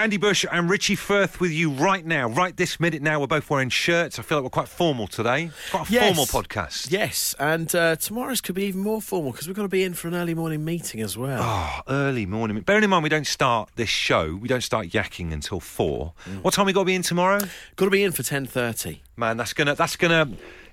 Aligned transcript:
Andy 0.00 0.16
Bush 0.16 0.46
and 0.50 0.70
Richie 0.70 0.94
Firth 0.96 1.40
with 1.40 1.50
you 1.50 1.70
right 1.70 2.04
now, 2.06 2.26
right 2.30 2.56
this 2.56 2.80
minute 2.80 3.02
now. 3.02 3.20
We're 3.20 3.26
both 3.26 3.50
wearing 3.50 3.68
shirts. 3.68 4.18
I 4.18 4.22
feel 4.22 4.38
like 4.38 4.44
we're 4.44 4.48
quite 4.50 4.66
formal 4.68 5.06
today. 5.06 5.50
Quite 5.70 5.90
a 5.90 5.92
Yes. 5.92 6.06
formal 6.16 6.24
podcast. 6.24 6.90
Yes, 6.90 7.34
and 7.38 7.72
uh, 7.74 7.96
tomorrow's 7.96 8.40
could 8.40 8.54
be 8.54 8.64
even 8.64 8.80
more 8.80 9.02
formal 9.02 9.32
because 9.32 9.46
we've 9.46 9.54
got 9.54 9.62
to 9.62 9.68
be 9.68 9.84
in 9.84 9.92
for 9.92 10.08
an 10.08 10.14
early 10.14 10.32
morning 10.32 10.64
meeting 10.64 11.02
as 11.02 11.18
well. 11.18 11.40
Oh, 11.42 11.80
early 11.86 12.24
morning. 12.24 12.58
Bearing 12.60 12.82
in 12.84 12.88
mind, 12.88 13.02
we 13.02 13.10
don't 13.10 13.26
start 13.26 13.68
this 13.76 13.90
show, 13.90 14.34
we 14.36 14.48
don't 14.48 14.62
start 14.62 14.88
yakking 14.88 15.34
until 15.34 15.60
four. 15.60 16.14
What 16.40 16.54
time 16.54 16.64
we 16.64 16.72
got 16.72 16.80
to 16.80 16.86
be 16.86 16.94
in 16.94 17.02
tomorrow? 17.02 17.40
Got 17.76 17.84
to 17.84 17.90
be 17.90 18.02
in 18.02 18.12
for 18.12 18.22
ten 18.22 18.46
thirty. 18.46 19.02
Man, 19.18 19.36
that's 19.36 19.52
gonna, 19.52 19.74
that's 19.74 19.96
gonna, 19.96 20.30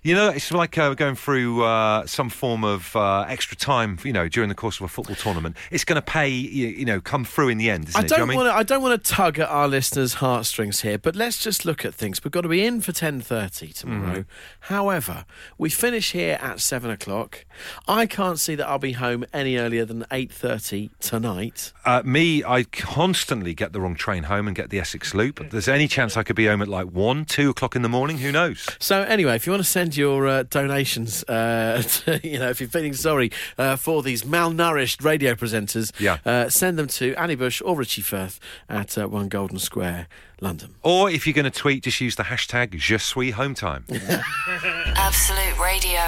you 0.07 0.15
know, 0.15 0.29
it's 0.29 0.53
like 0.53 0.77
uh, 0.77 0.93
going 0.93 1.15
through 1.15 1.63
uh, 1.63 2.05
some 2.05 2.29
form 2.29 2.63
of 2.63 2.95
uh, 2.95 3.25
extra 3.27 3.57
time, 3.57 3.99
you 4.05 4.13
know, 4.13 4.29
during 4.29 4.47
the 4.47 4.55
course 4.55 4.79
of 4.79 4.85
a 4.85 4.87
football 4.87 5.17
tournament. 5.17 5.57
It's 5.69 5.83
going 5.83 5.97
to 5.97 6.01
pay, 6.01 6.29
you, 6.29 6.67
you 6.67 6.85
know, 6.85 7.01
come 7.01 7.25
through 7.25 7.49
in 7.49 7.57
the 7.57 7.69
end, 7.69 7.89
isn't 7.89 7.99
I 7.99 8.05
it? 8.05 8.07
Do 8.07 8.13
you 8.13 8.19
know 8.19 8.21
don't 8.21 8.29
I 8.29 8.29
mean? 8.29 8.37
want 8.37 8.47
to. 8.47 8.57
I 8.57 8.63
don't 8.63 8.81
want 8.81 9.03
to 9.03 9.11
tug 9.11 9.37
at 9.37 9.49
our 9.49 9.67
listeners' 9.67 10.15
heartstrings 10.15 10.79
here, 10.79 10.97
but 10.97 11.17
let's 11.17 11.43
just 11.43 11.65
look 11.65 11.83
at 11.83 11.93
things. 11.93 12.23
We've 12.23 12.31
got 12.31 12.41
to 12.41 12.47
be 12.47 12.65
in 12.65 12.79
for 12.79 12.93
ten 12.93 13.19
thirty 13.19 13.73
tomorrow. 13.73 14.19
Mm-hmm. 14.19 14.73
However, 14.73 15.25
we 15.57 15.69
finish 15.69 16.13
here 16.13 16.37
at 16.39 16.61
seven 16.61 16.89
o'clock. 16.89 17.43
I 17.85 18.05
can't 18.05 18.39
see 18.39 18.55
that 18.55 18.65
I'll 18.65 18.79
be 18.79 18.93
home 18.93 19.25
any 19.33 19.57
earlier 19.57 19.83
than 19.83 20.05
eight 20.09 20.31
thirty 20.31 20.89
tonight. 21.01 21.73
Uh, 21.83 22.01
me, 22.05 22.45
I 22.45 22.63
constantly 22.63 23.53
get 23.53 23.73
the 23.73 23.81
wrong 23.81 23.95
train 23.95 24.23
home 24.23 24.47
and 24.47 24.55
get 24.55 24.69
the 24.69 24.79
Essex 24.79 25.13
Loop. 25.13 25.41
If 25.41 25.51
there's 25.51 25.67
any 25.67 25.89
chance 25.89 26.15
I 26.15 26.23
could 26.23 26.37
be 26.37 26.45
home 26.45 26.61
at 26.61 26.69
like 26.69 26.87
one, 26.87 27.25
two 27.25 27.49
o'clock 27.49 27.75
in 27.75 27.81
the 27.81 27.89
morning, 27.89 28.19
who 28.19 28.31
knows? 28.31 28.65
So 28.79 29.01
anyway, 29.01 29.35
if 29.35 29.45
you 29.45 29.51
want 29.51 29.65
to 29.65 29.69
send 29.69 29.96
your 29.97 30.27
uh, 30.27 30.43
donations, 30.43 31.23
uh, 31.23 31.81
to, 32.05 32.19
you 32.27 32.39
know, 32.39 32.49
if 32.49 32.59
you're 32.61 32.69
feeling 32.69 32.93
sorry 32.93 33.31
uh, 33.57 33.75
for 33.75 34.01
these 34.03 34.23
malnourished 34.23 35.03
radio 35.03 35.33
presenters, 35.33 35.91
Yeah. 35.99 36.17
uh, 36.25 36.49
send 36.49 36.77
them 36.77 36.87
to 36.87 37.13
Andy 37.15 37.35
Bush 37.35 37.61
or 37.65 37.75
Richie 37.75 38.01
Firth 38.01 38.39
at 38.69 38.97
uh, 38.97 39.07
One 39.07 39.27
Golden 39.27 39.59
Square, 39.59 40.07
London. 40.39 40.75
Or 40.83 41.09
if 41.09 41.25
you're 41.25 41.33
going 41.33 41.45
to 41.45 41.51
tweet, 41.51 41.83
just 41.83 41.99
use 41.99 42.15
the 42.15 42.23
hashtag 42.23 42.71
Je 42.77 42.97
suis 42.97 43.31
home 43.31 43.53
time. 43.55 43.83
Absolute 43.89 45.59
Radio. 45.59 45.99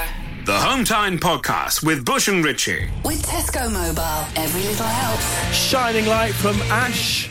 The 0.46 0.54
Hometime 0.58 1.20
Podcast 1.20 1.84
with 1.86 2.06
Bush 2.06 2.28
and 2.28 2.44
Richie. 2.44 2.90
With 3.04 3.22
Tesco 3.26 3.72
Mobile, 3.72 4.26
every 4.42 4.62
little 4.64 4.86
helps. 4.86 5.56
Shining 5.56 6.06
light 6.06 6.34
from 6.34 6.56
Ash. 6.72 7.30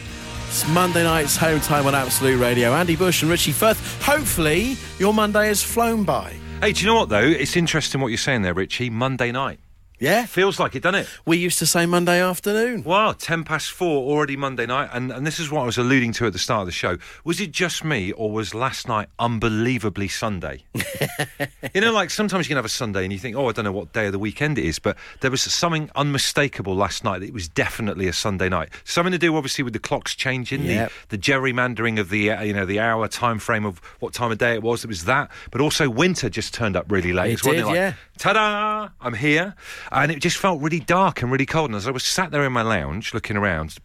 It's 0.49 0.67
Monday 0.69 1.03
night's 1.05 1.37
home 1.37 1.61
time 1.61 1.87
on 1.87 1.95
Absolute 1.95 2.39
Radio. 2.41 2.73
Andy 2.75 2.97
Bush 2.97 3.23
and 3.23 3.31
Richie 3.31 3.53
Firth. 3.53 4.01
Hopefully, 4.03 4.77
your 4.99 5.13
Monday 5.13 5.49
has 5.49 5.63
flown 5.63 6.05
by. 6.05 6.35
Hey, 6.61 6.73
do 6.73 6.81
you 6.81 6.87
know 6.87 6.97
what 6.97 7.09
though? 7.09 7.21
It's 7.23 7.57
interesting 7.57 8.01
what 8.01 8.09
you're 8.09 8.19
saying 8.19 8.43
there, 8.43 8.55
Richie. 8.55 8.91
Monday 8.91 9.33
night 9.33 9.61
Yeah, 9.99 10.27
feels 10.27 10.61
like 10.61 10.75
it, 10.77 10.83
doesn't 10.83 11.01
it? 11.01 11.09
we 11.27 11.37
used 11.39 11.59
to 11.59 11.67
say 11.67 11.87
Monday 11.87 12.23
afternoon. 12.23 12.85
Wow, 12.85 13.13
10 13.13 13.45
past 13.45 13.71
four, 13.73 14.11
already 14.11 14.37
Monday 14.37 14.67
night. 14.67 14.91
And, 14.93 15.11
and 15.11 15.27
this 15.27 15.41
is 15.41 15.51
what 15.51 15.63
I 15.63 15.67
was 15.67 15.77
alluding 15.77 16.13
to 16.15 16.27
at 16.27 16.33
the 16.33 16.39
start 16.39 16.61
of 16.61 16.67
the 16.67 16.73
show. 16.73 16.99
Was 17.25 17.41
it 17.41 17.51
just 17.51 17.85
me, 17.85 18.13
or 18.13 18.31
was 18.31 18.55
last 18.55 18.87
night 18.87 19.09
unbelievably 19.19 20.09
Sunday? 20.09 20.63
you 21.75 21.81
know, 21.81 21.93
like 21.93 22.11
sometimes 22.11 22.47
you 22.47 22.51
can 22.51 22.57
have 22.57 22.65
a 22.65 22.69
Sunday 22.69 23.03
and 23.05 23.13
you 23.13 23.19
think, 23.19 23.37
oh, 23.37 23.49
I 23.49 23.53
don't 23.53 23.65
know 23.65 23.73
what 23.73 23.93
day 23.93 24.07
of 24.07 24.13
the 24.13 24.19
weekend 24.19 24.59
it 24.59 24.65
is, 24.65 24.79
but 24.79 24.97
there 25.21 25.31
was 25.31 25.43
something 25.43 25.91
unmistakable 25.97 26.77
last 26.77 27.03
night 27.05 27.19
that 27.21 27.27
it 27.27 27.35
was 27.35 27.49
definitely 27.49 28.07
a 28.07 28.13
Sunday 28.13 28.49
night. 28.49 28.69
Something 28.85 29.13
to 29.13 29.19
do, 29.19 29.35
obviously, 29.37 29.65
with 29.65 29.73
the 29.73 29.79
clocks 29.79 30.15
changing, 30.15 30.63
Yep. 30.65 30.93
the, 31.09 31.17
the 31.17 31.23
gerrymandering 31.23 31.99
of 31.99 32.09
the, 32.11 32.31
uh, 32.31 32.43
you 32.43 32.53
know, 32.53 32.67
the 32.67 32.79
hour 32.81 33.09
time 33.09 33.39
frame 33.39 33.65
of 33.65 33.79
what 34.01 34.13
time 34.13 34.31
of 34.31 34.39
day 34.39 34.55
it 34.55 34.63
was. 34.63 34.85
It 34.85 34.89
was 34.89 35.05
that. 35.07 35.31
But 35.51 35.61
also, 35.61 35.91
winter 35.91 36.29
just 36.29 36.55
turned 36.55 36.77
up 36.77 36.87
really 36.91 37.13
late. 37.13 37.33
It 37.33 37.43
did, 37.43 37.53
didn't 37.57 37.75
yeah. 37.75 37.95
ta-da 38.19 38.89
i'm 39.01 39.15
here 39.15 39.55
and 39.91 40.11
it 40.13 40.21
just 40.21 40.37
felt 40.37 40.61
really 40.61 40.81
dark 40.81 41.23
and 41.23 41.31
really 41.33 41.47
cold 41.47 41.71
and 41.71 41.77
as 41.77 41.87
i 41.87 41.91
was 41.91 42.05
sat 42.05 42.31
there 42.31 42.45
in 42.45 42.53
my 42.53 42.63
lounge 42.63 43.13
looking 43.15 43.37
around 43.37 43.77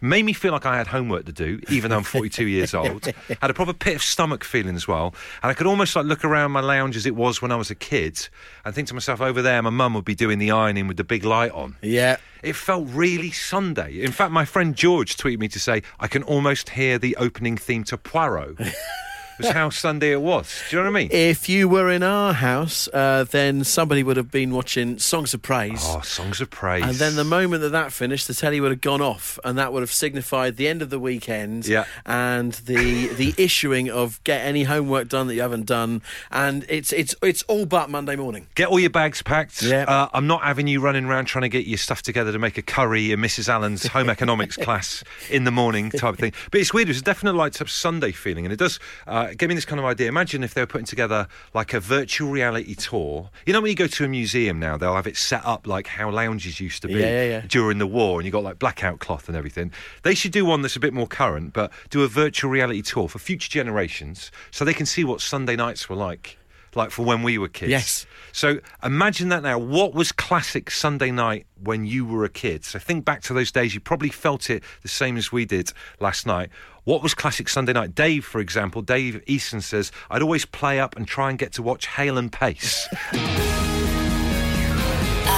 made 0.00 0.24
me 0.24 0.32
feel 0.32 0.52
like 0.52 0.66
i 0.66 0.76
had 0.76 0.86
homework 0.86 1.24
to 1.26 1.32
do 1.32 1.60
even 1.68 1.90
though 1.90 1.96
i'm 1.98 2.02
42 2.02 2.46
years 2.46 2.74
old 2.74 3.04
had 3.40 3.50
a 3.50 3.54
proper 3.54 3.72
pit 3.72 3.96
of 3.96 4.02
stomach 4.02 4.44
feeling 4.44 4.74
as 4.76 4.88
well 4.88 5.14
and 5.42 5.50
i 5.50 5.54
could 5.54 5.66
almost 5.66 5.94
like 5.96 6.06
look 6.06 6.24
around 6.24 6.50
my 6.52 6.60
lounge 6.60 6.96
as 6.96 7.06
it 7.06 7.14
was 7.14 7.40
when 7.42 7.52
i 7.52 7.56
was 7.56 7.70
a 7.70 7.74
kid 7.74 8.28
and 8.64 8.74
think 8.74 8.88
to 8.88 8.94
myself 8.94 9.20
over 9.20 9.42
there 9.42 9.60
my 9.62 9.70
mum 9.70 9.94
would 9.94 10.04
be 10.04 10.14
doing 10.14 10.38
the 10.38 10.50
ironing 10.50 10.86
with 10.88 10.96
the 10.96 11.04
big 11.04 11.24
light 11.24 11.52
on 11.52 11.76
Yeah. 11.82 12.16
it 12.42 12.54
felt 12.56 12.88
really 12.90 13.30
Sunday. 13.30 14.00
In 14.02 14.10
fact, 14.12 14.32
my 14.32 14.44
friend 14.44 14.74
George 14.74 15.16
tweeted 15.16 15.38
me 15.38 15.46
to 15.48 15.60
say, 15.60 15.82
I 16.00 16.08
can 16.08 16.22
almost 16.24 16.70
hear 16.70 16.98
the 16.98 17.16
opening 17.16 17.56
theme 17.56 17.84
to 17.84 17.96
Poirot. 17.96 18.58
was 19.42 19.52
how 19.52 19.70
Sunday 19.70 20.12
it 20.12 20.20
was. 20.20 20.62
Do 20.70 20.76
you 20.76 20.82
know 20.82 20.90
what 20.90 20.98
I 20.98 21.02
mean? 21.02 21.08
If 21.12 21.48
you 21.48 21.68
were 21.68 21.90
in 21.90 22.02
our 22.02 22.32
house, 22.32 22.88
uh, 22.92 23.24
then 23.24 23.64
somebody 23.64 24.02
would 24.02 24.16
have 24.16 24.30
been 24.30 24.52
watching 24.52 24.98
Songs 24.98 25.34
of 25.34 25.42
Praise. 25.42 25.82
Oh, 25.84 26.00
songs 26.00 26.40
of 26.40 26.50
praise. 26.50 26.84
And 26.84 26.94
then 26.94 27.16
the 27.16 27.24
moment 27.24 27.62
that 27.62 27.70
that 27.70 27.92
finished, 27.92 28.28
the 28.28 28.34
telly 28.34 28.60
would 28.60 28.70
have 28.70 28.80
gone 28.80 29.00
off, 29.00 29.38
and 29.44 29.58
that 29.58 29.72
would 29.72 29.82
have 29.82 29.92
signified 29.92 30.56
the 30.56 30.68
end 30.68 30.82
of 30.82 30.90
the 30.90 30.98
weekend. 30.98 31.66
Yeah. 31.66 31.84
And 32.06 32.52
the 32.52 33.08
the 33.08 33.34
issuing 33.38 33.90
of 33.90 34.22
get 34.24 34.42
any 34.42 34.64
homework 34.64 35.08
done 35.08 35.26
that 35.26 35.34
you 35.34 35.42
haven't 35.42 35.66
done, 35.66 36.02
and 36.30 36.64
it's 36.68 36.92
it's 36.92 37.14
it's 37.22 37.42
all 37.44 37.66
but 37.66 37.90
Monday 37.90 38.16
morning. 38.16 38.46
Get 38.54 38.68
all 38.68 38.80
your 38.80 38.90
bags 38.90 39.22
packed. 39.22 39.62
Yeah. 39.62 39.84
Uh, 39.84 40.08
I'm 40.12 40.26
not 40.26 40.42
having 40.42 40.66
you 40.66 40.80
running 40.80 41.04
around 41.04 41.26
trying 41.26 41.42
to 41.42 41.48
get 41.48 41.66
your 41.66 41.78
stuff 41.78 42.02
together 42.02 42.32
to 42.32 42.38
make 42.38 42.58
a 42.58 42.62
curry 42.62 43.12
in 43.12 43.20
Mrs. 43.20 43.48
Allen's 43.48 43.86
home 43.86 44.10
economics 44.10 44.56
class 44.62 45.02
in 45.30 45.44
the 45.44 45.50
morning 45.50 45.90
type 45.90 46.14
of 46.14 46.18
thing. 46.18 46.32
But 46.50 46.60
it's 46.60 46.72
weird. 46.72 46.88
It's 46.88 47.02
definitely 47.02 47.38
like 47.38 47.60
a 47.60 47.68
Sunday 47.68 48.12
feeling, 48.12 48.44
and 48.44 48.52
it 48.52 48.58
does 48.58 48.78
uh, 49.06 49.31
give 49.38 49.48
me 49.48 49.54
this 49.54 49.64
kind 49.64 49.78
of 49.78 49.84
idea. 49.84 50.08
Imagine 50.08 50.42
if 50.42 50.54
they 50.54 50.62
were 50.62 50.66
putting 50.66 50.86
together 50.86 51.28
like 51.54 51.74
a 51.74 51.80
virtual 51.80 52.30
reality 52.30 52.74
tour. 52.74 53.30
You 53.46 53.52
know, 53.52 53.60
when 53.60 53.70
you 53.70 53.76
go 53.76 53.86
to 53.86 54.04
a 54.04 54.08
museum 54.08 54.58
now, 54.58 54.76
they'll 54.76 54.94
have 54.94 55.06
it 55.06 55.16
set 55.16 55.44
up 55.44 55.66
like 55.66 55.86
how 55.86 56.10
lounges 56.10 56.60
used 56.60 56.82
to 56.82 56.88
be 56.88 56.94
Yeah, 56.94 57.00
yeah, 57.06 57.24
yeah. 57.24 57.40
during 57.48 57.78
the 57.78 57.86
war, 57.86 58.18
and 58.20 58.26
you 58.26 58.32
got 58.32 58.42
like 58.42 58.58
blackout 58.58 58.98
cloth 58.98 59.28
and 59.28 59.36
everything. 59.36 59.72
They 60.02 60.14
should 60.14 60.32
do 60.32 60.44
one 60.44 60.62
that's 60.62 60.76
a 60.76 60.80
bit 60.80 60.92
more 60.92 61.06
current, 61.06 61.52
but 61.52 61.72
do 61.90 62.02
a 62.02 62.08
virtual 62.08 62.50
reality 62.50 62.82
tour 62.82 63.08
for 63.08 63.18
future 63.18 63.50
generations, 63.50 64.30
so 64.50 64.64
they 64.64 64.74
can 64.74 64.86
see 64.86 65.04
what 65.04 65.20
Sunday 65.20 65.56
nights 65.56 65.88
were 65.88 65.96
like. 65.96 66.38
Like 66.74 66.90
for 66.90 67.04
when 67.04 67.22
we 67.22 67.38
were 67.38 67.48
kids. 67.48 67.70
Yes. 67.70 68.06
So 68.32 68.60
imagine 68.82 69.28
that 69.28 69.42
now. 69.42 69.58
What 69.58 69.94
was 69.94 70.10
classic 70.10 70.70
Sunday 70.70 71.10
night 71.10 71.46
when 71.62 71.84
you 71.84 72.04
were 72.06 72.24
a 72.24 72.28
kid? 72.30 72.64
So 72.64 72.78
think 72.78 73.04
back 73.04 73.22
to 73.22 73.34
those 73.34 73.52
days. 73.52 73.74
You 73.74 73.80
probably 73.80 74.08
felt 74.08 74.48
it 74.48 74.62
the 74.82 74.88
same 74.88 75.16
as 75.16 75.30
we 75.30 75.44
did 75.44 75.72
last 76.00 76.26
night. 76.26 76.48
What 76.84 77.02
was 77.02 77.14
classic 77.14 77.48
Sunday 77.48 77.74
night? 77.74 77.94
Dave, 77.94 78.24
for 78.24 78.40
example, 78.40 78.82
Dave 78.82 79.22
Easton 79.26 79.60
says, 79.60 79.92
I'd 80.10 80.22
always 80.22 80.44
play 80.44 80.80
up 80.80 80.96
and 80.96 81.06
try 81.06 81.30
and 81.30 81.38
get 81.38 81.52
to 81.52 81.62
watch 81.62 81.86
Hale 81.86 82.18
and 82.18 82.32
Pace. 82.32 82.88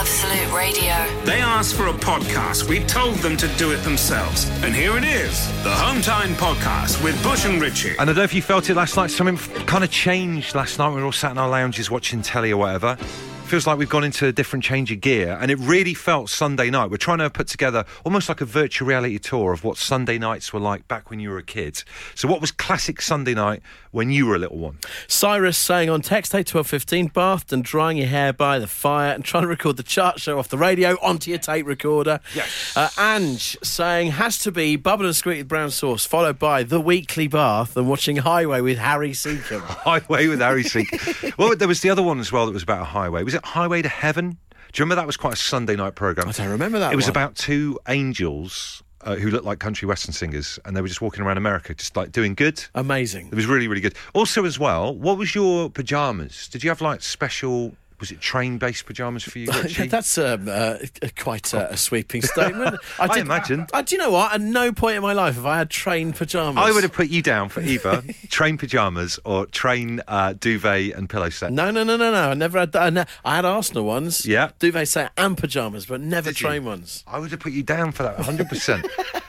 Absolute 0.05 0.55
Radio. 0.55 1.25
They 1.25 1.41
asked 1.41 1.77
for 1.77 1.87
a 1.87 1.93
podcast. 1.95 2.69
We 2.69 2.81
told 2.81 3.15
them 3.21 3.39
to 3.39 3.49
do 3.57 3.73
it 3.73 3.79
themselves. 3.85 4.51
And 4.63 4.75
here 4.75 4.99
it 4.99 5.05
is 5.05 5.49
the 5.63 5.71
Hometime 5.71 6.35
Podcast 6.35 7.03
with 7.03 7.21
Bush 7.23 7.47
and 7.47 7.59
Richie. 7.59 7.93
And 7.93 8.01
I 8.01 8.05
don't 8.05 8.17
know 8.17 8.23
if 8.23 8.35
you 8.35 8.43
felt 8.43 8.69
it 8.69 8.75
last 8.75 8.99
night. 8.99 9.11
Something 9.11 9.39
kind 9.65 9.83
of 9.83 9.91
changed 9.91 10.55
last 10.55 10.79
night. 10.79 10.91
We 10.91 10.97
were 10.97 11.07
all 11.07 11.13
sat 11.13 11.31
in 11.31 11.39
our 11.39 11.49
lounges 11.49 11.91
watching 11.91 12.21
telly 12.21 12.53
or 12.53 12.59
whatever. 12.59 12.99
Feels 13.45 13.67
like 13.69 13.79
we've 13.79 13.91
gone 13.91 14.03
into 14.03 14.27
a 14.27 14.33
different 14.33 14.65
change 14.65 14.91
of 14.91 15.01
gear, 15.01 15.39
and 15.41 15.49
it 15.51 15.59
really 15.61 15.95
felt 15.95 16.29
Sunday 16.29 16.71
night. 16.71 16.91
We're 16.91 16.97
trying 16.97 17.19
to 17.19 17.31
put 17.31 17.47
together 17.47 17.85
almost 18.03 18.29
like 18.29 18.41
a 18.41 18.45
virtual 18.45 18.89
reality 18.89 19.19
tour 19.19 19.53
of 19.53 19.63
what 19.63 19.77
Sunday 19.77 20.19
nights 20.19 20.53
were 20.53 20.59
like 20.59 20.89
back 20.89 21.09
when 21.09 21.21
you 21.21 21.31
were 21.31 21.39
a 21.39 21.43
kid. 21.43 21.85
So, 22.17 22.27
what 22.27 22.41
was 22.41 22.51
classic 22.51 23.01
Sunday 23.01 23.35
night 23.35 23.63
when 23.93 24.11
you 24.11 24.27
were 24.27 24.35
a 24.35 24.39
little 24.39 24.57
one? 24.59 24.79
Cyrus 25.07 25.57
saying 25.57 25.89
on 25.89 26.01
text 26.01 26.35
eight 26.35 26.49
twelve 26.49 26.67
fifteen, 26.67 27.07
bathed 27.09 27.53
and 27.53 27.63
drying 27.63 27.99
your 27.99 28.09
hair 28.09 28.33
by 28.33 28.59
the 28.59 28.67
fire 28.67 29.13
and 29.13 29.25
trying 29.25 29.43
to 29.45 29.49
record 29.49 29.77
the 29.77 29.85
chart 29.85 30.19
show 30.19 30.39
off 30.39 30.49
the 30.49 30.59
radio 30.59 30.97
onto 31.01 31.31
your 31.31 31.39
tape 31.39 31.67
recorder. 31.67 32.19
Yes. 32.35 32.77
Uh, 32.77 32.89
Ange 32.99 33.57
saying 33.63 34.13
has 34.13 34.39
to 34.39 34.51
be 34.51 34.75
bubble 34.75 35.05
and 35.05 35.15
squeak 35.15 35.39
with 35.39 35.49
brown 35.49 35.71
sauce, 35.71 36.05
followed 36.05 36.41
by 36.41 36.65
the 36.65 36.81
weekly 36.81 37.29
bath 37.29 37.77
and 37.77 37.89
watching 37.89 38.17
Highway 38.17 38.63
with 38.63 38.79
Harry 38.79 39.13
Secombe. 39.13 39.61
Highway 39.63 40.27
with 40.27 40.41
Harry 40.41 40.65
Sink. 40.65 40.89
well, 41.39 41.55
there 41.55 41.69
was 41.69 41.83
the 41.83 41.91
other 41.91 42.03
one 42.03 42.19
as 42.19 42.33
well 42.33 42.47
that 42.47 42.53
was 42.53 42.65
about 42.65 42.81
a 42.81 42.87
highway. 42.87 43.23
Was 43.23 43.34
it 43.35 43.45
Highway 43.45 43.83
to 43.83 43.89
Heaven? 43.89 44.31
Do 44.73 44.81
you 44.81 44.85
remember 44.85 44.97
that 45.03 45.07
was 45.07 45.17
quite 45.17 45.35
a 45.35 45.37
Sunday 45.37 45.77
night 45.77 45.95
program? 45.95 46.29
I 46.29 46.33
don't 46.33 46.49
remember 46.49 46.79
that 46.81 46.93
It 46.93 46.97
was 46.97 47.05
one. 47.07 47.11
about 47.11 47.37
two 47.37 47.79
angels 47.89 48.83
uh, 49.03 49.17
who 49.17 49.31
looked 49.31 49.45
like 49.45 49.59
country 49.61 49.87
western 49.87 50.13
singers, 50.13 50.59
and 50.65 50.77
they 50.77 50.81
were 50.81 50.89
just 50.89 51.01
walking 51.03 51.23
around 51.25 51.37
America, 51.37 51.75
just 51.75 51.97
like 51.97 52.11
doing 52.11 52.35
good. 52.35 52.65
Amazing. 52.75 53.29
It 53.29 53.35
was 53.35 53.47
really, 53.47 53.69
really 53.69 53.81
good. 53.83 53.95
Also, 54.15 54.45
as 54.45 54.59
well, 54.59 54.95
what 54.97 55.19
was 55.19 55.35
your 55.35 55.71
pajamas? 55.71 56.49
Did 56.49 56.65
you 56.65 56.71
have 56.71 56.81
like 56.81 57.03
special? 57.03 57.75
Was 58.05 58.11
it 58.13 58.21
train-based 58.21 58.85
pajamas 58.85 59.23
for 59.25 59.39
you? 59.39 59.51
Richie? 59.63 59.87
That's 59.87 60.19
um, 60.19 60.47
uh, 60.47 60.77
a- 61.01 61.09
quite 61.17 61.55
uh, 61.55 61.69
a 61.71 61.77
sweeping 61.79 62.21
statement. 62.35 62.77
I 62.99 63.07
did 63.09 63.23
imagine. 63.23 63.67
I, 63.73 63.81
do 63.81 63.95
you 63.95 63.99
know 63.99 64.11
what? 64.11 64.35
At 64.35 64.43
no 64.43 64.73
point 64.73 64.97
in 64.97 65.03
my 65.03 65.15
life 65.15 65.37
have 65.37 65.47
I 65.47 65.57
had 65.57 65.71
train 65.71 66.13
pajamas. 66.13 66.63
I 66.63 66.71
would 66.71 66.83
have 66.83 66.93
put 66.93 67.09
you 67.09 67.23
down 67.23 67.49
for 67.49 67.63
either 67.63 68.03
train 68.29 68.59
pajamas 68.59 69.19
or 69.25 69.47
train 69.47 70.03
uh, 70.07 70.35
duvet 70.35 70.93
and 70.95 71.09
pillow 71.09 71.31
set. 71.31 71.51
No, 71.51 71.71
no, 71.71 71.83
no, 71.83 71.97
no, 71.97 72.13
no. 72.13 72.29
I 72.33 72.35
never 72.35 72.59
had 72.59 72.73
that. 72.73 72.83
I, 72.83 72.91
ne- 72.91 73.05
I 73.25 73.37
had 73.37 73.47
Arsenal 73.47 73.85
ones. 73.87 74.27
Yeah. 74.27 74.51
Duvet 74.59 74.87
set 74.87 75.13
and 75.17 75.35
pajamas, 75.39 75.87
but 75.87 76.03
never 76.03 76.31
Did 76.31 76.43
you? 76.43 76.47
train 76.49 76.65
ones. 76.67 77.05
I 77.07 77.19
would 77.19 77.31
have 77.31 77.41
put 77.41 77.53
you 77.55 77.63
down 77.63 77.93
for 77.93 78.03
that 78.03 78.19
100%. 78.19 78.87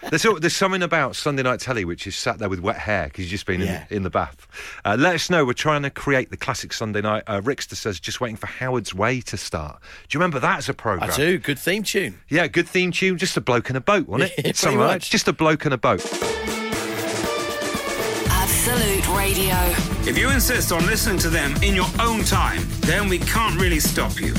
there's, 0.09 0.23
there's 0.41 0.53
something 0.55 0.83
about 0.83 1.15
Sunday 1.15 1.43
night 1.43 1.61
telly 1.61 1.85
which 1.85 2.05
is 2.07 2.17
sat 2.17 2.39
there 2.39 2.49
with 2.49 2.59
wet 2.59 2.77
hair 2.77 3.05
because 3.05 3.23
you've 3.23 3.31
just 3.31 3.45
been 3.45 3.61
Yeah. 3.61 3.85
in, 3.89 3.97
in 3.97 4.03
the 4.03 4.09
bath. 4.09 4.47
Uh, 4.83 4.97
let 4.99 5.15
us 5.15 5.29
know. 5.29 5.45
We're 5.45 5.53
trying 5.53 5.83
to 5.83 5.89
create 5.89 6.29
the 6.29 6.37
classic 6.37 6.73
Sunday 6.73 6.99
night. 7.01 7.23
Uh, 7.27 7.39
Rickster 7.39 7.75
says, 7.75 7.99
just 7.99 8.19
waiting 8.19 8.35
for 8.35 8.47
Howard's 8.65 8.95
Way 8.95 9.21
to 9.21 9.37
start. 9.37 9.79
Do 10.09 10.15
you 10.15 10.19
remember 10.19 10.39
that 10.39 10.57
as 10.57 10.69
a 10.69 10.73
programme? 10.73 11.11
I 11.11 11.15
do. 11.15 11.37
Good 11.37 11.59
theme 11.59 11.83
tune. 11.83 12.19
Yeah, 12.29 12.47
good 12.47 12.67
theme 12.67 12.91
tune. 12.91 13.15
Just 13.19 13.37
a 13.37 13.41
bloke 13.41 13.69
in 13.69 13.75
a 13.75 13.81
boat, 13.81 14.07
wasn't 14.07 14.31
it? 14.39 14.45
It's 14.45 14.65
much. 14.65 14.75
like 14.75 15.01
Just 15.03 15.27
a 15.27 15.33
bloke 15.33 15.67
in 15.67 15.73
a 15.73 15.77
boat. 15.77 16.01
Absolute 18.27 19.07
Radio. 19.15 19.55
If 20.09 20.17
you 20.17 20.31
insist 20.31 20.71
on 20.71 20.83
listening 20.87 21.19
to 21.19 21.29
them 21.29 21.55
in 21.61 21.75
your 21.75 21.85
own 21.99 22.23
time, 22.23 22.61
then 22.81 23.07
we 23.07 23.19
can't 23.19 23.59
really 23.61 23.79
stop 23.79 24.19
you. 24.19 24.33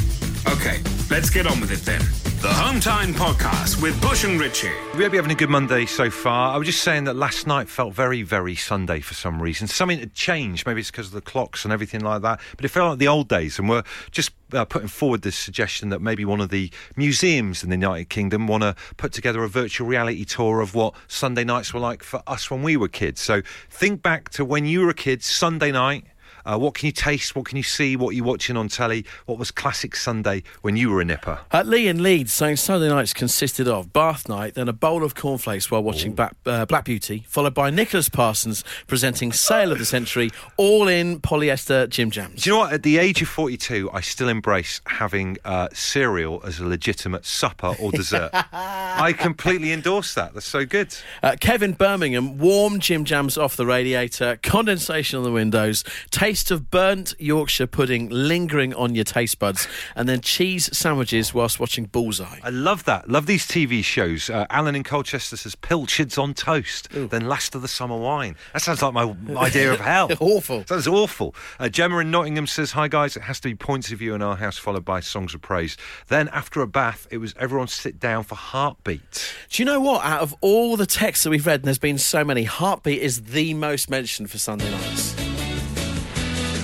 Okay, 0.49 0.81
let's 1.11 1.29
get 1.29 1.47
on 1.47 1.61
with 1.61 1.73
it 1.73 1.81
then. 1.81 2.01
The 2.41 2.53
Home 2.53 2.79
Time 2.79 3.13
Podcast 3.13 3.83
with 3.83 4.01
Bush 4.01 4.23
and 4.23 4.39
Richie. 4.39 4.71
We 4.95 5.03
hope 5.03 5.13
you're 5.13 5.23
having 5.23 5.33
a 5.33 5.35
good 5.35 5.51
Monday 5.51 5.87
so 5.87 6.09
far. 6.11 6.55
I 6.55 6.57
was 6.57 6.67
just 6.67 6.83
saying 6.83 7.05
that 7.05 7.17
last 7.17 7.49
night 7.49 7.69
felt 7.69 7.95
very, 7.95 8.23
very 8.23 8.55
Sunday 8.55 9.01
for 9.01 9.15
some 9.15 9.43
reason. 9.43 9.67
Something 9.67 9.99
had 9.99 10.15
changed. 10.15 10.65
Maybe 10.65 10.81
it's 10.81 10.91
because 10.91 11.09
of 11.09 11.15
the 11.15 11.21
clocks 11.21 11.65
and 11.65 11.73
everything 11.73 12.03
like 12.03 12.23
that. 12.23 12.41
But 12.55 12.65
it 12.65 12.69
felt 12.69 12.91
like 12.91 12.99
the 12.99 13.09
old 13.09 13.29
days. 13.29 13.59
And 13.59 13.69
we're 13.69 13.83
just 14.13 14.31
uh, 14.53 14.65
putting 14.65 14.87
forward 14.87 15.23
this 15.23 15.37
suggestion 15.37 15.89
that 15.89 16.01
maybe 16.01 16.25
one 16.25 16.41
of 16.41 16.51
the 16.51 16.71
museums 16.95 17.65
in 17.65 17.71
the 17.71 17.77
United 17.77 18.09
Kingdom 18.09 18.47
want 18.47 18.63
to 18.63 18.77
put 18.97 19.13
together 19.13 19.43
a 19.43 19.49
virtual 19.49 19.89
reality 19.89 20.25
tour 20.25 20.61
of 20.61 20.77
what 20.77 20.95
Sunday 21.09 21.43
nights 21.43 21.75
were 21.75 21.81
like 21.81 22.05
for 22.05 22.23
us 22.29 22.51
when 22.51 22.63
we 22.63 22.77
were 22.77 22.89
kids. 22.89 23.21
So 23.21 23.43
think 23.69 24.03
back 24.03 24.29
to 24.31 24.45
when 24.45 24.65
you 24.67 24.83
were 24.83 24.91
a 24.91 24.95
kid, 24.95 25.25
Sunday 25.25 25.73
night. 25.73 26.05
Uh, 26.47 26.57
what 26.57 26.75
can 26.75 26.87
you 26.87 26.93
taste? 26.93 27.35
What 27.35 27.45
can 27.45 27.57
you 27.57 27.63
see? 27.63 27.97
What 27.97 28.11
are 28.11 28.15
you 28.15 28.25
watching 28.25 28.57
on 28.57 28.69
telly? 28.69 29.05
What 29.27 29.39
was 29.39 29.51
classic 29.51 29.97
Sunday 29.97 30.45
when 30.63 30.77
you 30.77 30.91
were 30.91 31.01
a 31.01 31.05
nipper? 31.05 31.41
At 31.51 31.67
Lee 31.67 31.89
and 31.89 32.01
Leeds 32.01 32.33
saying 32.33 32.57
Sunday 32.57 32.89
nights 32.89 33.13
consisted 33.13 33.67
of 33.67 33.93
bath 33.93 34.29
night, 34.29 34.55
then 34.55 34.69
a 34.69 34.73
bowl 34.73 35.03
of 35.03 35.17
cornflakes 35.17 35.71
while 35.71 35.83
watching 35.83 36.15
Black, 36.15 36.37
uh, 36.47 36.65
Black 36.67 36.85
Beauty, 36.85 37.25
followed 37.27 37.55
by 37.55 37.71
Nicholas 37.71 38.09
Parsons 38.09 38.63
presenting 38.87 39.33
Sale 39.33 39.73
of 39.73 39.79
the 39.79 39.85
Century, 39.85 40.31
all 40.57 40.87
in 40.87 41.21
polyester 41.21 41.89
Jim 41.89 42.11
Jams. 42.11 42.43
Do 42.43 42.51
you 42.51 42.55
know 42.55 42.61
what? 42.61 42.73
At 42.73 42.85
the 42.85 42.99
age 42.99 43.21
of 43.23 43.29
42, 43.29 43.91
I 43.93 44.01
still 44.01 44.29
embrace 44.29 44.81
having 44.87 45.39
uh, 45.45 45.69
cereal 45.73 46.41
as 46.45 46.61
a 46.61 46.67
legitimate 46.67 47.27
supper 47.27 47.75
or 47.81 47.91
dessert. 47.91 48.31
I 48.53 49.13
completely 49.19 49.73
endorse 49.73 50.15
that. 50.15 50.35
That's 50.35 50.47
so 50.47 50.65
good. 50.65 50.95
Uh, 51.23 51.35
Kevin 51.41 51.73
Birmingham, 51.73 52.39
warm 52.39 52.79
Jim 52.79 53.05
Jams 53.05 53.37
off 53.37 53.57
the 53.57 53.67
radiator, 53.67 54.39
condensation 54.43 55.19
on 55.19 55.25
the 55.25 55.33
windows, 55.33 55.83
taste 56.11 56.36
of 56.51 56.71
burnt 56.71 57.15
Yorkshire 57.19 57.67
pudding 57.67 58.09
lingering 58.11 58.75
on 58.75 58.95
your 58.95 59.05
taste 59.05 59.39
buds, 59.39 59.67
and 59.95 60.09
then 60.09 60.21
cheese 60.21 60.77
sandwiches 60.77 61.33
whilst 61.33 61.59
watching 61.59 61.85
Bullseye. 61.87 62.39
I 62.43 62.51
love 62.51 62.85
that. 62.85 63.09
Love 63.09 63.27
these 63.27 63.47
TV 63.47 63.83
shows. 63.83 64.29
Uh, 64.31 64.47
Alan 64.51 64.75
in 64.77 64.85
Colchester 64.85 65.37
says 65.37 65.55
pilchards 65.55 66.19
on 66.19 66.35
toast, 66.35 66.89
then 66.91 67.27
last 67.29 67.55
of 67.55 67.63
the 67.63 67.69
summer 67.69 67.97
wine. 67.97 68.37
That 68.53 68.63
sounds 68.63 68.83
like 68.83 68.93
my 68.93 69.15
idea 69.37 69.73
of 69.73 69.81
hell. 69.81 70.11
Awful. 70.21 70.65
Sounds 70.67 70.87
awful. 70.87 71.35
Uh, 71.59 71.69
Gemma 71.69 71.99
in 71.99 72.11
Nottingham 72.11 72.47
says, 72.47 72.73
Hi 72.73 72.89
guys, 72.89 73.17
it 73.17 73.23
has 73.23 73.41
to 73.41 73.49
be 73.49 73.55
points 73.55 73.91
of 73.93 73.99
view 73.99 74.15
in 74.15 74.23
our 74.23 74.37
house, 74.37 74.59
followed 74.59 74.85
by 74.85 75.01
songs 75.01 75.35
of 75.35 75.41
praise. 75.41 75.77
Then 76.09 76.29
after 76.29 76.61
a 76.61 76.67
bath, 76.67 77.07
it 77.11 77.19
was 77.19 77.35
everyone 77.39 77.69
sit 77.69 77.99
down 77.99 78.25
for 78.25 78.35
heartbeat. 78.35 79.35
Do 79.51 79.63
you 79.63 79.65
know 79.65 79.81
what? 79.81 80.05
Out 80.05 80.21
of 80.21 80.35
all 80.41 80.77
the 80.77 80.87
texts 80.87 81.25
that 81.25 81.31
we've 81.31 81.47
read, 81.47 81.61
and 81.61 81.65
there's 81.65 81.79
been 81.79 81.99
so 81.99 82.25
many, 82.25 82.45
Heartbeat 82.45 83.01
is 83.01 83.23
the 83.23 83.55
most 83.55 83.91
mentioned 83.91 84.31
for 84.31 84.39
Sunday 84.39 84.71
nights. 84.71 85.16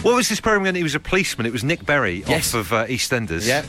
What 0.03 0.17
was 0.17 0.29
this 0.29 0.41
program 0.41 0.63
again? 0.63 0.75
He 0.75 0.83
was 0.83 0.97
a 0.97 1.01
policeman. 1.01 1.47
It 1.47 1.53
was 1.53 1.63
Nick 1.63 1.87
Berry 1.87 2.25
Yes. 2.27 2.55
off 2.55 2.61
of 2.61 2.73
uh, 2.73 2.87
EastEnders. 2.87 3.47
Yeah. 3.47 3.65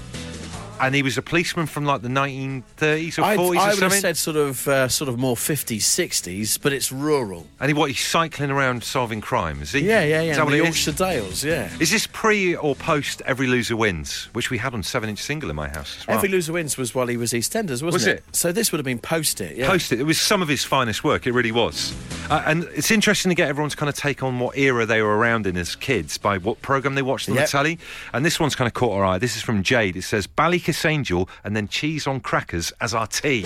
And 0.86 0.96
he 0.96 1.02
was 1.04 1.18
a 1.18 1.22
policeman 1.22 1.66
from 1.66 1.86
like 1.86 2.02
the 2.02 2.10
1930s 2.10 3.18
or 3.20 3.24
I'd- 3.24 3.42
40s 3.42 3.56
or 3.56 3.60
I 3.60 3.74
would 3.74 3.84
have 3.84 3.94
said 3.94 4.18
sort 4.18 4.38
of 4.38 4.68
uh, 4.68 4.88
sort 4.88 5.10
of 5.10 5.18
more 5.18 5.36
50s, 5.36 5.78
60s, 5.82 6.60
but 6.62 6.74
it's 6.74 6.92
rural. 6.92 7.48
and 7.60 7.70
he 7.70 7.74
what? 7.74 7.90
He's 7.90 8.06
cycling 8.06 8.52
around 8.52 8.84
solving 8.84 9.22
crime, 9.22 9.62
is 9.62 9.72
he? 9.72 9.82
Yeah, 9.82 10.04
yeah, 10.04 10.22
yeah. 10.22 10.32
Is 10.32 10.38
that 10.38 10.46
what 10.46 10.52
the 10.52 10.58
Yorkshire 10.58 10.90
is? 10.92 10.96
Dales, 10.96 11.44
yeah. 11.44 11.70
Is 11.80 11.92
this 11.92 12.08
pre 12.08 12.56
or 12.56 12.76
post 12.76 13.22
Every 13.26 13.48
Loser 13.48 13.76
Wins, 13.76 14.30
which 14.34 14.50
we 14.50 14.58
had 14.58 14.74
on 14.74 14.84
seven 14.84 15.10
inch 15.10 15.20
single 15.20 15.50
in 15.50 15.56
my 15.56 15.70
house 15.70 15.98
as 16.00 16.08
well? 16.08 16.18
Every 16.18 16.30
Loser 16.30 16.54
Wins 16.54 16.78
was 16.78 16.94
while 16.94 17.08
he 17.08 17.18
was 17.18 17.32
EastEnders, 17.34 17.82
wasn't 17.84 17.94
Was 17.94 18.08
it? 18.08 18.18
it? 18.18 18.36
So 18.36 18.52
this 18.52 18.72
would 18.72 18.80
have 18.80 18.86
been 18.86 19.00
post 19.00 19.42
it, 19.42 19.56
yeah. 19.58 19.68
Post 19.68 19.92
it. 19.92 20.00
It 20.00 20.04
was 20.04 20.20
some 20.20 20.42
of 20.42 20.48
his 20.48 20.64
finest 20.64 21.04
work. 21.04 21.26
It 21.28 21.32
really 21.34 21.52
was. 21.52 21.94
Uh, 22.30 22.44
and 22.46 22.64
it's 22.76 22.92
interesting 22.92 23.30
to 23.30 23.36
get 23.36 23.50
everyone 23.50 23.70
to 23.70 23.78
kind 23.78 23.90
of 23.90 23.96
take 23.96 24.24
on 24.24 24.40
what 24.40 24.58
era 24.58 24.86
they 24.86 25.02
were 25.02 25.18
around 25.18 25.46
in 25.48 25.58
as 25.58 25.76
kids 25.76 26.18
by 26.18 26.38
what 26.38 26.62
program 26.62 26.96
they 26.96 27.02
watched 27.02 27.28
on 27.30 27.36
Yep. 27.36 27.46
the 27.46 27.52
telly. 27.52 27.80
And 28.14 28.26
this 28.26 28.40
one's 28.40 28.56
kind 28.56 28.68
of 28.68 28.74
caught 28.74 28.94
our 28.98 29.04
eye. 29.06 29.18
This 29.18 29.36
is 29.36 29.42
from 29.42 29.62
Jade. 29.64 29.96
It 29.98 30.04
says 30.04 30.26
Ballykissangel 30.74 31.30
and 31.44 31.56
then 31.56 31.68
cheese 31.68 32.08
on 32.08 32.20
crackers 32.20 32.74
as 32.82 32.94
our 32.94 33.08
tea. 33.08 33.46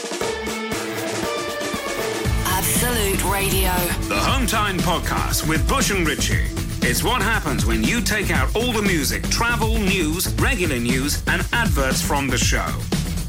Absolute 2.45 3.24
Radio. 3.25 3.74
The 4.07 4.19
Home 4.19 4.47
Time 4.47 4.77
Podcast 4.77 5.47
with 5.47 5.68
Bush 5.68 5.91
and 5.91 6.07
Richie. 6.07 6.47
It's 6.81 7.03
what 7.03 7.21
happens 7.21 7.65
when 7.65 7.83
you 7.83 8.01
take 8.01 8.31
out 8.31 8.56
all 8.56 8.71
the 8.71 8.81
music, 8.81 9.24
travel, 9.29 9.77
news, 9.77 10.33
regular 10.35 10.79
news, 10.79 11.21
and 11.27 11.45
adverts 11.51 12.01
from 12.01 12.27
the 12.27 12.38
show. 12.38 12.68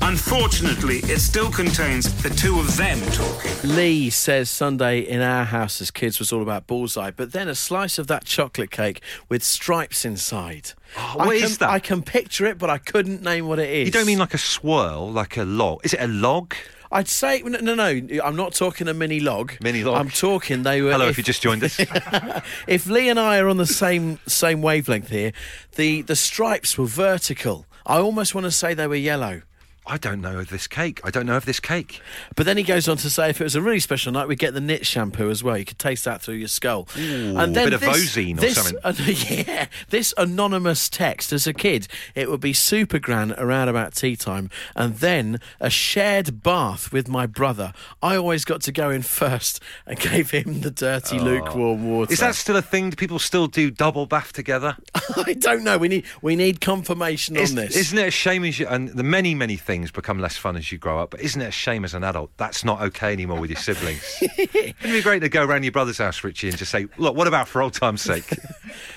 Unfortunately, 0.08 1.00
it 1.00 1.20
still 1.20 1.50
contains 1.50 2.22
the 2.22 2.31
two 2.31 2.58
of 2.58 2.78
them 2.78 2.99
talking. 3.12 3.52
Lee 3.62 4.08
says 4.08 4.49
Sunday 4.49 5.00
in 5.00 5.20
our 5.20 5.44
house 5.44 5.82
as 5.82 5.90
kids 5.90 6.19
was 6.19 6.32
all 6.32 6.40
about 6.40 6.66
bullseye, 6.66 7.10
but 7.10 7.32
then 7.32 7.46
a 7.46 7.55
slice 7.55 7.99
of 7.99 8.06
that 8.06 8.25
chocolate 8.25 8.70
cake 8.70 9.02
with 9.28 9.43
stripes 9.43 10.06
inside. 10.06 10.72
Oh, 10.96 11.16
I 11.19 11.26
what 11.26 11.37
can, 11.37 11.44
is 11.44 11.58
that? 11.58 11.69
I 11.69 11.78
can 11.78 12.00
picture 12.00 12.46
it, 12.46 12.56
but 12.56 12.70
I 12.70 12.78
couldn't 12.78 13.22
name 13.22 13.49
what 13.49 13.58
it 13.58 13.69
is. 13.69 13.84
You 13.84 13.93
don't 13.93 14.06
mean 14.06 14.19
like 14.19 14.32
a 14.32 14.38
swirl, 14.38 15.12
like 15.12 15.37
a 15.37 15.44
log? 15.44 15.84
Is 15.84 15.93
it 15.93 16.00
a 16.00 16.08
log? 16.08 16.54
I'd 16.90 17.06
say 17.06 17.43
no, 17.43 17.58
no, 17.58 17.75
no. 17.75 18.22
I'm 18.25 18.34
not 18.34 18.54
talking 18.54 18.88
a 18.88 18.94
mini 18.94 19.20
log. 19.20 19.52
Mini 19.62 19.84
log. 19.84 19.99
I'm 19.99 20.08
talking 20.08 20.62
they 20.62 20.81
were. 20.81 20.93
Hello, 20.93 21.08
if, 21.08 21.19
you 21.19 21.22
just 21.22 21.43
joined 21.43 21.62
us. 21.62 21.78
if 22.66 22.87
Lee 22.87 23.11
and 23.11 23.20
I 23.20 23.40
are 23.40 23.49
on 23.49 23.58
the 23.58 23.66
same 23.66 24.20
same 24.26 24.62
wavelength 24.62 25.11
here, 25.11 25.34
the 25.76 26.00
the 26.00 26.16
stripes 26.16 26.78
were 26.78 26.87
vertical. 26.87 27.66
I 27.84 27.99
almost 27.99 28.34
want 28.34 28.46
to 28.46 28.50
say 28.50 28.72
they 28.72 28.87
were 28.87 28.94
yellow. 28.94 29.43
I 29.88 29.96
don't 29.96 30.20
know 30.20 30.38
of 30.38 30.50
this 30.50 30.67
cake. 30.67 31.00
I 31.02 31.11
don't 31.11 31.25
know 31.25 31.37
of 31.37 31.46
this 31.46 31.61
cake. 31.61 32.02
But 32.37 32.44
then 32.44 32.58
he 32.58 32.62
goes 32.62 32.88
on 32.88 32.99
to 32.99 33.08
say 33.08 33.31
if 33.31 33.40
it 33.40 33.44
was 33.44 33.55
a 33.55 33.62
really 33.62 33.81
special 33.81 34.12
night, 34.12 34.29
we'd 34.29 34.38
get 34.38 34.52
the 34.52 34.61
nit 34.61 34.85
shampoo 34.85 35.31
as 35.31 35.43
well. 35.43 35.56
You 35.56 35.64
could 35.64 35.79
taste 35.79 36.05
that 36.05 36.20
through 36.20 36.35
your 36.35 36.49
skull. 36.49 36.87
Ooh, 36.99 37.38
a 37.38 37.46
bit 37.46 37.73
of 37.73 37.81
Vosene 37.81 38.37
or 38.37 38.40
this, 38.43 38.56
something. 38.56 38.79
uh, 38.85 38.93
yeah, 38.99 39.67
this 39.88 40.12
anonymous 40.19 40.90
text 40.90 41.32
as 41.32 41.46
a 41.46 41.55
kid, 41.55 41.88
it 42.14 42.31
would 42.31 42.40
be 42.40 42.52
Supergran 42.52 43.35
around 43.38 43.69
about 43.69 43.94
tea 43.94 44.14
time, 44.14 44.50
and 44.76 44.96
then 44.96 45.40
a 45.58 45.70
shared 45.70 46.43
bath 46.43 46.93
with 46.93 47.08
my 47.08 47.25
brother. 47.26 47.73
I 48.02 48.17
always 48.17 48.44
got 48.44 48.61
to 48.62 48.73
go 48.73 48.90
in 48.90 49.00
first 49.00 49.62
and 49.87 49.99
gave 50.08 50.32
him 50.32 50.61
the 50.61 50.70
dirty 50.70 51.19
lukewarm 51.19 51.88
water. 51.88 52.11
Oh. 52.11 52.12
Is 52.12 52.20
that 52.20 52.35
still 52.35 52.56
a 52.56 52.62
thing? 52.62 52.90
Do 52.90 52.96
people 52.96 53.19
still 53.19 53.46
do 53.46 53.70
double 53.70 54.05
bath 54.05 54.35
together? 54.35 54.76
I 55.17 55.32
don't 55.32 55.64
know. 55.64 55.79
We 55.79 55.88
need 55.88 56.05
we 56.20 56.37
need 56.37 56.61
confirmation 56.61 57.37
Is- 57.37 57.50
on 57.50 57.56
this. 57.56 57.75
Isn't 57.75 57.96
it 57.96 58.08
a 58.08 58.11
shame 58.11 58.44
as 58.44 58.58
you, 58.58 58.67
and 58.67 58.88
the 58.90 59.02
many, 59.02 59.35
many 59.35 59.56
things 59.56 59.77
become 59.86 60.19
less 60.19 60.36
fun 60.36 60.56
as 60.56 60.70
you 60.70 60.78
grow 60.78 60.98
up, 60.98 61.10
but 61.10 61.20
isn't 61.20 61.40
it 61.40 61.46
a 61.46 61.50
shame 61.50 61.84
as 61.84 61.94
an 61.94 62.04
adult 62.04 62.30
that's 62.36 62.64
not 62.64 62.80
okay 62.82 63.12
anymore 63.12 63.40
with 63.40 63.50
your 63.50 63.58
siblings? 63.58 64.19
Wouldn't 64.20 64.48
it 64.48 64.82
be 64.82 65.02
great 65.02 65.20
to 65.20 65.28
go 65.28 65.44
around 65.44 65.62
your 65.62 65.72
brother's 65.72 65.98
house, 65.98 66.22
Richie, 66.25 66.48
and 66.48 66.58
just 66.58 66.70
say, 66.70 66.86
look, 66.98 67.16
what 67.16 67.26
about 67.26 67.49
for 67.49 67.62
old 67.62 67.75
time's 67.75 68.02
sake? 68.02 68.25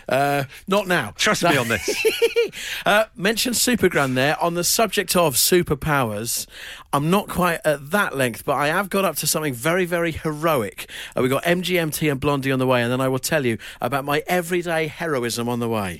Uh, 0.09 0.43
not 0.67 0.87
now. 0.87 1.13
Trust 1.15 1.43
me 1.43 1.55
on 1.55 1.67
this. 1.69 2.05
Uh, 2.85 3.05
mentioned 3.15 3.55
Supergran 3.55 4.13
there. 4.15 4.37
On 4.43 4.55
the 4.55 4.63
subject 4.63 5.15
of 5.15 5.35
superpowers, 5.35 6.47
I'm 6.91 7.09
not 7.09 7.29
quite 7.29 7.61
at 7.63 7.91
that 7.91 8.17
length, 8.17 8.43
but 8.43 8.53
I 8.53 8.67
have 8.67 8.89
got 8.89 9.05
up 9.05 9.15
to 9.17 9.27
something 9.27 9.53
very, 9.53 9.85
very 9.85 10.11
heroic. 10.11 10.89
Uh, 11.15 11.21
we've 11.21 11.31
got 11.31 11.43
MGMT 11.43 12.11
and 12.11 12.19
Blondie 12.19 12.51
on 12.51 12.59
the 12.59 12.67
way, 12.67 12.81
and 12.81 12.91
then 12.91 12.99
I 12.99 13.07
will 13.07 13.19
tell 13.19 13.45
you 13.45 13.57
about 13.79 14.03
my 14.03 14.23
everyday 14.27 14.87
heroism 14.87 15.47
on 15.47 15.59
the 15.59 15.69
way. 15.69 15.97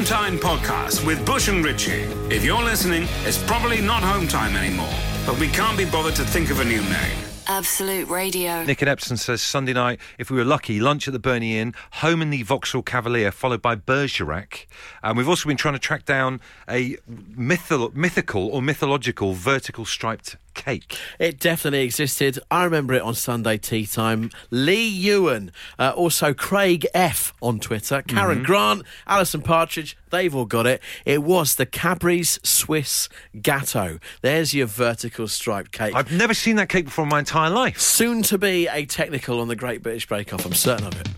The 0.00 0.06
Home 0.14 0.38
Time 0.38 0.38
Podcast 0.38 1.04
with 1.04 1.26
Bush 1.26 1.48
and 1.48 1.62
Richie. 1.62 2.04
If 2.30 2.42
you're 2.42 2.62
listening, 2.62 3.06
it's 3.24 3.36
probably 3.42 3.82
not 3.82 4.02
Home 4.02 4.26
Time 4.26 4.56
anymore, 4.56 4.88
but 5.26 5.38
we 5.38 5.48
can't 5.48 5.76
be 5.76 5.84
bothered 5.84 6.14
to 6.14 6.24
think 6.24 6.50
of 6.50 6.58
a 6.58 6.64
new 6.64 6.80
name. 6.80 7.18
Absolute 7.46 8.08
Radio. 8.08 8.64
Nick 8.64 8.80
and 8.80 8.88
Epsom 8.88 9.18
says 9.18 9.42
Sunday 9.42 9.74
night, 9.74 10.00
if 10.16 10.30
we 10.30 10.38
were 10.38 10.44
lucky, 10.44 10.80
lunch 10.80 11.06
at 11.06 11.12
the 11.12 11.18
Bernie 11.18 11.58
Inn, 11.58 11.74
home 11.94 12.22
in 12.22 12.30
the 12.30 12.42
Vauxhall 12.44 12.80
Cavalier, 12.80 13.30
followed 13.30 13.60
by 13.60 13.74
Bergerac. 13.74 14.66
And 15.02 15.18
we've 15.18 15.28
also 15.28 15.46
been 15.46 15.58
trying 15.58 15.74
to 15.74 15.78
track 15.80 16.06
down 16.06 16.40
a 16.66 16.96
mythol- 17.36 17.92
mythical 17.94 18.48
or 18.48 18.62
mythological 18.62 19.34
vertical 19.34 19.84
striped 19.84 20.36
cake. 20.54 20.96
It 21.18 21.38
definitely 21.38 21.80
existed. 21.82 22.38
I 22.50 22.64
remember 22.64 22.94
it 22.94 23.02
on 23.02 23.14
Sunday 23.14 23.58
tea 23.58 23.86
time. 23.86 24.30
Lee 24.50 24.86
Ewan, 24.88 25.52
uh, 25.78 25.92
also 25.96 26.34
Craig 26.34 26.86
F 26.94 27.32
on 27.40 27.60
Twitter, 27.60 28.02
Karen 28.02 28.38
Mm-hmm. 28.38 28.44
Grant, 28.44 28.82
Alison 29.06 29.42
Partridge, 29.42 29.96
they've 30.10 30.34
all 30.34 30.44
got 30.44 30.66
it. 30.66 30.82
It 31.04 31.22
was 31.22 31.56
the 31.56 31.66
Cadbury's 31.66 32.38
Swiss 32.42 33.08
Gateau. 33.40 33.98
There's 34.22 34.54
your 34.54 34.66
vertical 34.66 35.28
striped 35.28 35.72
cake. 35.72 35.94
I've 35.94 36.12
never 36.12 36.34
seen 36.34 36.56
that 36.56 36.68
cake 36.68 36.86
before 36.86 37.04
in 37.04 37.08
my 37.10 37.18
entire 37.20 37.50
life. 37.50 37.80
Soon 37.80 38.22
to 38.24 38.38
be 38.38 38.68
a 38.68 38.86
technical 38.86 39.40
on 39.40 39.48
the 39.48 39.56
Great 39.56 39.82
British 39.82 40.06
Bake 40.08 40.32
Off, 40.32 40.44
I'm 40.46 40.54
certain 40.54 40.86
of 40.86 41.00
it. 41.00 41.08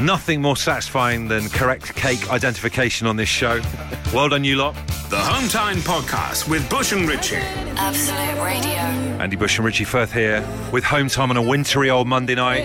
Nothing 0.00 0.40
more 0.40 0.56
satisfying 0.56 1.28
than 1.28 1.48
correct 1.50 1.94
cake 1.94 2.30
identification 2.30 3.06
on 3.06 3.16
this 3.16 3.28
show. 3.28 3.60
Well 4.14 4.28
done, 4.30 4.44
you 4.44 4.56
lot. 4.56 4.74
The 5.10 5.18
Home 5.18 5.48
Time 5.48 5.78
Podcast 5.78 6.48
with 6.48 6.70
Bush 6.70 6.92
and 6.92 7.08
Richie. 7.08 7.34
Absolute 7.34 8.44
Radio. 8.44 8.78
Andy 9.20 9.34
Bush 9.34 9.58
and 9.58 9.66
Richie 9.66 9.82
Firth 9.82 10.12
here 10.12 10.46
with 10.72 10.84
home 10.84 11.08
time 11.08 11.30
on 11.30 11.36
a 11.36 11.42
wintry 11.42 11.90
old 11.90 12.06
Monday 12.06 12.36
night. 12.36 12.62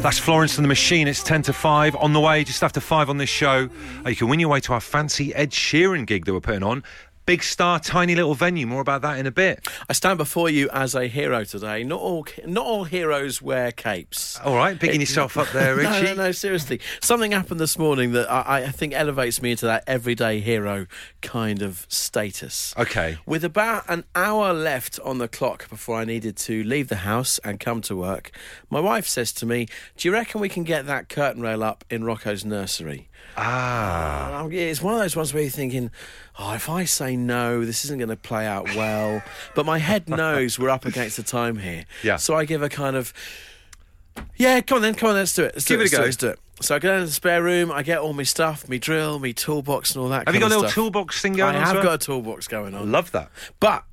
That's 0.00 0.16
Florence 0.16 0.58
and 0.58 0.64
the 0.64 0.68
Machine. 0.68 1.08
It's 1.08 1.24
10 1.24 1.42
to 1.42 1.52
5 1.52 1.96
on 1.96 2.12
the 2.12 2.20
way, 2.20 2.44
just 2.44 2.62
after 2.62 2.78
5 2.78 3.10
on 3.10 3.16
this 3.16 3.28
show. 3.28 3.68
Uh, 4.06 4.10
you 4.10 4.14
can 4.14 4.28
win 4.28 4.38
your 4.38 4.48
way 4.48 4.60
to 4.60 4.74
our 4.74 4.80
fancy 4.80 5.34
Ed 5.34 5.50
Sheeran 5.50 6.06
gig 6.06 6.24
that 6.26 6.32
we're 6.32 6.40
putting 6.40 6.62
on. 6.62 6.84
Big 7.28 7.42
star, 7.42 7.78
tiny 7.78 8.14
little 8.14 8.32
venue. 8.32 8.66
More 8.66 8.80
about 8.80 9.02
that 9.02 9.18
in 9.18 9.26
a 9.26 9.30
bit. 9.30 9.68
I 9.86 9.92
stand 9.92 10.16
before 10.16 10.48
you 10.48 10.70
as 10.70 10.94
a 10.94 11.08
hero 11.08 11.44
today. 11.44 11.84
Not 11.84 12.00
all, 12.00 12.26
not 12.46 12.64
all 12.64 12.84
heroes 12.84 13.42
wear 13.42 13.70
capes. 13.70 14.40
All 14.42 14.56
right, 14.56 14.80
picking 14.80 15.00
yourself 15.00 15.36
up 15.36 15.50
there, 15.52 15.76
Richie. 15.76 15.88
No, 15.88 16.02
no, 16.02 16.14
no, 16.14 16.32
seriously. 16.32 16.80
Something 17.02 17.32
happened 17.32 17.60
this 17.60 17.78
morning 17.78 18.12
that 18.12 18.32
I, 18.32 18.64
I 18.64 18.68
think 18.68 18.94
elevates 18.94 19.42
me 19.42 19.50
into 19.50 19.66
that 19.66 19.84
everyday 19.86 20.40
hero 20.40 20.86
kind 21.20 21.60
of 21.60 21.84
status. 21.90 22.72
Okay. 22.78 23.18
With 23.26 23.44
about 23.44 23.84
an 23.90 24.04
hour 24.14 24.54
left 24.54 24.98
on 25.00 25.18
the 25.18 25.28
clock 25.28 25.68
before 25.68 25.96
I 25.96 26.06
needed 26.06 26.34
to 26.38 26.64
leave 26.64 26.88
the 26.88 26.96
house 26.96 27.38
and 27.44 27.60
come 27.60 27.82
to 27.82 27.96
work, 27.96 28.30
my 28.70 28.80
wife 28.80 29.06
says 29.06 29.34
to 29.34 29.44
me, 29.44 29.66
Do 29.98 30.08
you 30.08 30.14
reckon 30.14 30.40
we 30.40 30.48
can 30.48 30.64
get 30.64 30.86
that 30.86 31.10
curtain 31.10 31.42
rail 31.42 31.62
up 31.62 31.84
in 31.90 32.04
Rocco's 32.04 32.46
nursery? 32.46 33.07
Ah. 33.36 34.40
Um, 34.40 34.52
it's 34.52 34.82
one 34.82 34.94
of 34.94 35.00
those 35.00 35.14
ones 35.14 35.32
where 35.32 35.42
you're 35.42 35.50
thinking, 35.50 35.90
oh, 36.38 36.54
if 36.54 36.68
I 36.68 36.84
say 36.84 37.14
no, 37.16 37.64
this 37.64 37.84
isn't 37.84 37.98
going 37.98 38.08
to 38.08 38.16
play 38.16 38.46
out 38.46 38.64
well. 38.74 39.22
but 39.54 39.64
my 39.64 39.78
head 39.78 40.08
knows 40.08 40.58
we're 40.58 40.70
up 40.70 40.84
against 40.84 41.16
the 41.16 41.22
time 41.22 41.56
here. 41.58 41.84
Yeah. 42.02 42.16
So 42.16 42.34
I 42.34 42.44
give 42.44 42.62
a 42.62 42.68
kind 42.68 42.96
of, 42.96 43.12
yeah, 44.36 44.60
come 44.60 44.76
on 44.76 44.82
then, 44.82 44.94
come 44.94 45.10
on, 45.10 45.14
let's 45.14 45.34
do 45.34 45.44
it. 45.44 45.52
Let's 45.54 45.66
do 45.66 45.74
Give 45.74 45.82
it 45.82 45.92
a 45.92 45.96
go. 45.96 46.02
Let's 46.02 46.16
do 46.16 46.28
it. 46.28 46.40
So 46.60 46.74
I 46.74 46.80
go 46.80 46.88
down 46.88 47.00
to 47.00 47.06
the 47.06 47.12
spare 47.12 47.40
room, 47.40 47.70
I 47.70 47.84
get 47.84 47.98
all 48.00 48.12
my 48.12 48.24
stuff, 48.24 48.68
my 48.68 48.78
drill, 48.78 49.20
my 49.20 49.30
toolbox, 49.30 49.94
and 49.94 50.02
all 50.02 50.08
that. 50.08 50.26
Have 50.26 50.34
you 50.34 50.40
got 50.40 50.48
a 50.48 50.48
little 50.48 50.64
stuff. 50.64 50.74
toolbox 50.74 51.22
thing 51.22 51.34
going 51.34 51.54
I 51.54 51.58
on? 51.58 51.62
as 51.62 51.68
have 51.68 51.76
well? 51.76 51.84
got 51.84 51.94
a 52.02 52.06
toolbox 52.06 52.48
going 52.48 52.74
on. 52.74 52.90
Love 52.90 53.12
that. 53.12 53.30
But 53.60 53.84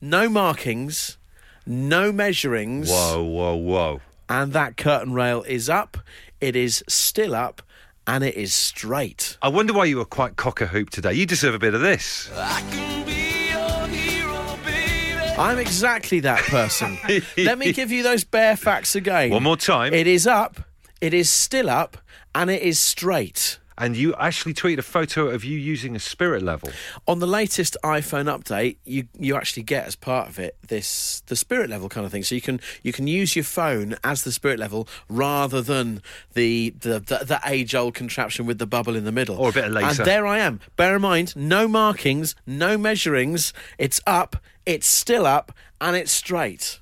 no 0.00 0.28
markings, 0.28 1.18
no 1.64 2.10
measurings, 2.10 2.88
Whoa, 2.88 3.22
whoa, 3.22 3.54
whoa. 3.54 4.00
and 4.28 4.52
that 4.54 4.76
curtain 4.76 5.12
rail 5.12 5.44
is 5.44 5.68
up. 5.68 5.98
It 6.40 6.56
is 6.56 6.82
still 6.88 7.36
up, 7.36 7.62
and 8.10 8.24
it 8.24 8.34
is 8.34 8.52
straight. 8.52 9.38
I 9.40 9.48
wonder 9.48 9.72
why 9.72 9.84
you 9.84 9.98
were 9.98 10.04
quite 10.04 10.34
cock 10.34 10.60
a 10.60 10.66
hoop 10.66 10.90
today. 10.90 11.12
You 11.12 11.26
deserve 11.26 11.54
a 11.54 11.60
bit 11.60 11.74
of 11.74 11.80
this. 11.80 12.28
I'm 15.38 15.58
exactly 15.58 16.18
that 16.20 16.40
person. 16.40 16.98
Let 17.38 17.56
me 17.58 17.72
give 17.72 17.92
you 17.92 18.02
those 18.02 18.24
bare 18.24 18.56
facts 18.56 18.96
again. 18.96 19.30
One 19.30 19.44
more 19.44 19.56
time. 19.56 19.94
It 19.94 20.08
is 20.08 20.26
up, 20.26 20.58
it 21.00 21.14
is 21.14 21.30
still 21.30 21.70
up, 21.70 21.98
and 22.34 22.50
it 22.50 22.62
is 22.62 22.80
straight. 22.80 23.59
And 23.80 23.96
you 23.96 24.14
actually 24.14 24.54
tweeted 24.54 24.78
a 24.78 24.82
photo 24.82 25.28
of 25.28 25.42
you 25.42 25.58
using 25.58 25.96
a 25.96 25.98
spirit 25.98 26.42
level. 26.42 26.70
On 27.08 27.18
the 27.18 27.26
latest 27.26 27.76
iPhone 27.82 28.26
update, 28.26 28.76
you 28.84 29.08
you 29.18 29.36
actually 29.36 29.62
get 29.62 29.86
as 29.86 29.96
part 29.96 30.28
of 30.28 30.38
it 30.38 30.56
this 30.68 31.22
the 31.26 31.34
spirit 31.34 31.70
level 31.70 31.88
kind 31.88 32.04
of 32.04 32.12
thing. 32.12 32.22
So 32.22 32.34
you 32.34 32.40
can 32.42 32.60
you 32.82 32.92
can 32.92 33.06
use 33.06 33.34
your 33.34 33.44
phone 33.44 33.96
as 34.04 34.22
the 34.22 34.32
spirit 34.32 34.58
level 34.58 34.86
rather 35.08 35.62
than 35.62 36.02
the 36.34 36.74
the, 36.78 37.00
the, 37.00 37.24
the 37.24 37.40
age 37.46 37.74
old 37.74 37.94
contraption 37.94 38.46
with 38.46 38.58
the 38.58 38.66
bubble 38.66 38.94
in 38.96 39.04
the 39.04 39.12
middle. 39.12 39.36
Or 39.36 39.48
a 39.48 39.52
bit 39.52 39.64
of 39.64 39.72
laser. 39.72 40.02
And 40.02 40.08
there 40.08 40.26
I 40.26 40.38
am. 40.38 40.60
Bear 40.76 40.96
in 40.96 41.02
mind, 41.02 41.34
no 41.34 41.66
markings, 41.66 42.34
no 42.46 42.76
measurings. 42.76 43.52
It's 43.78 44.00
up, 44.06 44.36
it's 44.66 44.86
still 44.86 45.26
up, 45.26 45.52
and 45.80 45.96
it's 45.96 46.12
straight. 46.12 46.80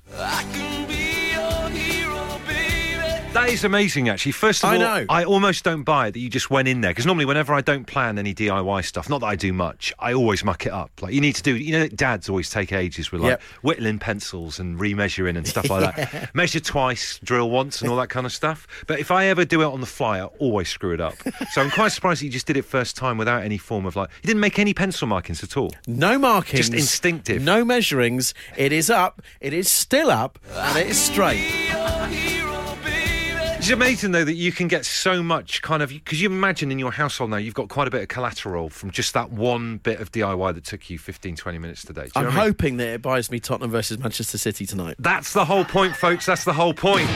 That 3.33 3.49
is 3.49 3.63
amazing, 3.63 4.09
actually. 4.09 4.31
First 4.31 4.63
of 4.63 4.71
I 4.71 4.73
all, 4.73 4.79
know. 4.81 5.05
I 5.07 5.23
almost 5.23 5.63
don't 5.63 5.83
buy 5.83 6.07
it 6.07 6.11
that 6.13 6.19
you 6.19 6.29
just 6.29 6.49
went 6.49 6.67
in 6.67 6.81
there 6.81 6.89
because 6.91 7.05
normally, 7.05 7.25
whenever 7.25 7.53
I 7.53 7.61
don't 7.61 7.85
plan 7.85 8.17
any 8.17 8.33
DIY 8.33 8.83
stuff, 8.83 9.07
not 9.07 9.21
that 9.21 9.27
I 9.27 9.35
do 9.35 9.53
much, 9.53 9.93
I 9.99 10.13
always 10.13 10.43
muck 10.43 10.65
it 10.65 10.71
up. 10.71 10.89
Like 10.99 11.13
you 11.13 11.21
need 11.21 11.35
to 11.35 11.43
do, 11.43 11.55
you 11.55 11.71
know, 11.71 11.87
dads 11.87 12.27
always 12.27 12.49
take 12.49 12.73
ages 12.73 13.11
with 13.11 13.21
like 13.21 13.29
Yep. 13.29 13.41
whittling 13.61 13.99
pencils 13.99 14.59
and 14.59 14.79
remeasuring 14.79 15.37
and 15.37 15.47
stuff 15.47 15.69
like 15.69 15.95
that. 15.95 16.33
Measure 16.35 16.59
twice, 16.59 17.19
drill 17.23 17.51
once, 17.51 17.81
and 17.83 17.91
all 17.91 17.97
that 17.97 18.09
kind 18.09 18.25
of 18.25 18.31
stuff. 18.33 18.67
But 18.87 18.99
if 18.99 19.11
I 19.11 19.25
ever 19.27 19.45
do 19.45 19.61
it 19.61 19.65
on 19.67 19.79
the 19.79 19.85
fly, 19.87 20.19
I 20.19 20.25
always 20.39 20.67
screw 20.69 20.93
it 20.93 21.01
up. 21.01 21.15
So 21.51 21.61
I'm 21.61 21.71
quite 21.71 21.91
surprised 21.91 22.21
that 22.21 22.25
you 22.25 22.31
just 22.31 22.45
did 22.47 22.57
it 22.57 22.63
first 22.63 22.95
time 22.95 23.17
without 23.17 23.43
any 23.43 23.57
form 23.57 23.85
of 23.85 23.95
like, 23.95 24.09
you 24.21 24.27
didn't 24.27 24.41
make 24.41 24.59
any 24.59 24.73
pencil 24.73 25.07
markings 25.07 25.43
at 25.43 25.55
all. 25.57 25.71
No 25.87 26.17
markings. 26.19 26.69
Just 26.69 26.73
instinctive. 26.73 27.41
No 27.41 27.63
measurings. 27.63 28.33
It 28.57 28.71
is 28.71 28.89
up, 28.89 29.21
it 29.39 29.53
is 29.53 29.69
still 29.69 30.11
up, 30.11 30.37
and 30.53 30.77
it 30.77 30.87
is 30.87 30.99
straight. 30.99 32.38
It's 33.59 33.69
amazing 33.71 34.13
though 34.13 34.23
that 34.23 34.35
you 34.35 34.51
can 34.53 34.67
get 34.69 34.85
so 34.85 35.21
much 35.21 35.61
kind 35.61 35.83
of 35.83 35.89
because 35.89 36.21
you 36.21 36.29
imagine 36.29 36.71
in 36.71 36.79
your 36.79 36.93
household 36.93 37.29
now 37.29 37.35
you've 37.37 37.53
got 37.53 37.67
quite 37.67 37.87
a 37.89 37.91
bit 37.91 38.01
of 38.01 38.07
collateral 38.07 38.69
from 38.69 38.89
just 38.89 39.13
that 39.13 39.31
one 39.31 39.77
bit 39.77 39.99
of 39.99 40.11
DIY 40.13 40.55
that 40.55 40.63
took 40.63 40.89
you 40.89 40.97
15 40.97 41.35
20 41.35 41.57
minutes 41.59 41.83
today. 41.83 42.05
Do 42.05 42.11
I'm 42.15 42.23
know 42.23 42.29
what 42.29 42.35
I 42.35 42.39
mean? 42.39 42.47
hoping 42.47 42.77
that 42.77 42.87
it 42.87 43.01
buys 43.01 43.29
me 43.29 43.39
Tottenham 43.41 43.69
versus 43.69 43.99
Manchester 43.99 44.37
City 44.37 44.65
tonight. 44.65 44.95
That's 44.97 45.33
the 45.33 45.43
whole 45.43 45.65
point 45.65 45.93
folks, 45.95 46.25
that's 46.25 46.45
the 46.45 46.53
whole 46.53 46.73
point. 46.73 47.07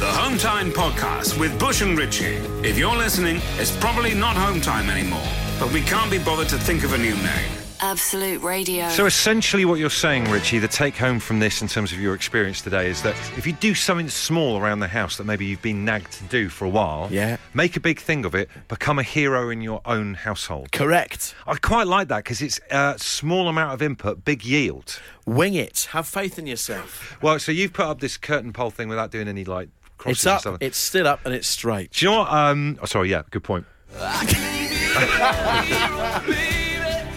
The 0.00 0.06
Home 0.06 0.38
Time 0.38 0.72
Podcast 0.72 1.38
with 1.38 1.56
Bush 1.60 1.82
and 1.82 1.96
Richie. 1.98 2.36
If 2.66 2.78
you're 2.78 2.96
listening, 2.96 3.40
it's 3.58 3.76
probably 3.76 4.14
not 4.14 4.36
home 4.36 4.62
time 4.62 4.88
anymore, 4.88 5.28
but 5.58 5.70
we 5.70 5.82
can't 5.82 6.10
be 6.10 6.18
bothered 6.18 6.48
to 6.48 6.56
think 6.58 6.82
of 6.82 6.94
a 6.94 6.98
new 6.98 7.14
name. 7.14 7.59
Absolute 7.82 8.42
Radio. 8.42 8.88
So 8.90 9.06
essentially 9.06 9.64
what 9.64 9.78
you're 9.78 9.88
saying 9.90 10.30
Richie, 10.30 10.58
the 10.58 10.68
take 10.68 10.96
home 10.96 11.18
from 11.18 11.40
this 11.40 11.62
in 11.62 11.68
terms 11.68 11.92
of 11.92 12.00
your 12.00 12.14
experience 12.14 12.60
today 12.60 12.88
is 12.90 13.02
that 13.02 13.14
if 13.38 13.46
you 13.46 13.52
do 13.54 13.74
something 13.74 14.08
small 14.08 14.58
around 14.58 14.80
the 14.80 14.88
house 14.88 15.16
that 15.16 15.24
maybe 15.24 15.46
you've 15.46 15.62
been 15.62 15.84
nagged 15.84 16.12
to 16.12 16.24
do 16.24 16.48
for 16.50 16.66
a 16.66 16.68
while, 16.68 17.08
Yeah. 17.10 17.38
make 17.54 17.76
a 17.76 17.80
big 17.80 18.00
thing 18.00 18.24
of 18.24 18.34
it, 18.34 18.50
become 18.68 18.98
a 18.98 19.02
hero 19.02 19.48
in 19.50 19.62
your 19.62 19.80
own 19.86 20.14
household. 20.14 20.72
Correct. 20.72 21.34
I 21.46 21.54
quite 21.56 21.86
like 21.86 22.08
that 22.08 22.24
because 22.24 22.42
it's 22.42 22.60
a 22.70 22.96
small 22.98 23.48
amount 23.48 23.72
of 23.72 23.80
input, 23.82 24.24
big 24.24 24.44
yield. 24.44 25.00
Wing 25.26 25.54
it. 25.54 25.88
Have 25.92 26.06
faith 26.06 26.38
in 26.38 26.46
yourself. 26.46 27.16
Well, 27.22 27.38
so 27.38 27.50
you've 27.52 27.72
put 27.72 27.86
up 27.86 28.00
this 28.00 28.16
curtain 28.18 28.52
pole 28.52 28.70
thing 28.70 28.88
without 28.88 29.10
doing 29.10 29.28
any 29.28 29.44
like 29.44 29.68
crosses 29.96 30.18
It's 30.18 30.26
up, 30.26 30.40
stuff. 30.42 30.56
it's 30.60 30.78
still 30.78 31.06
up, 31.06 31.20
and 31.24 31.34
it's 31.34 31.48
straight. 31.48 31.92
Do 31.92 32.04
you 32.04 32.10
know 32.12 32.18
what? 32.20 32.32
Um, 32.32 32.78
oh, 32.82 32.86
sorry, 32.86 33.10
yeah, 33.10 33.22
good 33.30 33.44
point. 33.44 33.64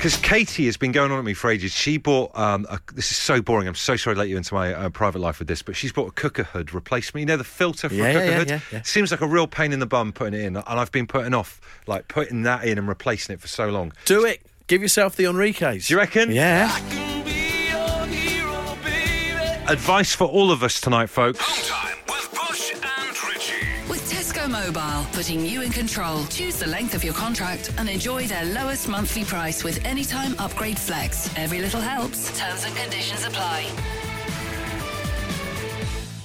Because 0.03 0.17
Katie 0.17 0.65
has 0.65 0.75
been 0.75 0.91
going 0.91 1.13
on 1.13 1.19
at 1.19 1.23
me 1.23 1.33
for 1.33 1.49
ages. 1.49 1.71
She 1.71 1.95
bought. 1.95 2.37
Um, 2.37 2.67
a, 2.69 2.77
this 2.93 3.09
is 3.09 3.15
so 3.15 3.41
boring. 3.41 3.69
I'm 3.69 3.73
so 3.75 3.95
sorry 3.95 4.17
to 4.17 4.19
let 4.19 4.27
you 4.27 4.35
into 4.35 4.53
my 4.53 4.73
uh, 4.73 4.89
private 4.89 5.19
life 5.19 5.39
with 5.39 5.47
this, 5.47 5.61
but 5.61 5.77
she's 5.77 5.93
bought 5.93 6.09
a 6.09 6.11
cooker 6.11 6.43
hood 6.43 6.73
replacement. 6.73 7.21
You 7.21 7.25
know 7.27 7.37
the 7.37 7.45
filter 7.45 7.87
for 7.87 7.95
Yeah, 7.95 8.07
a 8.07 8.13
cooker 8.15 8.25
yeah, 8.25 8.37
hood. 8.37 8.49
yeah, 8.49 8.59
yeah. 8.73 8.81
Seems 8.81 9.11
like 9.11 9.21
a 9.21 9.27
real 9.27 9.47
pain 9.47 9.71
in 9.71 9.79
the 9.79 9.85
bum 9.85 10.11
putting 10.11 10.33
it 10.33 10.43
in, 10.43 10.57
and 10.57 10.65
I've 10.67 10.91
been 10.91 11.07
putting 11.07 11.33
off 11.33 11.61
like 11.87 12.09
putting 12.09 12.41
that 12.41 12.65
in 12.65 12.77
and 12.77 12.89
replacing 12.89 13.33
it 13.35 13.39
for 13.39 13.47
so 13.47 13.69
long. 13.69 13.93
Do 14.03 14.25
it. 14.25 14.41
Give 14.67 14.81
yourself 14.81 15.15
the 15.15 15.23
Enriques. 15.23 15.87
Do 15.87 15.93
you 15.93 15.97
reckon? 15.97 16.33
Yeah. 16.33 16.75
Advice 19.69 20.13
for 20.13 20.27
all 20.27 20.51
of 20.51 20.63
us 20.63 20.81
tonight, 20.81 21.05
folks. 21.07 21.39
Mobile, 24.47 25.05
putting 25.13 25.45
you 25.45 25.61
in 25.61 25.71
control. 25.71 26.25
Choose 26.25 26.57
the 26.57 26.67
length 26.67 26.95
of 26.95 27.03
your 27.03 27.13
contract 27.13 27.71
and 27.77 27.89
enjoy 27.89 28.25
their 28.27 28.45
lowest 28.45 28.87
monthly 28.87 29.23
price 29.23 29.63
with 29.63 29.83
Anytime 29.85 30.35
Upgrade 30.39 30.77
Flex. 30.77 31.29
Every 31.37 31.59
little 31.59 31.81
helps. 31.81 32.37
Terms 32.37 32.63
and 32.65 32.75
conditions 32.75 33.23
apply. 33.23 34.12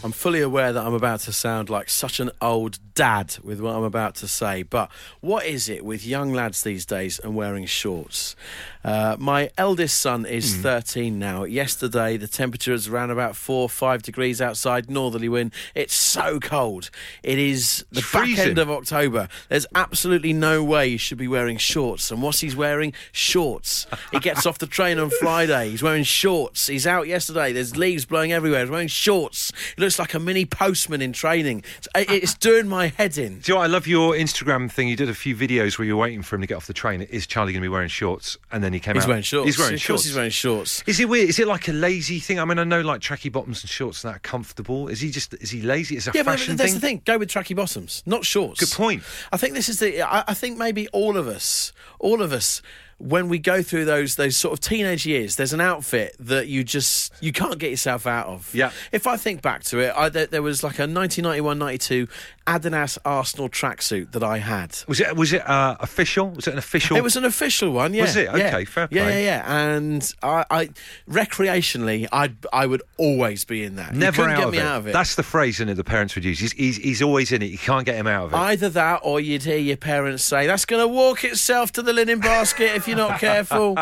I'm 0.08 0.12
fully 0.12 0.40
aware 0.40 0.72
that 0.72 0.86
I'm 0.86 0.94
about 0.94 1.20
to 1.20 1.34
sound 1.34 1.68
like 1.68 1.90
such 1.90 2.18
an 2.18 2.30
old 2.40 2.78
dad 2.94 3.36
with 3.42 3.60
what 3.60 3.76
I'm 3.76 3.82
about 3.84 4.14
to 4.16 4.26
say, 4.26 4.62
but 4.62 4.90
what 5.20 5.44
is 5.44 5.68
it 5.68 5.84
with 5.84 6.06
young 6.06 6.32
lads 6.32 6.62
these 6.62 6.86
days 6.86 7.18
and 7.18 7.34
wearing 7.36 7.66
shorts? 7.66 8.34
Uh, 8.82 9.16
my 9.18 9.50
eldest 9.58 10.00
son 10.00 10.24
is 10.24 10.56
Hmm. 10.56 10.62
13 10.62 11.18
now. 11.18 11.44
Yesterday, 11.44 12.16
the 12.16 12.26
temperature 12.26 12.72
is 12.72 12.88
around 12.88 13.10
about 13.10 13.36
four, 13.36 13.64
or 13.64 13.68
five 13.68 14.02
degrees 14.02 14.40
outside, 14.40 14.88
northerly 14.88 15.28
wind. 15.28 15.52
It's 15.74 15.92
so 15.94 16.40
cold. 16.40 16.88
It 17.22 17.38
is 17.38 17.84
the 17.92 17.98
It's 17.98 18.10
back 18.10 18.22
freezing. 18.24 18.48
end 18.50 18.58
of 18.58 18.70
October. 18.70 19.28
There's 19.50 19.66
absolutely 19.74 20.32
no 20.32 20.64
way 20.64 20.86
you 20.88 20.96
should 20.98 21.18
be 21.18 21.28
wearing 21.28 21.58
shorts. 21.58 22.10
And 22.10 22.22
what's 22.22 22.40
he's 22.40 22.56
wearing? 22.56 22.94
Shorts. 23.12 23.86
He 24.10 24.20
gets 24.20 24.46
off 24.46 24.56
the 24.56 24.66
train 24.66 24.98
on 24.98 25.10
Friday. 25.20 25.68
He's 25.68 25.82
wearing 25.82 26.04
shorts. 26.04 26.66
He's 26.66 26.86
out 26.86 27.06
yesterday. 27.08 27.52
There's 27.52 27.76
leaves 27.76 28.06
blowing 28.06 28.32
everywhere. 28.32 28.60
He's 28.62 28.70
wearing 28.70 28.88
shorts. 28.88 29.52
He 29.76 29.82
looks 29.82 29.97
like 29.98 30.14
a 30.14 30.18
mini 30.18 30.44
postman 30.44 31.02
in 31.02 31.12
training. 31.12 31.64
It's, 31.78 31.88
it's 31.94 32.34
doing 32.34 32.68
my 32.68 32.88
head 32.88 33.18
in. 33.18 33.40
Do 33.40 33.52
you 33.52 33.54
know 33.54 33.60
what? 33.60 33.64
I 33.64 33.66
love 33.66 33.86
your 33.86 34.14
Instagram 34.14 34.70
thing. 34.70 34.88
You 34.88 34.96
did 34.96 35.08
a 35.08 35.14
few 35.14 35.34
videos 35.36 35.78
where 35.78 35.86
you're 35.86 35.96
waiting 35.96 36.22
for 36.22 36.36
him 36.36 36.42
to 36.42 36.46
get 36.46 36.54
off 36.56 36.66
the 36.66 36.72
train. 36.72 37.02
Is 37.02 37.26
Charlie 37.26 37.52
going 37.52 37.62
to 37.62 37.64
be 37.64 37.68
wearing 37.68 37.88
shorts? 37.88 38.36
And 38.52 38.62
then 38.62 38.72
he 38.72 38.80
came 38.80 38.92
out. 38.92 38.96
He's 38.96 39.04
out. 39.04 39.08
wearing 39.08 39.22
shorts. 39.22 39.46
He's 39.46 39.58
wearing 39.58 39.74
of 39.74 39.80
shorts. 39.80 40.04
he's 40.04 40.14
wearing 40.14 40.30
shorts. 40.30 40.82
Is 40.86 41.00
it 41.00 41.08
weird? 41.08 41.28
Is 41.28 41.38
it 41.38 41.46
like 41.46 41.68
a 41.68 41.72
lazy 41.72 42.18
thing? 42.18 42.38
I 42.38 42.44
mean, 42.44 42.58
I 42.58 42.64
know 42.64 42.80
like 42.80 43.00
tracky 43.00 43.30
bottoms 43.30 43.62
and 43.62 43.70
shorts 43.70 44.04
and 44.04 44.12
that 44.12 44.16
are 44.16 44.20
comfortable. 44.20 44.88
Is 44.88 45.00
he 45.00 45.10
just? 45.10 45.34
Is 45.34 45.50
he 45.50 45.62
lazy? 45.62 45.96
Is 45.96 46.06
a 46.08 46.12
Yeah, 46.14 46.22
but 46.22 46.38
that's 46.38 46.44
thing? 46.46 46.56
the 46.56 46.80
thing. 46.80 47.02
Go 47.04 47.18
with 47.18 47.28
tracky 47.30 47.54
bottoms, 47.54 48.02
not 48.06 48.24
shorts. 48.24 48.60
Good 48.60 48.70
point. 48.76 49.02
I 49.32 49.36
think 49.36 49.54
this 49.54 49.68
is 49.68 49.78
the. 49.80 50.02
I, 50.02 50.24
I 50.28 50.34
think 50.34 50.58
maybe 50.58 50.88
all 50.88 51.16
of 51.16 51.26
us, 51.28 51.72
all 51.98 52.22
of 52.22 52.32
us, 52.32 52.62
when 52.98 53.28
we 53.28 53.38
go 53.38 53.62
through 53.62 53.84
those 53.84 54.16
those 54.16 54.36
sort 54.36 54.52
of 54.52 54.60
teenage 54.60 55.06
years, 55.06 55.36
there's 55.36 55.52
an 55.52 55.60
outfit 55.60 56.16
that 56.18 56.48
you 56.48 56.64
just 56.64 57.12
you 57.20 57.32
can't 57.32 57.58
get 57.58 57.70
yourself 57.70 58.06
out 58.06 58.26
of. 58.26 58.52
Yeah. 58.54 58.72
If 58.92 59.06
I 59.06 59.16
think 59.16 59.40
back 59.40 59.62
to 59.64 59.78
it, 59.78 59.94
I, 59.96 60.08
there, 60.08 60.26
there 60.26 60.42
was 60.42 60.64
like 60.64 60.78
a 60.78 60.82
1991-92 60.82 62.08
Adidas 62.48 62.96
Arsenal 63.04 63.48
tracksuit 63.48 64.12
that 64.12 64.22
I 64.22 64.38
had. 64.38 64.78
Was 64.88 65.00
it 65.00 65.14
was 65.16 65.32
it 65.32 65.46
uh, 65.48 65.76
official? 65.80 66.30
Was 66.30 66.46
it 66.48 66.52
an 66.52 66.58
official? 66.58 66.96
It 66.96 67.02
was 67.02 67.16
an 67.16 67.24
official 67.24 67.70
one, 67.72 67.92
yeah. 67.94 68.02
Was 68.02 68.16
it? 68.16 68.24
yeah. 68.34 68.48
Okay, 68.48 68.64
fair 68.64 68.88
Yeah, 68.90 69.04
play. 69.04 69.24
yeah, 69.24 69.42
yeah. 69.46 69.66
And 69.76 70.14
I, 70.22 70.44
I 70.50 70.68
recreationally, 71.08 72.06
I 72.12 72.32
I 72.52 72.66
would 72.66 72.82
always 72.96 73.44
be 73.44 73.64
in 73.64 73.76
that. 73.76 73.94
Never 73.94 74.22
out, 74.22 74.36
get 74.38 74.46
of 74.46 74.52
me 74.52 74.58
it. 74.58 74.62
out 74.64 74.78
of 74.78 74.86
it. 74.88 74.92
That's 74.92 75.14
the 75.14 75.22
phrase 75.22 75.60
in 75.60 75.68
it 75.68 75.74
the 75.74 75.84
parents 75.84 76.14
would 76.14 76.24
use. 76.24 76.38
He's, 76.38 76.52
he's, 76.52 76.76
he's 76.78 77.02
always 77.02 77.32
in 77.32 77.42
it. 77.42 77.46
You 77.50 77.58
can't 77.58 77.84
get 77.84 77.96
him 77.96 78.06
out 78.06 78.26
of 78.26 78.32
it. 78.32 78.36
Either 78.36 78.68
that, 78.70 79.00
or 79.02 79.20
you'd 79.20 79.42
hear 79.42 79.58
your 79.58 79.76
parents 79.76 80.24
say, 80.24 80.46
"That's 80.46 80.64
going 80.64 80.82
to 80.82 80.88
walk 80.88 81.24
itself 81.24 81.72
to 81.72 81.82
the 81.82 81.92
linen 81.92 82.20
basket 82.20 82.74
if 82.76 82.88
you're 82.88 82.96
not 82.96 83.20
careful." 83.28 83.74
Do 83.74 83.80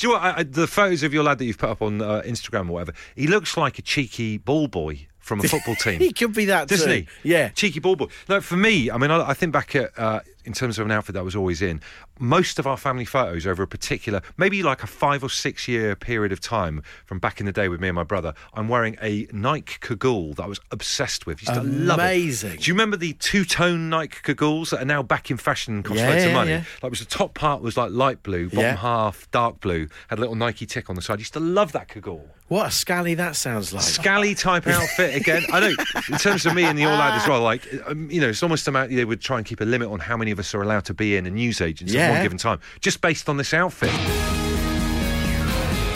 you 0.00 0.08
know 0.08 0.14
what? 0.14 0.22
I, 0.38 0.42
the 0.42 0.66
photos 0.66 1.02
of 1.02 1.12
your 1.12 1.22
lad 1.24 1.38
that 1.38 1.44
you've 1.44 1.58
put 1.58 1.70
up 1.70 1.82
on 1.82 2.00
uh, 2.00 2.22
Instagram 2.24 2.68
or 2.70 2.72
whatever, 2.74 2.92
he 3.14 3.26
looks 3.26 3.56
like 3.56 3.78
a 3.78 3.82
cheeky 3.82 4.38
ball 4.38 4.68
boy 4.68 5.06
from 5.30 5.40
a 5.40 5.44
football 5.48 5.74
team. 5.84 6.00
he 6.00 6.12
could 6.12 6.34
be 6.34 6.46
that 6.46 6.66
Doesn't 6.68 6.88
too. 6.88 7.06
he? 7.22 7.30
Yeah. 7.30 7.50
Cheeky 7.50 7.78
ball 7.78 7.94
boy. 7.94 8.06
No, 8.28 8.40
for 8.40 8.56
me, 8.56 8.90
I 8.90 8.98
mean, 8.98 9.10
I, 9.12 9.30
I 9.30 9.34
think 9.34 9.52
back 9.52 9.76
at, 9.76 9.96
uh, 9.96 10.20
in 10.44 10.52
terms 10.52 10.78
of 10.78 10.86
an 10.86 10.90
outfit 10.92 11.12
that 11.14 11.20
I 11.20 11.22
was 11.22 11.36
always 11.36 11.62
in, 11.62 11.80
most 12.20 12.58
of 12.58 12.66
our 12.66 12.76
family 12.76 13.04
photos 13.04 13.46
over 13.46 13.62
a 13.62 13.66
particular, 13.66 14.22
maybe 14.36 14.62
like 14.62 14.82
a 14.82 14.86
five 14.86 15.24
or 15.24 15.28
six 15.30 15.66
year 15.66 15.96
period 15.96 16.30
of 16.30 16.40
time 16.40 16.82
from 17.06 17.18
back 17.18 17.40
in 17.40 17.46
the 17.46 17.52
day 17.52 17.68
with 17.68 17.80
me 17.80 17.88
and 17.88 17.94
my 17.96 18.04
brother, 18.04 18.34
I'm 18.54 18.68
wearing 18.68 18.96
a 19.02 19.26
Nike 19.32 19.76
cagoule 19.80 20.34
that 20.34 20.42
I 20.44 20.46
was 20.46 20.60
obsessed 20.70 21.26
with. 21.26 21.40
Used 21.42 21.54
to. 21.54 21.60
Amazing. 21.94 22.58
Do 22.58 22.64
you 22.70 22.74
remember 22.74 22.96
the 22.96 23.14
two 23.14 23.44
tone 23.44 23.88
Nike 23.88 24.18
cagoules 24.22 24.70
that 24.70 24.82
are 24.82 24.84
now 24.86 25.02
back 25.02 25.30
in 25.30 25.36
fashion 25.38 25.74
and 25.74 25.84
cost 25.84 25.98
Yeah, 25.98 26.10
loads 26.10 26.24
of 26.24 26.32
money? 26.32 26.50
yeah. 26.50 26.64
Like, 26.82 26.84
it 26.84 26.90
was 26.90 27.00
the 27.00 27.06
top 27.06 27.34
part 27.34 27.62
was 27.62 27.76
like 27.76 27.90
light 27.90 28.22
blue, 28.22 28.46
bottom 28.48 28.60
Yeah. 28.60 28.76
half 28.76 29.30
dark 29.30 29.60
blue, 29.60 29.88
had 30.08 30.18
a 30.18 30.20
little 30.20 30.36
Nike 30.36 30.66
tick 30.66 30.90
on 30.90 30.96
the 30.96 31.02
side. 31.02 31.14
I 31.14 31.18
used 31.20 31.32
to 31.32 31.40
love 31.40 31.72
that 31.72 31.88
cagoule. 31.88 32.28
What 32.48 32.66
a 32.66 32.70
scally 32.72 33.14
that 33.14 33.36
sounds 33.36 33.72
like. 33.72 33.82
Scally 33.84 34.34
type 34.34 34.66
outfit 34.66 35.14
again. 35.14 35.44
I 35.52 35.60
know. 35.60 35.72
In 36.10 36.18
terms 36.18 36.44
of 36.46 36.54
me 36.54 36.64
and 36.64 36.76
the 36.76 36.84
all 36.84 36.98
lad 36.98 37.14
as 37.20 37.28
well, 37.28 37.42
like 37.42 37.62
um, 37.86 38.10
you 38.10 38.20
know, 38.20 38.28
it's 38.30 38.42
almost 38.42 38.66
about 38.66 38.88
they 38.90 39.04
would 39.04 39.20
try 39.20 39.36
and 39.36 39.46
keep 39.46 39.60
a 39.60 39.64
limit 39.64 39.88
on 39.88 40.00
how 40.00 40.16
many 40.16 40.32
of 40.32 40.38
us 40.40 40.52
are 40.52 40.60
allowed 40.60 40.84
to 40.86 40.94
be 40.94 41.14
in 41.16 41.26
a 41.26 41.30
news 41.30 41.60
agency. 41.60 41.94
Yeah. 41.96 42.09
One 42.10 42.22
given 42.22 42.38
time, 42.38 42.60
just 42.80 43.00
based 43.00 43.28
on 43.28 43.36
this 43.36 43.54
outfit. 43.54 43.90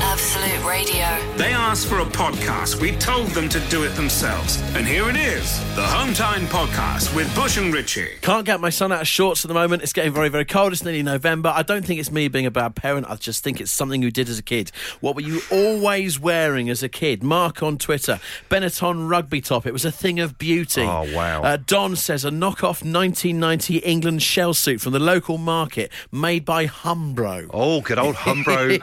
Absolute 0.00 0.64
Radio. 0.66 1.36
They 1.36 1.52
asked 1.74 1.88
for 1.88 1.98
a 1.98 2.04
podcast. 2.04 2.80
We 2.80 2.92
told 2.98 3.26
them 3.30 3.48
to 3.48 3.58
do 3.68 3.82
it 3.82 3.96
themselves. 3.96 4.62
And 4.76 4.86
here 4.86 5.10
it 5.10 5.16
is 5.16 5.58
the 5.74 5.82
Hometime 5.82 6.46
Podcast 6.46 7.12
with 7.16 7.34
Bush 7.34 7.56
and 7.56 7.74
Richie. 7.74 8.10
Can't 8.20 8.46
get 8.46 8.60
my 8.60 8.70
son 8.70 8.92
out 8.92 9.00
of 9.00 9.08
shorts 9.08 9.44
at 9.44 9.48
the 9.48 9.54
moment. 9.54 9.82
It's 9.82 9.92
getting 9.92 10.12
very, 10.12 10.28
very 10.28 10.44
cold. 10.44 10.72
It's 10.72 10.84
nearly 10.84 11.02
November. 11.02 11.52
I 11.52 11.64
don't 11.64 11.84
think 11.84 11.98
it's 11.98 12.12
me 12.12 12.28
being 12.28 12.46
a 12.46 12.50
bad 12.52 12.76
parent. 12.76 13.10
I 13.10 13.16
just 13.16 13.42
think 13.42 13.60
it's 13.60 13.72
something 13.72 14.02
you 14.02 14.12
did 14.12 14.28
as 14.28 14.38
a 14.38 14.42
kid. 14.44 14.70
What 15.00 15.16
were 15.16 15.22
you 15.22 15.40
always 15.50 16.20
wearing 16.20 16.70
as 16.70 16.84
a 16.84 16.88
kid? 16.88 17.24
Mark 17.24 17.60
on 17.60 17.76
Twitter. 17.76 18.20
Benetton 18.48 19.10
rugby 19.10 19.40
top. 19.40 19.66
It 19.66 19.72
was 19.72 19.84
a 19.84 19.90
thing 19.90 20.20
of 20.20 20.38
beauty. 20.38 20.82
Oh, 20.82 21.12
wow. 21.12 21.42
Uh, 21.42 21.56
Don 21.56 21.96
says 21.96 22.24
a 22.24 22.30
knockoff 22.30 22.84
1990 22.84 23.78
England 23.78 24.22
shell 24.22 24.54
suit 24.54 24.80
from 24.80 24.92
the 24.92 25.00
local 25.00 25.38
market 25.38 25.90
made 26.12 26.44
by 26.44 26.68
Humbro. 26.68 27.50
Oh, 27.52 27.80
good 27.80 27.98
old 27.98 28.14
Humbro. 28.14 28.78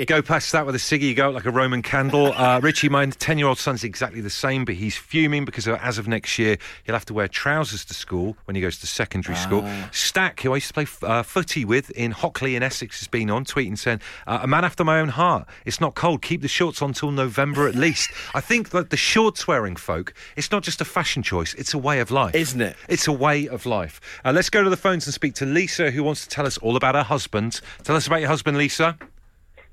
go 0.06 0.22
past 0.22 0.50
that 0.52 0.64
with 0.64 0.74
a 0.74 0.78
ciggy, 0.78 1.02
you 1.02 1.14
go 1.14 1.26
out 1.26 1.34
like 1.34 1.44
a 1.44 1.50
Roman 1.50 1.82
candle. 1.82 2.05
Uh, 2.14 2.60
Richie, 2.62 2.88
my 2.88 3.06
10 3.06 3.38
year 3.38 3.46
old 3.46 3.58
son's 3.58 3.84
exactly 3.84 4.20
the 4.20 4.30
same, 4.30 4.64
but 4.64 4.74
he's 4.74 4.96
fuming 4.96 5.44
because 5.44 5.66
of, 5.66 5.78
as 5.80 5.98
of 5.98 6.08
next 6.08 6.38
year, 6.38 6.58
he'll 6.84 6.94
have 6.94 7.06
to 7.06 7.14
wear 7.14 7.28
trousers 7.28 7.84
to 7.86 7.94
school 7.94 8.36
when 8.44 8.54
he 8.54 8.62
goes 8.62 8.78
to 8.80 8.86
secondary 8.86 9.36
school. 9.36 9.68
Stack, 9.92 10.40
who 10.40 10.52
I 10.52 10.56
used 10.56 10.68
to 10.68 10.74
play 10.74 10.86
uh, 11.02 11.22
footy 11.22 11.64
with 11.64 11.90
in 11.90 12.10
Hockley 12.10 12.56
in 12.56 12.62
Essex, 12.62 13.00
has 13.00 13.08
been 13.08 13.30
on 13.30 13.44
tweeting 13.44 13.78
saying, 13.78 14.00
uh, 14.26 14.40
A 14.42 14.46
man 14.46 14.64
after 14.64 14.84
my 14.84 15.00
own 15.00 15.08
heart. 15.08 15.46
It's 15.64 15.80
not 15.80 15.94
cold. 15.94 16.22
Keep 16.22 16.42
the 16.42 16.48
shorts 16.48 16.82
on 16.82 16.92
till 16.92 17.10
November 17.10 17.68
at 17.68 17.74
least. 17.74 18.10
I 18.34 18.40
think 18.40 18.70
that 18.70 18.90
the 18.90 18.96
shorts 18.96 19.46
wearing 19.48 19.76
folk, 19.76 20.12
it's 20.36 20.50
not 20.50 20.62
just 20.62 20.80
a 20.80 20.84
fashion 20.84 21.22
choice, 21.22 21.54
it's 21.54 21.74
a 21.74 21.78
way 21.78 22.00
of 22.00 22.10
life. 22.10 22.34
Isn't 22.34 22.60
it? 22.60 22.76
It's 22.88 23.08
a 23.08 23.12
way 23.12 23.48
of 23.48 23.66
life. 23.66 24.00
Uh, 24.24 24.32
let's 24.32 24.50
go 24.50 24.62
to 24.62 24.70
the 24.70 24.76
phones 24.76 25.06
and 25.06 25.14
speak 25.14 25.34
to 25.34 25.46
Lisa, 25.46 25.90
who 25.90 26.02
wants 26.02 26.22
to 26.22 26.28
tell 26.28 26.46
us 26.46 26.58
all 26.58 26.76
about 26.76 26.94
her 26.94 27.02
husband. 27.02 27.60
Tell 27.82 27.96
us 27.96 28.06
about 28.06 28.20
your 28.20 28.28
husband, 28.28 28.58
Lisa. 28.58 28.98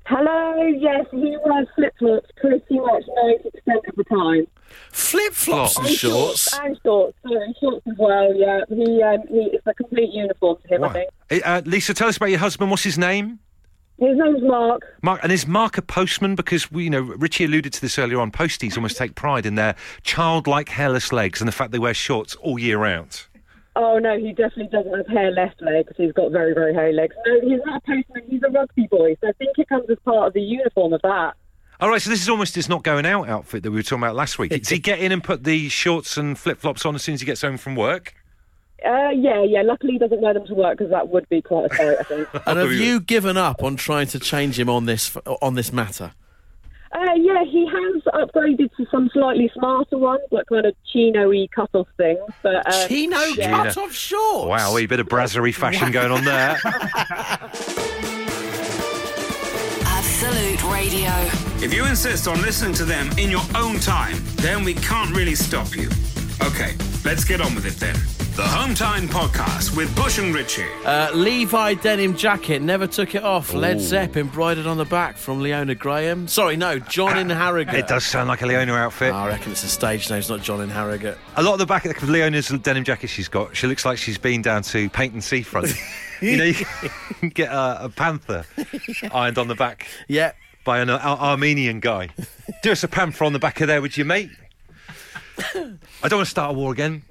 Hello, 0.06 0.66
yes, 0.66 1.06
he 1.12 1.36
wears 1.44 1.66
flip 1.74 1.94
flops 1.98 2.28
pretty 2.36 2.78
much 2.78 3.04
90% 3.04 3.88
of 3.88 3.96
the 3.96 4.04
time. 4.04 4.46
Flip 4.90 5.32
flops 5.32 5.78
and 5.78 5.88
shorts. 5.88 6.52
And 6.58 6.78
shorts, 6.84 7.16
sorry, 7.26 7.54
shorts 7.58 7.86
as 7.86 7.94
well, 7.98 8.34
yeah. 8.34 8.60
He, 8.68 9.02
um, 9.02 9.20
he, 9.28 9.50
it's 9.52 9.66
a 9.66 9.72
complete 9.72 10.10
uniform 10.12 10.58
to 10.62 10.74
him, 10.74 10.84
I 10.84 10.92
think. 10.92 11.10
Uh, 11.44 11.62
Lisa, 11.64 11.94
tell 11.94 12.08
us 12.08 12.18
about 12.18 12.30
your 12.30 12.38
husband. 12.38 12.70
What's 12.70 12.82
his 12.82 12.98
name? 12.98 13.38
His 13.98 14.16
name's 14.18 14.42
Mark. 14.42 14.82
Mark, 15.02 15.20
and 15.22 15.32
is 15.32 15.46
Mark 15.46 15.78
a 15.78 15.82
postman? 15.82 16.34
Because 16.34 16.70
we, 16.70 16.84
you 16.84 16.90
know, 16.90 17.00
Richie 17.00 17.44
alluded 17.44 17.72
to 17.72 17.80
this 17.80 17.98
earlier 17.98 18.20
on. 18.20 18.30
Posties 18.30 18.76
almost 18.76 18.98
take 18.98 19.14
pride 19.14 19.46
in 19.46 19.54
their 19.54 19.74
childlike 20.02 20.68
hairless 20.68 21.12
legs 21.12 21.40
and 21.40 21.48
the 21.48 21.52
fact 21.52 21.70
they 21.70 21.78
wear 21.78 21.94
shorts 21.94 22.34
all 22.36 22.58
year 22.58 22.76
round. 22.78 23.26
Oh, 23.76 23.98
no, 23.98 24.16
he 24.16 24.32
definitely 24.32 24.68
doesn't 24.68 24.96
have 24.96 25.06
hair 25.08 25.32
left 25.32 25.60
legs. 25.60 25.92
He's 25.96 26.12
got 26.12 26.30
very, 26.30 26.54
very 26.54 26.72
hairy 26.72 26.92
legs. 26.92 27.16
No, 27.26 27.40
he's 27.40 27.60
not 27.64 27.82
a 27.82 27.86
postman, 27.86 28.22
he's 28.30 28.42
a 28.46 28.50
rugby 28.50 28.86
boy, 28.86 29.16
so 29.20 29.28
I 29.28 29.32
think 29.32 29.58
it 29.58 29.68
comes 29.68 29.90
as 29.90 29.98
part 30.04 30.28
of 30.28 30.32
the 30.32 30.42
uniform 30.42 30.92
of 30.92 31.02
that. 31.02 31.34
All 31.80 31.90
right, 31.90 32.00
so 32.00 32.08
this 32.08 32.22
is 32.22 32.28
almost 32.28 32.54
his 32.54 32.68
not 32.68 32.84
going 32.84 33.04
out 33.04 33.28
outfit 33.28 33.64
that 33.64 33.70
we 33.70 33.78
were 33.78 33.82
talking 33.82 33.98
about 33.98 34.14
last 34.14 34.38
week. 34.38 34.50
Does 34.52 34.68
he 34.68 34.78
get 34.78 35.00
in 35.00 35.10
and 35.10 35.24
put 35.24 35.42
the 35.42 35.68
shorts 35.68 36.16
and 36.16 36.38
flip 36.38 36.58
flops 36.60 36.86
on 36.86 36.94
as 36.94 37.02
soon 37.02 37.14
as 37.14 37.20
he 37.20 37.26
gets 37.26 37.42
home 37.42 37.56
from 37.56 37.74
work? 37.74 38.14
Uh, 38.86 39.10
yeah, 39.10 39.42
yeah, 39.42 39.62
luckily 39.62 39.94
he 39.94 39.98
doesn't 39.98 40.20
wear 40.20 40.34
them 40.34 40.46
to 40.46 40.54
work 40.54 40.78
because 40.78 40.92
that 40.92 41.08
would 41.08 41.28
be 41.28 41.42
quite 41.42 41.72
a 41.72 41.74
sight, 41.74 41.96
I 41.98 42.02
think. 42.04 42.28
And 42.46 42.58
have 42.58 42.72
you 42.72 43.00
given 43.00 43.36
up 43.36 43.62
on 43.62 43.76
trying 43.76 44.06
to 44.08 44.20
change 44.20 44.58
him 44.58 44.68
on 44.68 44.86
this 44.86 45.16
on 45.42 45.54
this 45.54 45.72
matter? 45.72 46.12
Uh, 46.94 47.12
yeah, 47.16 47.44
he 47.44 47.66
has 47.66 48.02
upgraded 48.14 48.70
to 48.76 48.86
some 48.88 49.10
slightly 49.12 49.50
smarter 49.54 49.98
ones, 49.98 50.22
like 50.30 50.46
kind 50.46 50.64
of 50.64 50.76
chino-y 50.92 51.48
cut-off 51.52 51.88
things. 51.96 52.20
But 52.40 52.72
um, 52.72 52.88
Chino 52.88 53.18
yeah. 53.36 53.64
cut 53.64 53.76
off 53.76 53.92
shorts. 53.92 54.48
Wow, 54.48 54.76
a 54.76 54.86
bit 54.86 55.00
of 55.00 55.08
brasserie 55.08 55.50
fashion 55.50 55.90
going 55.90 56.12
on 56.12 56.24
there. 56.24 56.56
Absolute 59.84 60.62
Radio. 60.72 61.10
If 61.64 61.74
you 61.74 61.84
insist 61.84 62.28
on 62.28 62.40
listening 62.42 62.74
to 62.74 62.84
them 62.84 63.10
in 63.18 63.28
your 63.28 63.42
own 63.56 63.80
time, 63.80 64.22
then 64.36 64.62
we 64.62 64.74
can't 64.74 65.14
really 65.16 65.34
stop 65.34 65.74
you. 65.74 65.88
Okay, 66.42 66.74
let's 67.04 67.24
get 67.24 67.40
on 67.40 67.56
with 67.56 67.66
it 67.66 67.74
then. 67.74 67.96
The 68.34 68.42
Hometime 68.42 69.06
Podcast 69.06 69.76
with 69.76 69.94
Bush 69.94 70.18
and 70.18 70.34
Richie. 70.34 70.66
Uh, 70.84 71.08
Levi 71.14 71.74
denim 71.74 72.16
jacket, 72.16 72.60
never 72.62 72.88
took 72.88 73.14
it 73.14 73.22
off. 73.22 73.54
Led 73.54 73.80
Zepp 73.80 74.16
embroidered 74.16 74.66
on 74.66 74.76
the 74.76 74.84
back 74.84 75.16
from 75.16 75.40
Leona 75.40 75.76
Graham. 75.76 76.26
Sorry, 76.26 76.56
no, 76.56 76.80
John 76.80 77.16
in 77.16 77.30
Harrogate. 77.30 77.74
it 77.76 77.86
does 77.86 78.04
sound 78.04 78.26
like 78.26 78.42
a 78.42 78.46
Leona 78.46 78.72
outfit. 78.74 79.12
I 79.14 79.28
reckon 79.28 79.52
it's 79.52 79.62
a 79.62 79.68
stage 79.68 80.10
name, 80.10 80.18
it's 80.18 80.28
not 80.28 80.42
John 80.42 80.60
in 80.62 80.68
Harrogate. 80.68 81.16
A 81.36 81.44
lot 81.44 81.52
of 81.52 81.58
the 81.60 81.66
back 81.66 81.84
of 81.86 82.08
Leona's 82.08 82.48
denim 82.48 82.82
jacket 82.82 83.06
she's 83.06 83.28
got, 83.28 83.56
she 83.56 83.68
looks 83.68 83.84
like 83.84 83.98
she's 83.98 84.18
been 84.18 84.42
down 84.42 84.62
to 84.62 84.88
Paint 84.90 85.12
and 85.12 85.22
Seafront. 85.22 85.72
you 86.20 86.36
know, 86.36 86.44
you 86.44 86.54
can 87.20 87.28
get 87.28 87.52
a, 87.52 87.84
a 87.84 87.88
panther 87.88 88.44
ironed 89.12 89.38
on 89.38 89.46
the 89.46 89.54
back 89.54 89.86
Yeah. 90.08 90.32
by 90.64 90.80
an 90.80 90.90
Ar- 90.90 90.98
Armenian 91.18 91.78
guy. 91.78 92.08
Do 92.64 92.72
us 92.72 92.82
a 92.82 92.88
panther 92.88 93.22
on 93.24 93.32
the 93.32 93.38
back 93.38 93.60
of 93.60 93.68
there, 93.68 93.80
would 93.80 93.96
you, 93.96 94.04
mate? 94.04 94.30
I 95.38 95.52
don't 96.08 96.18
want 96.18 96.26
to 96.26 96.30
start 96.30 96.50
a 96.50 96.54
war 96.54 96.72
again. 96.72 97.02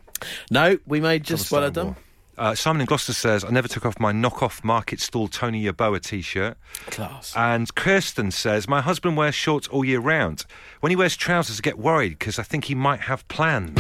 No, 0.52 0.78
we 0.86 1.00
made 1.00 1.24
just 1.24 1.52
what 1.52 1.60
Start 1.60 1.64
I 1.64 1.68
a 1.68 1.72
done. 1.72 1.96
Uh, 2.36 2.56
Simon 2.56 2.82
in 2.82 2.88
Gloucester 2.88 3.14
says, 3.14 3.44
I 3.44 3.50
never 3.52 3.68
took 3.68 3.86
off 3.86 4.00
my 4.00 4.12
knockoff 4.12 4.64
market 4.64 5.00
stall 5.00 5.28
Tony 5.28 5.66
Yeboah 5.66 6.02
t 6.02 6.22
shirt. 6.22 6.58
Class. 6.88 7.32
And 7.36 7.74
Kirsten 7.76 8.32
says, 8.32 8.68
My 8.68 8.82
husband 8.82 9.18
wears 9.18 9.36
shorts 9.36 9.68
all 9.68 9.86
year 9.86 10.00
round. 10.00 10.46
When 10.80 10.90
he 10.90 10.96
wears 10.96 11.16
trousers, 11.16 11.60
I 11.60 11.62
get 11.62 11.78
worried 11.78 12.18
because 12.18 12.40
I 12.40 12.44
think 12.44 12.66
he 12.66 12.76
might 12.76 13.02
have 13.02 13.28
plans. 13.28 13.78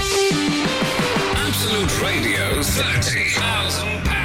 Absolute 1.36 2.02
Radio, 2.02 2.60
£30,000 2.62 4.04
giveaway. 4.04 4.23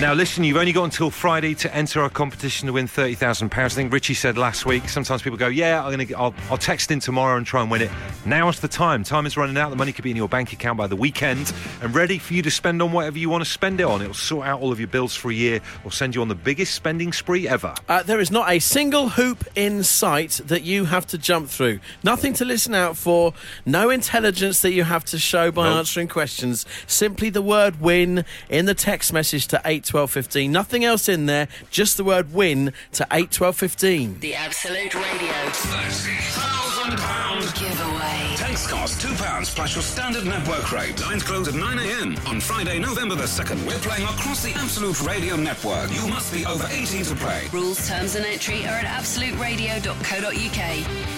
Now, 0.00 0.14
listen, 0.14 0.44
you've 0.44 0.56
only 0.56 0.70
got 0.70 0.84
until 0.84 1.10
Friday 1.10 1.54
to 1.56 1.74
enter 1.74 2.00
our 2.00 2.08
competition 2.08 2.68
to 2.68 2.72
win 2.72 2.86
thirty 2.86 3.14
thousand 3.16 3.50
pounds. 3.50 3.72
I 3.72 3.76
think 3.76 3.92
Richie 3.92 4.14
said 4.14 4.38
last 4.38 4.64
week. 4.64 4.88
Sometimes 4.88 5.22
people 5.22 5.36
go, 5.36 5.48
"Yeah, 5.48 5.84
I'm 5.84 5.90
gonna, 5.90 6.06
I'll, 6.16 6.32
I'll 6.48 6.56
text 6.56 6.92
in 6.92 7.00
tomorrow 7.00 7.36
and 7.36 7.44
try 7.44 7.62
and 7.62 7.68
win 7.70 7.82
it." 7.82 7.90
Now's 8.24 8.60
the 8.60 8.68
time. 8.68 9.02
Time 9.02 9.26
is 9.26 9.36
running 9.36 9.58
out. 9.58 9.70
The 9.70 9.76
money 9.76 9.90
could 9.92 10.04
be 10.04 10.12
in 10.12 10.16
your 10.16 10.28
bank 10.28 10.52
account 10.52 10.78
by 10.78 10.86
the 10.86 10.94
weekend 10.94 11.52
and 11.82 11.92
ready 11.96 12.18
for 12.18 12.32
you 12.34 12.42
to 12.42 12.50
spend 12.50 12.80
on 12.80 12.92
whatever 12.92 13.18
you 13.18 13.28
want 13.28 13.42
to 13.44 13.50
spend 13.50 13.80
it 13.80 13.86
on. 13.86 14.00
It'll 14.00 14.14
sort 14.14 14.46
out 14.46 14.60
all 14.60 14.70
of 14.70 14.78
your 14.78 14.86
bills 14.86 15.16
for 15.16 15.32
a 15.32 15.34
year. 15.34 15.60
or 15.82 15.90
send 15.90 16.14
you 16.14 16.20
on 16.22 16.28
the 16.28 16.34
biggest 16.36 16.74
spending 16.76 17.12
spree 17.12 17.48
ever. 17.48 17.74
Uh, 17.88 18.04
there 18.04 18.20
is 18.20 18.30
not 18.30 18.48
a 18.48 18.60
single 18.60 19.08
hoop 19.08 19.44
in 19.56 19.82
sight 19.82 20.40
that 20.46 20.62
you 20.62 20.84
have 20.84 21.08
to 21.08 21.18
jump 21.18 21.48
through. 21.48 21.80
Nothing 22.04 22.34
to 22.34 22.44
listen 22.44 22.72
out 22.72 22.96
for. 22.96 23.34
No 23.66 23.90
intelligence 23.90 24.62
that 24.62 24.70
you 24.70 24.84
have 24.84 25.04
to 25.06 25.18
show 25.18 25.50
by 25.50 25.68
Nope. 25.68 25.78
answering 25.78 26.06
questions. 26.06 26.64
Simply 26.86 27.30
the 27.30 27.42
word 27.42 27.80
win 27.80 28.24
in 28.48 28.66
the 28.66 28.74
text 28.74 29.12
message 29.12 29.48
to 29.48 29.60
81215. 29.88 30.52
Nothing 30.52 30.84
else 30.84 31.08
in 31.08 31.24
there. 31.26 31.48
Just 31.70 31.96
the 31.96 32.04
word 32.04 32.32
win 32.32 32.72
to 32.92 33.04
81215. 33.10 34.20
The 34.20 34.34
Absolute 34.34 34.94
Radio 34.94 35.32
£30,000 35.32 37.58
giveaway. 37.58 38.36
Text 38.36 38.68
cost 38.68 39.00
£2 39.00 39.54
plus 39.54 39.74
your 39.74 39.82
standard 39.82 40.26
network 40.26 40.70
rate. 40.72 41.00
Lines 41.00 41.22
close 41.22 41.48
at 41.48 41.54
9am 41.54 42.28
on 42.28 42.38
Friday, 42.40 42.78
November 42.78 43.14
the 43.14 43.24
2nd. 43.24 43.66
We're 43.66 43.78
playing 43.78 44.04
across 44.04 44.42
the 44.42 44.52
Absolute 44.52 45.00
Radio 45.02 45.36
network. 45.36 45.90
You 45.94 46.06
must 46.08 46.30
be 46.32 46.44
over 46.44 46.66
18 46.70 47.04
to 47.04 47.14
play. 47.16 47.48
Rules, 47.52 47.88
terms, 47.88 48.14
and 48.14 48.26
entry 48.26 48.66
are 48.66 48.78
at 48.78 48.84
absoluteradio.co.uk. 48.84 51.17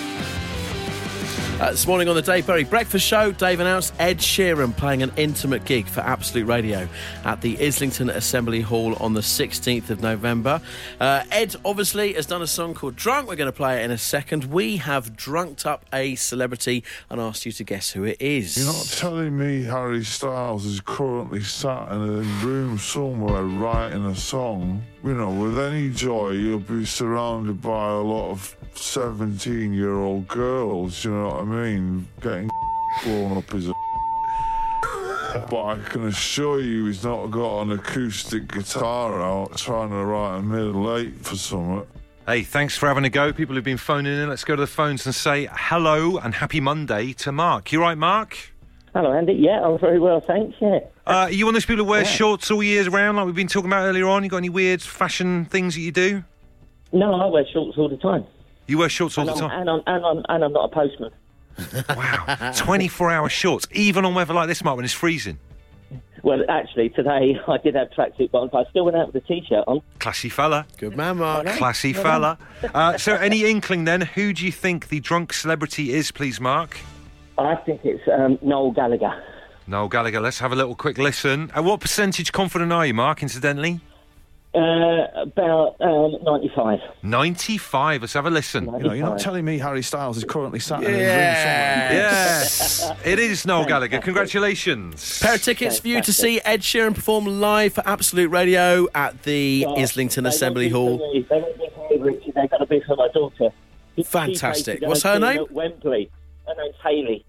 Uh, 1.60 1.72
this 1.72 1.86
morning 1.86 2.08
on 2.08 2.16
the 2.16 2.22
Dave 2.22 2.46
Berry 2.46 2.64
Breakfast 2.64 3.06
Show, 3.06 3.32
Dave 3.32 3.60
announced 3.60 3.92
Ed 3.98 4.16
Sheeran 4.16 4.74
playing 4.74 5.02
an 5.02 5.12
intimate 5.18 5.66
gig 5.66 5.86
for 5.86 6.00
Absolute 6.00 6.46
Radio 6.46 6.88
at 7.22 7.42
the 7.42 7.62
Islington 7.62 8.08
Assembly 8.08 8.62
Hall 8.62 8.94
on 8.94 9.12
the 9.12 9.20
16th 9.20 9.90
of 9.90 10.00
November. 10.00 10.62
Uh, 10.98 11.22
Ed 11.30 11.54
obviously 11.62 12.14
has 12.14 12.24
done 12.24 12.40
a 12.40 12.46
song 12.46 12.72
called 12.72 12.96
Drunk. 12.96 13.28
We're 13.28 13.36
going 13.36 13.52
to 13.52 13.52
play 13.54 13.82
it 13.82 13.84
in 13.84 13.90
a 13.90 13.98
second. 13.98 14.46
We 14.46 14.78
have 14.78 15.14
drunked 15.14 15.66
up 15.66 15.84
a 15.92 16.14
celebrity 16.14 16.82
and 17.10 17.20
asked 17.20 17.44
you 17.44 17.52
to 17.52 17.62
guess 17.62 17.90
who 17.90 18.04
it 18.04 18.16
is. 18.22 18.56
You're 18.56 18.72
not 18.72 18.86
telling 18.96 19.36
me 19.36 19.64
Harry 19.64 20.02
Styles 20.02 20.64
is 20.64 20.80
currently 20.80 21.42
sat 21.42 21.92
in 21.92 22.00
a 22.00 22.22
room 22.42 22.78
somewhere 22.78 23.42
writing 23.42 24.06
a 24.06 24.16
song. 24.16 24.82
You 25.02 25.14
know, 25.14 25.30
with 25.30 25.58
any 25.58 25.88
joy, 25.88 26.32
you'll 26.32 26.58
be 26.58 26.84
surrounded 26.84 27.62
by 27.62 27.88
a 27.88 28.00
lot 28.00 28.32
of 28.32 28.54
17 28.74 29.72
year 29.72 29.94
old 29.94 30.28
girls, 30.28 31.04
you 31.04 31.10
know 31.10 31.28
what 31.28 31.40
I 31.40 31.44
mean? 31.44 32.06
Getting 32.20 32.50
blown 33.04 33.38
up 33.38 33.50
his. 33.50 33.70
But 35.48 35.64
I 35.64 35.78
can 35.78 36.08
assure 36.08 36.60
you 36.60 36.86
he's 36.86 37.04
not 37.04 37.28
got 37.28 37.62
an 37.62 37.72
acoustic 37.72 38.48
guitar 38.48 39.22
out 39.22 39.56
trying 39.56 39.90
to 39.90 40.04
write 40.04 40.38
a 40.38 40.42
middle 40.42 40.96
eight 40.96 41.24
for 41.24 41.36
something. 41.36 41.86
Hey, 42.26 42.42
thanks 42.42 42.76
for 42.76 42.88
having 42.88 43.04
a 43.04 43.10
go. 43.10 43.32
People 43.32 43.54
who've 43.54 43.64
been 43.64 43.76
phoning 43.76 44.20
in, 44.20 44.28
let's 44.28 44.44
go 44.44 44.56
to 44.56 44.60
the 44.60 44.66
phones 44.66 45.06
and 45.06 45.14
say 45.14 45.48
hello 45.52 46.18
and 46.18 46.34
happy 46.34 46.60
Monday 46.60 47.12
to 47.14 47.32
Mark. 47.32 47.72
You 47.72 47.80
right, 47.80 47.96
Mark? 47.96 48.36
Hello, 48.92 49.12
Andy. 49.12 49.34
Yeah, 49.34 49.60
I'm 49.62 49.78
very 49.78 50.00
well, 50.00 50.20
thanks. 50.20 50.56
Yeah. 50.60 50.80
Uh, 51.06 51.12
are 51.12 51.30
you 51.30 51.44
one 51.44 51.54
of 51.54 51.56
those 51.56 51.66
people 51.66 51.84
who 51.84 51.90
wears 51.90 52.08
shorts 52.08 52.50
all 52.50 52.62
years 52.62 52.88
round, 52.88 53.16
like 53.16 53.26
we've 53.26 53.34
been 53.34 53.46
talking 53.46 53.70
about 53.70 53.84
earlier 53.84 54.08
on? 54.08 54.24
You 54.24 54.30
got 54.30 54.38
any 54.38 54.48
weird 54.48 54.82
fashion 54.82 55.44
things 55.44 55.74
that 55.74 55.80
you 55.80 55.92
do? 55.92 56.24
No, 56.92 57.14
I 57.14 57.26
wear 57.26 57.44
shorts 57.52 57.78
all 57.78 57.88
the 57.88 57.96
time. 57.96 58.26
You 58.66 58.78
wear 58.78 58.88
shorts 58.88 59.16
all 59.16 59.28
and, 59.28 59.38
the 59.38 59.44
I'm, 59.44 59.50
time. 59.50 59.60
and, 59.60 59.70
I'm, 59.70 59.82
and, 59.86 60.06
I'm, 60.06 60.24
and 60.28 60.44
I'm 60.44 60.52
not 60.52 60.64
a 60.64 60.74
postman. 60.74 61.10
Wow, 61.96 62.52
24 62.56 63.10
hour 63.10 63.28
shorts, 63.28 63.66
even 63.72 64.04
on 64.04 64.14
weather 64.14 64.32
like 64.32 64.48
this, 64.48 64.64
Mark, 64.64 64.76
when 64.76 64.84
it's 64.84 64.94
freezing. 64.94 65.38
Well, 66.22 66.42
actually, 66.48 66.88
today 66.90 67.38
I 67.48 67.58
did 67.58 67.74
have 67.74 67.90
tracksuit 67.90 68.30
bottoms, 68.30 68.50
but 68.52 68.66
I 68.66 68.70
still 68.70 68.84
went 68.84 68.96
out 68.96 69.12
with 69.12 69.22
a 69.22 69.26
t-shirt 69.26 69.64
on. 69.66 69.82
Classy 69.98 70.28
fella. 70.28 70.66
Good 70.78 70.96
man, 70.96 71.18
Mark. 71.18 71.46
Classy 71.46 71.92
fella. 71.92 72.38
Uh, 72.74 72.96
so, 72.98 73.14
any 73.14 73.44
inkling 73.44 73.84
then? 73.84 74.02
Who 74.02 74.32
do 74.32 74.44
you 74.44 74.52
think 74.52 74.88
the 74.88 75.00
drunk 75.00 75.32
celebrity 75.32 75.92
is, 75.92 76.10
please, 76.10 76.40
Mark? 76.40 76.78
I 77.46 77.56
think 77.56 77.80
it's 77.84 78.02
um, 78.08 78.38
Noel 78.42 78.70
Gallagher. 78.72 79.22
Noel 79.66 79.88
Gallagher. 79.88 80.20
Let's 80.20 80.38
have 80.40 80.52
a 80.52 80.56
little 80.56 80.74
quick 80.74 80.98
listen. 80.98 81.50
At 81.54 81.64
what 81.64 81.80
percentage 81.80 82.32
confident 82.32 82.72
are 82.72 82.86
you, 82.86 82.94
Mark, 82.94 83.22
incidentally? 83.22 83.80
Uh, 84.52 85.06
about 85.14 85.76
um, 85.80 86.16
95. 86.24 86.80
95. 87.04 88.00
Let's 88.00 88.12
have 88.14 88.26
a 88.26 88.30
listen. 88.30 88.64
You 88.64 88.78
know, 88.80 88.92
you're 88.94 89.06
not 89.06 89.20
telling 89.20 89.44
me 89.44 89.58
Harry 89.58 89.80
Styles 89.82 90.16
is 90.16 90.24
currently 90.24 90.58
sat 90.58 90.80
in 90.82 90.86
a 90.86 90.90
room 90.90 90.98
Yeah. 90.98 91.92
Yes, 91.92 92.90
it 93.04 93.20
is 93.20 93.46
Noel 93.46 93.64
Gallagher. 93.64 94.00
Congratulations. 94.00 95.20
Pair 95.20 95.34
of 95.36 95.42
tickets 95.42 95.78
for 95.78 95.86
you 95.86 96.02
to 96.02 96.12
see 96.12 96.40
Ed 96.44 96.62
Sheeran 96.62 96.96
perform 96.96 97.26
live 97.40 97.74
for 97.74 97.86
Absolute 97.86 98.28
Radio 98.30 98.88
at 98.92 99.22
the 99.22 99.66
Oh, 99.68 99.76
Islington 99.76 100.24
they 100.24 100.30
Assembly 100.30 100.72
won't 100.72 101.00
Hall. 101.00 101.12
be 101.12 101.22
for 101.22 101.34
me. 101.36 101.40
They 101.40 101.40
won't 101.42 101.58
be 101.58 101.68
for 101.74 101.88
me, 101.90 101.96
Richie. 102.12 102.32
They've 102.32 102.50
got 102.50 102.58
to 102.58 102.66
be 102.66 102.80
for 102.80 102.96
my 102.96 103.08
daughter. 103.14 103.50
She- 103.94 104.02
she 104.02 104.04
Fantastic. 104.04 104.66
paid 104.66 104.74
to 104.74 104.80
go 104.80 104.88
What's 104.88 105.02
her 105.04 105.18
name? 105.20 105.46
Wembley. 105.50 106.10
Her 106.48 106.54
name's 106.56 106.74
Haley. 106.82 107.24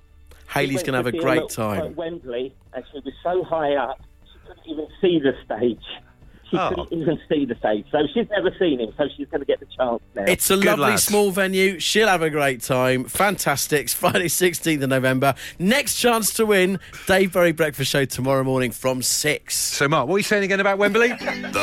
Haley's 0.52 0.84
going 0.84 0.94
to 0.94 0.98
have 0.98 1.08
a 1.08 1.12
great 1.12 1.50
time. 1.50 1.82
At 1.82 1.96
Wembley, 1.96 2.54
and 2.74 2.84
she 2.92 3.00
was 3.00 3.14
so 3.24 3.44
high 3.44 3.76
up, 3.76 4.00
she 4.32 4.40
couldn't 4.48 4.68
even 4.68 4.88
see 5.02 5.20
the 5.20 5.34
stage. 5.46 5.80
She 6.50 6.58
Oh. 6.58 6.68
couldn't 6.76 6.92
even 6.92 7.18
see 7.30 7.46
the 7.46 7.56
stage. 7.56 7.86
So 7.94 8.00
she's 8.14 8.28
never 8.30 8.54
seen 8.60 8.82
him, 8.82 8.90
so 8.98 9.08
she's 9.16 9.28
going 9.30 9.40
to 9.40 9.46
get 9.46 9.62
the 9.62 9.66
chance 9.68 10.02
now. 10.16 10.26
It's 10.28 10.50
a 10.52 10.56
Good 10.58 10.66
lovely 10.66 10.84
lad. 10.90 11.00
small 11.00 11.32
venue. 11.32 11.80
She'll 11.80 12.10
have 12.10 12.22
a 12.22 12.30
great 12.30 12.60
time. 12.62 13.06
Fantastic. 13.06 13.84
It's 13.84 13.94
Friday, 13.94 14.26
16th 14.28 14.84
of 14.84 14.90
November. 14.90 15.34
Next 15.60 15.96
chance 15.96 16.34
to 16.34 16.46
win. 16.46 16.78
Dave 17.08 17.32
Berry 17.32 17.54
Breakfast 17.54 17.90
Show 17.92 18.04
tomorrow 18.04 18.44
morning 18.44 18.72
from 18.72 19.02
6. 19.02 19.56
So, 19.56 19.88
Mark, 19.88 20.10
what 20.10 20.16
are 20.16 20.20
you 20.20 20.24
saying 20.24 20.44
again 20.44 20.60
about 20.60 20.78
Wembley? 20.78 21.08
The 21.08 21.16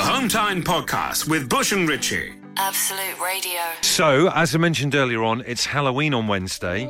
Hometime 0.09 0.63
Podcast 0.65 1.29
with 1.29 1.51
Bush 1.51 1.73
and 1.73 1.87
Richie. 1.87 2.33
Absolute 2.57 3.21
Radio. 3.23 3.61
so, 3.83 4.31
as 4.35 4.55
I 4.55 4.59
mentioned 4.59 4.95
earlier 4.95 5.23
on, 5.23 5.43
it's 5.47 5.67
Halloween 5.67 6.15
on 6.15 6.27
Wednesday. 6.29 6.87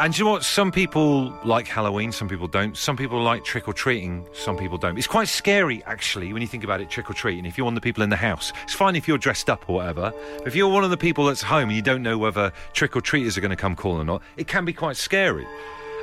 And 0.00 0.18
you 0.18 0.24
know 0.24 0.32
what? 0.32 0.42
Some 0.42 0.72
people 0.72 1.32
like 1.44 1.68
Halloween, 1.68 2.10
some 2.10 2.28
people 2.28 2.48
don't. 2.48 2.76
Some 2.76 2.96
people 2.96 3.22
like 3.22 3.44
trick 3.44 3.68
or 3.68 3.72
treating, 3.72 4.26
some 4.32 4.56
people 4.56 4.76
don't. 4.76 4.98
It's 4.98 5.06
quite 5.06 5.28
scary, 5.28 5.84
actually, 5.84 6.32
when 6.32 6.42
you 6.42 6.48
think 6.48 6.64
about 6.64 6.80
it 6.80 6.90
trick 6.90 7.08
or 7.08 7.14
treating. 7.14 7.46
If 7.46 7.56
you're 7.56 7.64
one 7.64 7.74
of 7.74 7.80
the 7.80 7.84
people 7.84 8.02
in 8.02 8.10
the 8.10 8.16
house, 8.16 8.52
it's 8.64 8.74
fine 8.74 8.96
if 8.96 9.06
you're 9.06 9.18
dressed 9.18 9.48
up 9.48 9.68
or 9.68 9.76
whatever. 9.76 10.12
But 10.38 10.48
if 10.48 10.56
you're 10.56 10.68
one 10.68 10.82
of 10.82 10.90
the 10.90 10.96
people 10.96 11.26
that's 11.26 11.42
home 11.42 11.68
and 11.68 11.76
you 11.76 11.82
don't 11.82 12.02
know 12.02 12.18
whether 12.18 12.52
trick 12.72 12.96
or 12.96 13.02
treaters 13.02 13.38
are 13.38 13.40
going 13.40 13.50
to 13.50 13.56
come 13.56 13.76
calling 13.76 14.00
or 14.00 14.04
not, 14.04 14.22
it 14.36 14.48
can 14.48 14.64
be 14.64 14.72
quite 14.72 14.96
scary. 14.96 15.46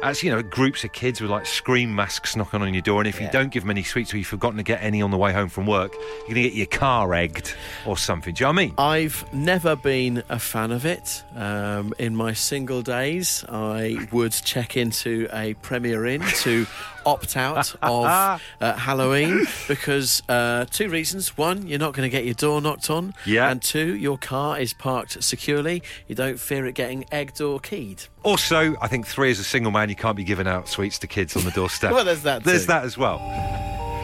As 0.04 0.24
you 0.24 0.32
know, 0.32 0.42
groups 0.42 0.84
of 0.84 0.94
kids 0.94 1.22
with 1.22 1.30
like 1.30 1.46
scream 1.46 1.94
masks 1.94 2.36
knocking 2.36 2.64
on 2.64 2.74
your 2.74 2.82
door, 2.82 3.02
and 3.02 3.08
if 3.08 3.22
you 3.22 3.30
don't 3.32 3.52
give 3.52 3.62
them 3.64 3.70
any 3.70 3.84
sweets 3.84 4.12
or 4.12 4.18
you've 4.18 4.26
forgotten 4.26 4.58
to 4.58 4.64
get 4.64 4.82
any 4.82 5.00
on 5.00 5.12
the 5.12 5.18
way 5.18 5.32
home 5.32 5.48
from 5.48 5.68
work, 5.68 5.94
you're 5.94 6.30
going 6.30 6.36
to 6.36 6.42
get 6.44 6.54
your 6.54 6.66
car 6.66 7.14
egged 7.14 7.54
or 7.86 7.96
something. 7.98 8.34
Do 8.34 8.44
you 8.44 8.46
know 8.46 8.54
what 8.54 8.62
I 8.62 8.66
mean? 8.66 8.74
I've 8.80 9.34
never 9.34 9.76
been 9.76 10.24
a 10.28 10.40
fan 10.40 10.72
of 10.72 10.88
it. 10.88 11.24
Um, 11.36 11.94
in 12.00 12.16
my 12.16 12.34
single 12.34 12.82
days, 12.82 13.46
I 13.48 14.08
would 14.12 14.32
check 14.32 14.76
into 14.76 15.28
a 15.32 15.54
Premier 15.56 16.08
Inn 16.08 16.22
to 16.22 16.66
opt 17.06 17.38
out 17.38 17.74
of 17.82 18.06
uh, 18.06 18.74
Halloween 18.76 19.46
because 19.68 20.22
uh, 20.30 20.66
two 20.66 20.90
reasons. 20.90 21.38
One, 21.38 21.68
you're 21.68 21.80
not 21.80 21.94
going 21.94 22.10
to 22.10 22.10
get 22.10 22.26
your 22.26 22.34
door 22.34 22.62
knocked 22.62 22.90
on. 22.90 23.14
Yeah. 23.26 23.50
And 23.50 23.62
two, 23.62 23.96
your 23.96 24.18
car 24.18 24.60
is 24.60 24.74
parked 24.74 25.24
securely. 25.24 25.84
You 26.08 26.16
don't 26.16 26.40
fear 26.40 26.66
it 26.66 26.74
getting 26.76 27.06
egged 27.12 27.42
or 27.42 27.60
keyed. 27.60 28.04
Also, 28.24 28.76
I 28.82 28.88
think 28.88 29.08
three, 29.08 29.32
as 29.32 29.40
a 29.40 29.44
single 29.44 29.72
man, 29.72 29.90
you 29.90 29.96
can't 29.96 30.16
be 30.18 30.24
giving 30.24 30.48
out 30.48 30.68
sweets 30.68 31.00
to 31.00 31.08
kids 31.08 31.36
on 31.36 31.44
the 31.44 31.52
doorstep. 31.52 31.92
Well, 32.02 32.06
there's 32.06 32.24
that 32.24 32.44
There's 32.44 32.68
that 32.68 32.84
as 32.86 32.98
well. 32.98 33.20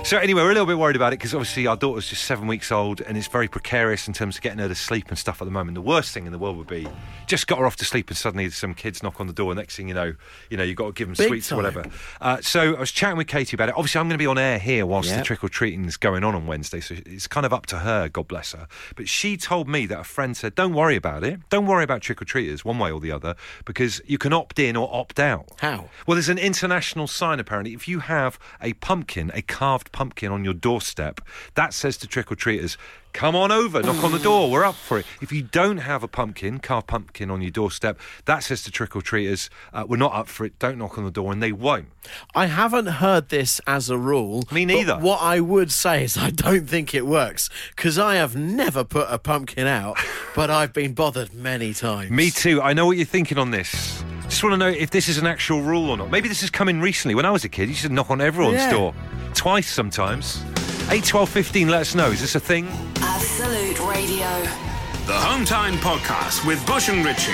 So 0.03 0.17
anyway, 0.17 0.41
we're 0.43 0.51
a 0.51 0.53
little 0.53 0.65
bit 0.67 0.77
worried 0.77 0.95
about 0.95 1.11
it 1.11 1.19
because 1.19 1.33
obviously 1.33 1.67
our 1.67 1.75
daughter's 1.75 2.07
just 2.07 2.23
seven 2.23 2.47
weeks 2.47 2.71
old 2.71 3.01
and 3.01 3.17
it's 3.17 3.27
very 3.27 3.49
precarious 3.49 4.07
in 4.07 4.13
terms 4.13 4.37
of 4.37 4.41
getting 4.41 4.59
her 4.59 4.69
to 4.69 4.75
sleep 4.75 5.09
and 5.09 5.17
stuff 5.17 5.41
at 5.41 5.45
the 5.45 5.51
moment. 5.51 5.75
The 5.75 5.81
worst 5.81 6.13
thing 6.13 6.25
in 6.25 6.31
the 6.31 6.37
world 6.37 6.55
would 6.55 6.67
be 6.67 6.87
just 7.25 7.45
got 7.47 7.59
her 7.59 7.65
off 7.65 7.75
to 7.77 7.85
sleep 7.85 8.07
and 8.09 8.15
suddenly 8.15 8.49
some 8.49 8.73
kids 8.73 9.03
knock 9.03 9.19
on 9.19 9.27
the 9.27 9.33
door. 9.33 9.53
Next 9.53 9.75
thing 9.75 9.89
you 9.89 9.93
know, 9.93 10.13
you 10.49 10.55
know 10.55 10.63
you've 10.63 10.77
got 10.77 10.87
to 10.87 10.93
give 10.93 11.09
them 11.09 11.15
Big 11.17 11.27
sweets 11.27 11.49
time. 11.49 11.59
or 11.59 11.63
whatever. 11.63 11.89
Uh, 12.21 12.37
so 12.39 12.77
I 12.77 12.85
was 12.87 12.91
chatting 12.93 13.17
with 13.17 13.27
Katie 13.27 13.55
about 13.55 13.67
it. 13.69 13.75
Obviously, 13.75 13.99
I'm 13.99 14.07
going 14.07 14.17
to 14.17 14.21
be 14.21 14.27
on 14.27 14.37
air 14.37 14.59
here 14.59 14.85
whilst 14.85 15.09
Yeah. 15.09 15.17
the 15.17 15.23
trick 15.23 15.43
or 15.43 15.49
treating 15.49 15.83
is 15.85 15.97
going 15.97 16.23
on 16.23 16.33
on 16.35 16.47
Wednesday, 16.47 16.79
so 16.79 16.95
it's 17.05 17.27
kind 17.27 17.45
of 17.45 17.51
up 17.51 17.65
to 17.67 17.79
her. 17.79 18.07
God 18.07 18.27
bless 18.29 18.53
her. 18.53 18.67
But 18.95 19.09
she 19.09 19.35
told 19.35 19.67
me 19.67 19.85
that 19.87 19.99
a 19.99 20.03
friend 20.05 20.37
said, 20.37 20.55
"Don't 20.55 20.73
worry 20.73 20.95
about 20.95 21.23
it. 21.25 21.41
Don't 21.49 21.65
worry 21.65 21.83
about 21.83 22.01
trick 22.01 22.21
or 22.21 22.25
treaters, 22.25 22.63
one 22.63 22.79
way 22.79 22.89
or 22.91 22.99
the 23.01 23.11
other, 23.11 23.35
because 23.65 24.01
you 24.05 24.17
can 24.17 24.31
opt 24.31 24.57
in 24.57 24.77
or 24.77 24.89
opt 24.93 25.19
out." 25.19 25.49
How? 25.59 25.89
Well, 26.05 26.15
there's 26.15 26.29
an 26.29 26.37
international 26.39 27.07
sign 27.07 27.39
apparently. 27.41 27.73
If 27.73 27.87
you 27.89 27.99
have 27.99 28.39
a 28.61 28.71
pumpkin, 28.73 29.31
a 29.33 29.41
carved 29.41 29.91
pumpkin 29.91 30.31
on 30.31 30.45
your 30.45 30.53
doorstep, 30.53 31.19
that 31.55 31.73
says 31.73 31.97
to 31.97 32.07
trick 32.07 32.31
or 32.31 32.35
treaters, 32.35 32.77
come 33.13 33.35
on 33.35 33.51
over, 33.51 33.81
knock 33.81 34.03
on 34.03 34.11
the 34.11 34.19
door, 34.19 34.51
we're 34.51 34.63
up 34.63 34.75
for 34.75 34.99
it. 34.99 35.05
If 35.21 35.31
you 35.31 35.41
don't 35.41 35.77
have 35.79 36.03
a 36.03 36.07
pumpkin, 36.07 36.59
carved 36.59 36.85
pumpkin 36.87 37.31
on 37.31 37.41
your 37.41 37.49
doorstep, 37.49 37.99
that 38.25 38.43
says 38.43 38.61
to 38.63 38.71
trick 38.71 38.95
or 38.95 39.01
treaters, 39.01 39.49
uh, 39.73 39.85
we're 39.87 39.97
not 39.97 40.13
up 40.13 40.27
for 40.27 40.45
it, 40.45 40.59
don't 40.59 40.77
knock 40.77 40.97
on 40.99 41.03
the 41.03 41.09
door, 41.09 41.31
and 41.31 41.41
they 41.41 41.51
won't. 41.51 41.87
I 42.35 42.45
haven't 42.77 42.93
heard 42.93 43.29
this 43.29 43.59
as 43.65 43.89
a 43.89 43.97
rule. 43.97 44.43
Me 44.51 44.65
but 44.65 44.73
neither. 44.73 44.97
what 44.99 45.19
I 45.21 45.39
would 45.39 45.71
say 45.71 46.03
is 46.03 46.15
I 46.15 46.29
don't 46.29 46.67
think 46.69 46.93
it 46.93 47.07
works 47.07 47.49
because 47.75 47.97
I 47.97 48.15
have 48.15 48.35
never 48.35 48.83
put 48.83 49.07
a 49.09 49.17
pumpkin 49.17 49.65
out, 49.65 49.97
but 50.35 50.51
I've 50.51 50.73
been 50.73 50.93
bothered 50.93 51.33
many 51.33 51.73
times. 51.73 52.11
Me 52.11 52.29
too. 52.29 52.61
I 52.61 52.73
know 52.73 52.85
what 52.85 52.97
you're 52.97 53.05
thinking 53.07 53.39
on 53.39 53.49
this. 53.49 54.03
Just 54.25 54.43
want 54.43 54.53
to 54.53 54.57
know 54.57 54.67
if 54.67 54.91
this 54.91 55.07
is 55.09 55.17
an 55.17 55.25
actual 55.25 55.61
rule 55.61 55.89
or 55.89 55.97
not. 55.97 56.11
Maybe 56.11 56.27
this 56.29 56.41
has 56.41 56.51
come 56.51 56.69
in 56.69 56.79
recently. 56.81 57.15
When 57.15 57.25
I 57.25 57.31
was 57.31 57.43
a 57.45 57.49
kid, 57.49 57.63
you 57.63 57.69
used 57.69 57.81
to 57.81 57.89
knock 57.89 58.11
on 58.11 58.21
everyone's 58.21 58.57
Yeah. 58.57 58.71
door. 58.71 58.93
Twice 59.33 59.71
sometimes. 59.71 60.43
8, 60.91 61.03
12, 61.03 61.29
15, 61.29 61.69
let 61.69 61.81
us 61.81 61.95
know. 61.95 62.11
Is 62.11 62.21
this 62.21 62.35
a 62.35 62.39
thing? 62.39 62.67
Absolute 63.01 63.79
Radio. 63.79 64.76
The 65.07 65.13
Hometime 65.13 65.77
Podcast 65.77 66.45
with 66.45 66.65
Bush 66.67 66.89
and 66.89 67.05
Richie. 67.05 67.31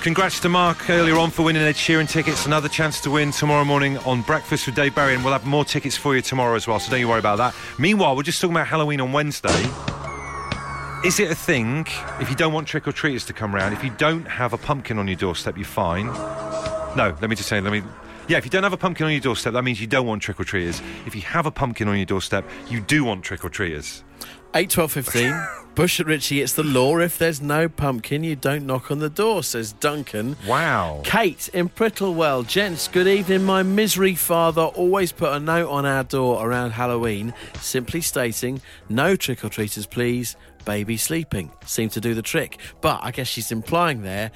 Congrats 0.00 0.40
to 0.40 0.48
Mark 0.48 0.88
earlier 0.88 1.18
on 1.18 1.30
for 1.30 1.42
winning 1.42 1.60
Ed 1.60 1.74
Sheeran 1.74 2.08
tickets. 2.08 2.46
Another 2.46 2.70
chance 2.70 3.02
to 3.02 3.10
win 3.10 3.32
tomorrow 3.32 3.66
morning 3.66 3.98
on 3.98 4.22
Breakfast 4.22 4.64
with 4.64 4.76
Dave 4.76 4.94
Berry, 4.94 5.14
and 5.14 5.22
we'll 5.22 5.34
have 5.34 5.44
more 5.44 5.62
tickets 5.62 5.94
for 5.94 6.16
you 6.16 6.22
tomorrow 6.22 6.54
as 6.54 6.66
well, 6.66 6.80
so 6.80 6.90
don't 6.90 7.00
you 7.00 7.08
worry 7.08 7.18
about 7.18 7.36
that. 7.36 7.54
Meanwhile, 7.78 8.16
we're 8.16 8.22
just 8.22 8.40
talking 8.40 8.56
about 8.56 8.66
Halloween 8.66 8.98
on 8.98 9.12
Wednesday. 9.12 9.50
Is 11.04 11.20
it 11.20 11.30
a 11.30 11.34
thing 11.34 11.86
if 12.18 12.30
you 12.30 12.34
don't 12.34 12.54
want 12.54 12.66
trick 12.66 12.88
or 12.88 12.92
treaters 12.92 13.26
to 13.26 13.34
come 13.34 13.54
round? 13.54 13.74
If 13.74 13.84
you 13.84 13.90
don't 13.98 14.24
have 14.24 14.54
a 14.54 14.58
pumpkin 14.58 14.98
on 14.98 15.06
your 15.06 15.18
doorstep, 15.18 15.58
you're 15.58 15.66
fine. 15.66 16.06
No, 16.06 17.14
let 17.20 17.28
me 17.28 17.36
just 17.36 17.50
say, 17.50 17.60
let 17.60 17.72
me. 17.72 17.82
Yeah, 18.26 18.38
if 18.38 18.46
you 18.46 18.50
don't 18.50 18.62
have 18.62 18.72
a 18.72 18.78
pumpkin 18.78 19.04
on 19.04 19.12
your 19.12 19.20
doorstep, 19.20 19.52
that 19.52 19.64
means 19.64 19.82
you 19.82 19.86
don't 19.86 20.06
want 20.06 20.22
trick 20.22 20.40
or 20.40 20.44
treaters. 20.44 20.80
If 21.04 21.14
you 21.14 21.20
have 21.20 21.44
a 21.44 21.50
pumpkin 21.50 21.88
on 21.88 21.96
your 21.98 22.06
doorstep, 22.06 22.48
you 22.70 22.80
do 22.80 23.04
want 23.04 23.22
trick 23.22 23.44
or 23.44 23.50
treaters. 23.50 24.02
8, 24.54 24.68
12, 24.68 24.92
15. 24.92 25.48
Bush 25.74 25.98
at 25.98 26.04
Richie, 26.04 26.42
it's 26.42 26.52
the 26.52 26.62
law. 26.62 26.98
If 26.98 27.16
there's 27.16 27.40
no 27.40 27.66
pumpkin, 27.66 28.22
you 28.22 28.36
don't 28.36 28.66
knock 28.66 28.90
on 28.90 28.98
the 28.98 29.08
door, 29.08 29.42
says 29.42 29.72
Duncan. 29.72 30.36
Wow. 30.46 31.00
Kate 31.02 31.48
in 31.54 31.70
Prittlewell. 31.70 32.46
Gents, 32.46 32.86
good 32.88 33.08
evening. 33.08 33.44
My 33.44 33.62
misery 33.62 34.14
father 34.14 34.60
always 34.60 35.10
put 35.10 35.32
a 35.32 35.40
note 35.40 35.70
on 35.70 35.86
our 35.86 36.04
door 36.04 36.46
around 36.46 36.72
Halloween 36.72 37.32
simply 37.58 38.02
stating, 38.02 38.60
no 38.90 39.16
trick 39.16 39.42
or 39.42 39.48
treaters, 39.48 39.86
please. 39.86 40.36
Baby 40.66 40.98
sleeping. 40.98 41.50
Seemed 41.64 41.92
to 41.92 42.00
do 42.02 42.12
the 42.12 42.20
trick. 42.20 42.58
But 42.82 43.00
I 43.02 43.10
guess 43.10 43.26
she's 43.26 43.50
implying 43.50 44.02
there 44.02 44.30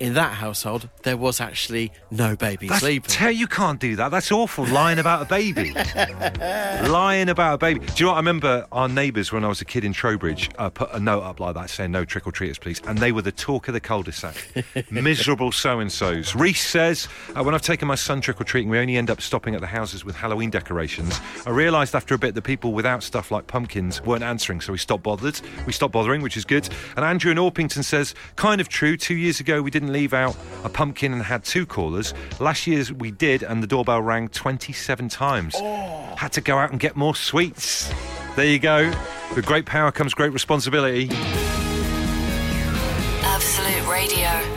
in 0.00 0.14
that 0.14 0.34
household, 0.34 0.88
there 1.02 1.16
was 1.16 1.40
actually 1.40 1.92
no 2.10 2.36
baby 2.36 2.68
That's, 2.68 2.80
sleeping. 2.80 3.10
tell 3.10 3.30
you 3.30 3.46
can't 3.46 3.80
do 3.80 3.96
that. 3.96 4.10
That's 4.10 4.30
awful. 4.30 4.66
Lying 4.66 4.98
about 4.98 5.22
a 5.22 5.24
baby. 5.24 5.72
Lying 6.88 7.28
about 7.28 7.54
a 7.54 7.58
baby. 7.58 7.80
Do 7.80 7.92
you 7.96 8.06
know 8.06 8.12
what? 8.12 8.16
I 8.16 8.20
remember 8.20 8.66
our 8.72 8.88
neighbours 8.88 9.32
when 9.32 9.44
I 9.44 9.48
was 9.48 9.60
a 9.60 9.64
kid 9.64 9.84
in 9.84 9.92
Trowbridge 9.92 10.50
uh, 10.58 10.70
put 10.70 10.92
a 10.92 11.00
note 11.00 11.22
up 11.22 11.40
like 11.40 11.54
that 11.54 11.70
saying 11.70 11.90
no 11.90 12.04
trick 12.04 12.26
or 12.26 12.32
treaters, 12.32 12.58
please. 12.58 12.80
And 12.86 12.98
they 12.98 13.12
were 13.12 13.22
the 13.22 13.32
talk 13.32 13.68
of 13.68 13.74
the 13.74 13.80
cul-de-sac. 13.80 14.64
Miserable 14.90 15.52
so 15.52 15.80
and 15.80 15.90
so's. 15.90 16.34
Reese 16.34 16.66
says, 16.66 17.08
uh, 17.36 17.42
when 17.42 17.54
I've 17.54 17.62
taken 17.62 17.88
my 17.88 17.94
son 17.94 18.20
trick 18.20 18.40
or 18.40 18.44
treating, 18.44 18.68
we 18.68 18.78
only 18.78 18.96
end 18.96 19.10
up 19.10 19.20
stopping 19.20 19.54
at 19.54 19.60
the 19.60 19.66
houses 19.66 20.04
with 20.04 20.14
Halloween 20.14 20.50
decorations. 20.50 21.18
I 21.46 21.50
realised 21.50 21.94
after 21.94 22.14
a 22.14 22.18
bit 22.18 22.34
that 22.34 22.42
people 22.42 22.72
without 22.72 23.02
stuff 23.02 23.30
like 23.30 23.46
pumpkins 23.46 24.02
weren't 24.02 24.22
answering, 24.22 24.60
so 24.60 24.72
we 24.72 24.78
stopped 24.78 25.02
bothered. 25.02 25.40
We 25.66 25.72
stopped 25.72 25.92
bothering, 25.92 26.22
which 26.22 26.36
is 26.36 26.44
good. 26.44 26.68
And 26.96 27.04
Andrew 27.04 27.30
in 27.30 27.38
Orpington 27.38 27.84
says, 27.84 28.14
kind 28.36 28.60
of 28.60 28.68
true. 28.68 28.96
Two 28.96 29.16
years 29.16 29.40
ago, 29.40 29.62
we 29.62 29.70
didn't 29.70 29.87
leave 29.92 30.14
out 30.14 30.36
a 30.64 30.68
pumpkin 30.68 31.12
and 31.12 31.22
had 31.22 31.44
two 31.44 31.66
callers. 31.66 32.14
Last 32.40 32.66
year 32.66 32.84
we 32.96 33.10
did, 33.10 33.42
and 33.42 33.62
the 33.62 33.66
doorbell 33.66 34.02
rang 34.02 34.28
27 34.28 35.08
times. 35.08 35.54
Oh. 35.56 36.14
Had 36.16 36.32
to 36.32 36.40
go 36.40 36.58
out 36.58 36.70
and 36.70 36.80
get 36.80 36.96
more 36.96 37.14
sweets. 37.14 37.92
There 38.36 38.46
you 38.46 38.58
go. 38.58 38.92
With 39.34 39.46
great 39.46 39.66
power 39.66 39.90
comes 39.92 40.14
great 40.14 40.32
responsibility. 40.32 41.08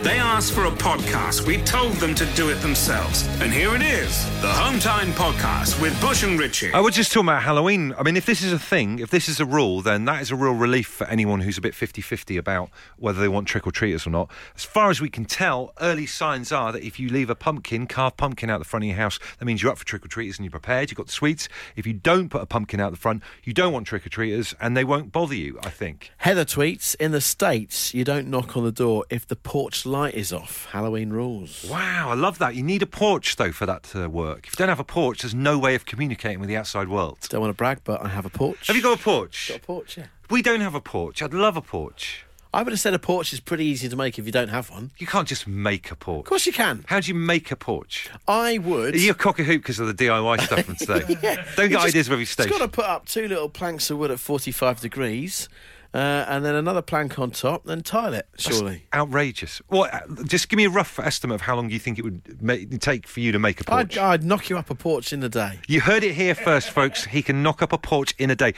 They 0.02 0.18
asked 0.18 0.54
for 0.54 0.66
a 0.66 0.72
podcast. 0.72 1.46
We 1.46 1.58
told 1.62 1.94
them 1.98 2.16
to 2.16 2.26
do 2.34 2.50
it 2.50 2.56
themselves. 2.56 3.28
And 3.40 3.54
here 3.54 3.76
it 3.76 3.84
is 3.84 4.26
the 4.42 4.48
Hometime 4.48 5.12
Podcast 5.12 5.80
with 5.80 6.00
Bush 6.02 6.24
and 6.24 6.40
Richie. 6.40 6.74
I 6.74 6.80
was 6.80 6.96
just 6.96 7.12
talking 7.12 7.28
about 7.30 7.44
Halloween. 7.44 7.94
I 7.96 8.02
mean, 8.02 8.18
if 8.18 8.26
this 8.26 8.42
is 8.42 8.52
a 8.52 8.58
thing, 8.58 8.98
if 8.98 9.12
this 9.12 9.30
is 9.30 9.40
a 9.40 9.46
rule, 9.46 9.84
then 9.84 10.06
that 10.06 10.24
is 10.24 10.32
a 10.32 10.36
real 10.36 10.54
relief 10.54 10.88
for 10.88 11.06
anyone 11.06 11.42
who's 11.42 11.60
a 11.60 11.62
bit 11.62 11.76
50 11.76 12.02
50 12.02 12.36
about 12.38 12.72
whether 12.98 13.22
they 13.22 13.28
want 13.28 13.48
trick 13.48 13.68
or 13.68 13.72
treaters 13.72 14.08
or 14.08 14.10
not. 14.10 14.32
As 14.56 14.64
far 14.64 14.90
as 14.90 15.00
we 15.00 15.08
can 15.08 15.24
tell, 15.24 15.72
early 15.80 16.08
signs 16.08 16.52
are 16.52 16.72
that 16.72 16.84
if 16.84 17.00
you 17.00 17.08
leave 17.08 17.30
a 17.30 17.36
pumpkin, 17.36 17.86
carved 17.86 18.18
pumpkin 18.18 18.50
out 18.50 18.58
the 18.58 18.66
front 18.66 18.84
of 18.84 18.88
your 18.88 18.98
house, 18.98 19.20
that 19.38 19.46
means 19.46 19.62
you're 19.62 19.72
up 19.72 19.78
for 19.78 19.86
trick 19.86 20.04
or 20.04 20.08
treaters 20.08 20.40
and 20.40 20.46
you're 20.46 20.52
prepared, 20.52 20.90
you've 20.90 20.98
got 20.98 21.06
the 21.06 21.12
sweets. 21.12 21.48
If 21.76 21.86
you 21.86 21.94
don't 21.94 22.30
put 22.30 22.42
a 22.42 22.48
pumpkin 22.48 22.80
out 22.80 22.90
the 22.90 22.98
front, 22.98 23.22
you 23.44 23.54
don't 23.54 23.72
want 23.72 23.86
trick 23.86 24.04
or 24.08 24.10
treaters 24.10 24.56
and 24.60 24.76
they 24.76 24.84
won't 24.84 25.12
bother 25.12 25.36
you, 25.36 25.60
I 25.62 25.70
think. 25.70 26.12
Heather 26.18 26.44
tweets 26.46 26.96
In 26.96 27.12
the 27.12 27.22
States, 27.22 27.94
you 27.94 28.04
don't 28.04 28.28
knock 28.28 28.58
on 28.58 28.64
the 28.64 28.72
door 28.72 29.06
if 29.12 29.28
the 29.28 29.36
porch 29.36 29.86
light 29.92 30.14
is 30.16 30.32
off. 30.34 30.68
Halloween 30.72 31.10
rules. 31.12 31.66
Wow, 31.70 32.10
I 32.10 32.14
love 32.16 32.38
that. 32.40 32.56
You 32.56 32.64
need 32.64 32.82
a 32.82 32.86
porch, 32.88 33.36
though, 33.36 33.52
for 33.52 33.66
that 33.66 33.84
to 33.92 34.08
work. 34.10 34.48
If 34.48 34.54
you 34.54 34.58
don't 34.58 34.70
have 34.70 34.80
a 34.80 34.84
porch, 34.84 35.22
there's 35.22 35.36
no 35.36 35.60
way 35.60 35.76
of 35.76 35.86
communicating 35.86 36.40
with 36.40 36.50
the 36.50 36.58
outside 36.58 36.88
world. 36.88 37.20
Don't 37.30 37.42
want 37.42 37.52
to 37.52 37.58
brag, 37.58 37.82
but 37.84 38.04
I 38.04 38.08
have 38.10 38.26
a 38.26 38.30
porch. 38.30 38.68
Have 38.68 38.76
you 38.76 38.82
got 38.82 39.00
a 39.00 39.04
porch? 39.04 39.50
got 39.50 39.58
a 39.58 39.62
porch? 39.62 39.98
Yeah. 39.98 40.06
We 40.30 40.42
don't 40.42 40.62
have 40.62 40.74
a 40.76 40.82
porch. 40.82 41.22
I'd 41.22 41.34
love 41.34 41.58
a 41.58 41.62
porch. 41.62 42.26
I 42.54 42.64
would 42.64 42.74
have 42.74 42.82
said 42.82 42.94
a 42.94 43.00
porch 43.00 43.32
is 43.32 43.40
pretty 43.40 43.64
easy 43.64 43.88
to 43.88 43.96
make 43.96 44.20
if 44.20 44.26
you 44.26 44.32
don't 44.34 44.50
have 44.50 44.70
one. 44.70 44.92
You 44.98 45.08
can't 45.08 45.26
just 45.28 45.48
make 45.48 45.90
a 45.90 45.96
porch. 45.96 46.20
Of 46.26 46.26
course 46.26 46.46
you 46.46 46.52
can. 46.52 46.84
How 46.88 47.00
do 47.00 47.08
you 47.08 47.16
make 47.16 47.50
a 47.50 47.56
porch? 47.56 48.10
I 48.28 48.58
would. 48.58 49.00
You're 49.00 49.14
cock 49.14 49.40
a 49.40 49.44
hoop 49.46 49.62
because 49.62 49.80
of 49.80 49.88
the 49.88 49.94
DIY 49.94 50.42
stuff 50.42 50.66
from 50.66 50.76
today? 50.76 51.00
Don't 51.00 51.10
You 51.10 51.16
get 51.16 51.46
just- 51.70 51.86
ideas 51.88 52.08
of 52.08 52.12
every 52.14 52.24
It's 52.24 52.32
station. 52.32 52.52
got 52.52 52.60
to 52.60 52.68
put 52.68 52.84
up 52.86 53.06
two 53.08 53.28
little 53.30 53.48
planks 53.48 53.90
of 53.90 54.00
wood 54.00 54.12
at 54.12 54.20
45 54.20 54.82
degrees, 54.82 55.48
uh, 55.94 55.98
and 56.28 56.46
then 56.46 56.56
another 56.56 56.82
plank 56.82 57.20
on 57.20 57.32
top, 57.32 57.66
then 57.66 57.82
tile 57.82 58.14
it, 58.14 58.28
surely. 58.38 58.86
Outrageous. 58.94 59.62
What? 59.68 59.94
uh, 59.94 60.00
Just 60.26 60.48
give 60.50 60.58
me 60.58 60.66
a 60.66 60.70
rough 60.70 60.98
estimate 61.00 61.36
of 61.36 61.42
how 61.42 61.56
long 61.56 61.70
you 61.70 61.80
think 61.80 62.00
it 62.00 62.04
would 62.04 62.42
ma- 62.42 62.56
take 62.80 63.08
for 63.08 63.20
you 63.20 63.32
to 63.34 63.40
make 63.40 63.60
a 63.60 63.64
porch. 63.66 63.98
I'd, 63.98 64.04
I'd 64.22 64.24
knock 64.24 64.50
you 64.50 64.58
up 64.58 64.70
a 64.70 64.76
porch 64.76 65.12
in 65.14 65.22
a 65.24 65.30
day. 65.30 65.60
You 65.68 65.82
heard 65.82 66.04
it 66.04 66.16
here 66.16 66.36
first, 66.36 66.70
folks. 66.70 67.06
He 67.06 67.22
can 67.22 67.44
knock 67.44 67.62
up 67.62 67.74
a 67.74 67.78
porch 67.78 68.14
in 68.18 68.30
a 68.32 68.36
day. 68.36 68.54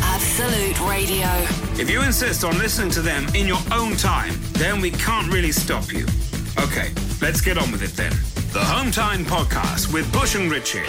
Absolute 0.00 0.80
Radio. 0.88 1.26
If 1.80 1.88
you 1.90 2.02
insist 2.02 2.44
on 2.44 2.58
listening 2.58 2.90
to 2.92 3.02
them 3.02 3.26
in 3.34 3.46
your 3.46 3.58
own 3.72 3.96
time, 3.96 4.34
then 4.52 4.80
we 4.80 4.90
can't 4.90 5.32
really 5.32 5.52
stop 5.52 5.92
you. 5.92 6.06
Okay, 6.58 6.90
let's 7.20 7.40
get 7.40 7.56
on 7.56 7.70
with 7.70 7.82
it 7.82 7.92
then. 7.96 8.10
The 8.52 8.60
Hometime 8.60 9.24
Podcast 9.24 9.92
with 9.92 10.10
Bush 10.12 10.34
and 10.34 10.50
Richie. 10.50 10.82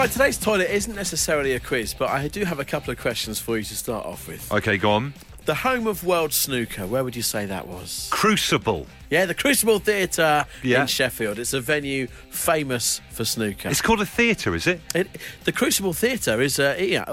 Right, 0.00 0.10
today's 0.10 0.38
toilet 0.38 0.70
isn't 0.70 0.94
necessarily 0.96 1.52
a 1.52 1.60
quiz, 1.60 1.92
but 1.92 2.08
I 2.08 2.28
do 2.28 2.46
have 2.46 2.58
a 2.58 2.64
couple 2.64 2.90
of 2.90 2.98
questions 2.98 3.38
for 3.38 3.58
you 3.58 3.64
to 3.64 3.76
start 3.76 4.06
off 4.06 4.28
with. 4.28 4.50
Okay, 4.50 4.78
go 4.78 4.92
on. 4.92 5.12
The 5.44 5.56
home 5.56 5.86
of 5.86 6.04
world 6.04 6.32
snooker, 6.32 6.86
where 6.86 7.04
would 7.04 7.14
you 7.14 7.20
say 7.20 7.44
that 7.44 7.68
was? 7.68 8.08
Crucible. 8.10 8.86
Yeah, 9.10 9.26
the 9.26 9.34
Crucible 9.34 9.78
Theatre 9.78 10.46
Yeah. 10.62 10.80
in 10.80 10.86
Sheffield. 10.86 11.38
It's 11.38 11.52
a 11.52 11.60
venue 11.60 12.06
famous 12.30 13.02
for 13.10 13.26
snooker. 13.26 13.68
It's 13.68 13.82
called 13.82 14.00
a 14.00 14.06
theatre, 14.06 14.54
is 14.54 14.66
it? 14.66 14.80
It, 14.94 15.08
the 15.44 15.52
Crucible 15.52 15.92
Theatre 15.92 16.40
is, 16.40 16.58
uh, 16.58 16.76
yeah, 16.80 17.04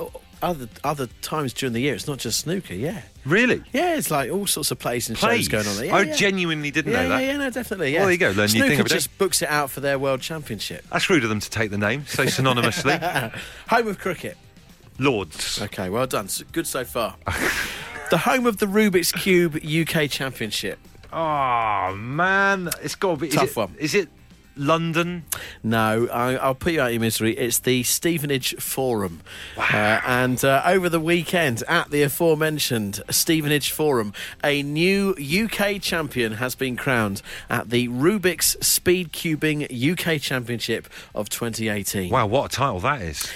other 0.41 0.67
other 0.83 1.07
times 1.21 1.53
during 1.53 1.73
the 1.73 1.81
year. 1.81 1.93
It's 1.95 2.07
not 2.07 2.19
just 2.19 2.39
snooker. 2.39 2.73
Yeah, 2.73 3.01
Really? 3.25 3.61
yeah, 3.73 3.95
it's 3.95 4.11
like 4.11 4.31
all 4.31 4.47
sorts 4.47 4.71
of 4.71 4.79
plays 4.79 5.09
and 5.09 5.17
Plays. 5.17 5.45
shows 5.45 5.47
going 5.49 5.67
on 5.67 5.75
there. 5.77 5.85
Yeah, 5.85 5.95
I 5.95 6.01
yeah. 6.03 6.15
genuinely 6.15 6.71
didn't 6.71 6.91
yeah, 6.93 7.01
know 7.03 7.09
that. 7.09 7.21
Yeah, 7.23 7.31
yeah, 7.31 7.37
no, 7.37 7.49
definitely. 7.49 7.91
Yeah. 7.93 7.99
Well, 7.99 8.05
there 8.07 8.11
you 8.13 8.17
go, 8.19 8.27
learn 8.29 8.35
new 8.37 8.47
Snooker 8.47 8.67
thing 8.69 8.79
every 8.79 8.89
day. 8.89 8.95
just 8.95 9.17
books 9.17 9.41
it 9.41 9.49
out 9.49 9.69
for 9.71 9.79
their 9.79 9.97
world 9.99 10.21
championship. 10.21 10.85
That's 10.91 11.09
rude 11.09 11.23
of 11.23 11.29
them 11.29 11.39
to 11.39 11.49
take 11.49 11.71
the 11.71 11.77
name 11.77 12.05
so 12.07 12.23
synonymously. 12.25 13.31
Home 13.69 13.87
of 13.87 13.99
cricket. 13.99 14.37
Lords. 14.99 15.61
Okay, 15.61 15.89
well 15.89 16.07
done. 16.07 16.27
Good 16.51 16.65
so 16.67 16.83
far. 16.83 17.15
the 18.09 18.17
home 18.17 18.45
of 18.45 18.57
the 18.57 18.65
Rubik's 18.65 19.11
Cube 19.11 19.55
UK 19.63 20.09
Championship. 20.09 20.79
Oh 21.13 21.95
man, 21.95 22.69
it's 22.81 22.95
got 22.95 23.11
to 23.15 23.17
be 23.21 23.27
is 23.29 23.33
Tough 23.35 23.49
it- 23.51 23.55
one. 23.57 23.75
Is 23.79 23.95
it 23.95 24.09
London? 24.57 25.25
No, 25.63 26.07
I, 26.11 26.35
I'll 26.35 26.55
put 26.55 26.73
you 26.73 26.81
out 26.81 26.87
of 26.87 26.93
your 26.93 27.01
misery. 27.01 27.33
It's 27.37 27.59
the 27.59 27.83
Stevenage 27.83 28.55
Forum. 28.55 29.21
Uh, 29.57 30.01
and 30.05 30.43
uh, 30.43 30.61
over 30.65 30.89
the 30.89 30.99
weekend 30.99 31.63
at 31.67 31.91
the 31.91 32.03
aforementioned 32.03 33.01
Stevenage 33.09 33.71
Forum, 33.71 34.13
a 34.43 34.63
new 34.63 35.15
UK 35.17 35.81
champion 35.81 36.33
has 36.33 36.55
been 36.55 36.75
crowned 36.75 37.21
at 37.49 37.69
the 37.69 37.87
Rubik's 37.87 38.57
Speed 38.65 39.13
Cubing 39.13 39.65
UK 39.65 40.21
Championship 40.21 40.87
of 41.13 41.29
2018. 41.29 42.11
Wow, 42.11 42.27
what 42.27 42.53
a 42.53 42.55
title 42.55 42.79
that 42.81 43.01
is. 43.01 43.27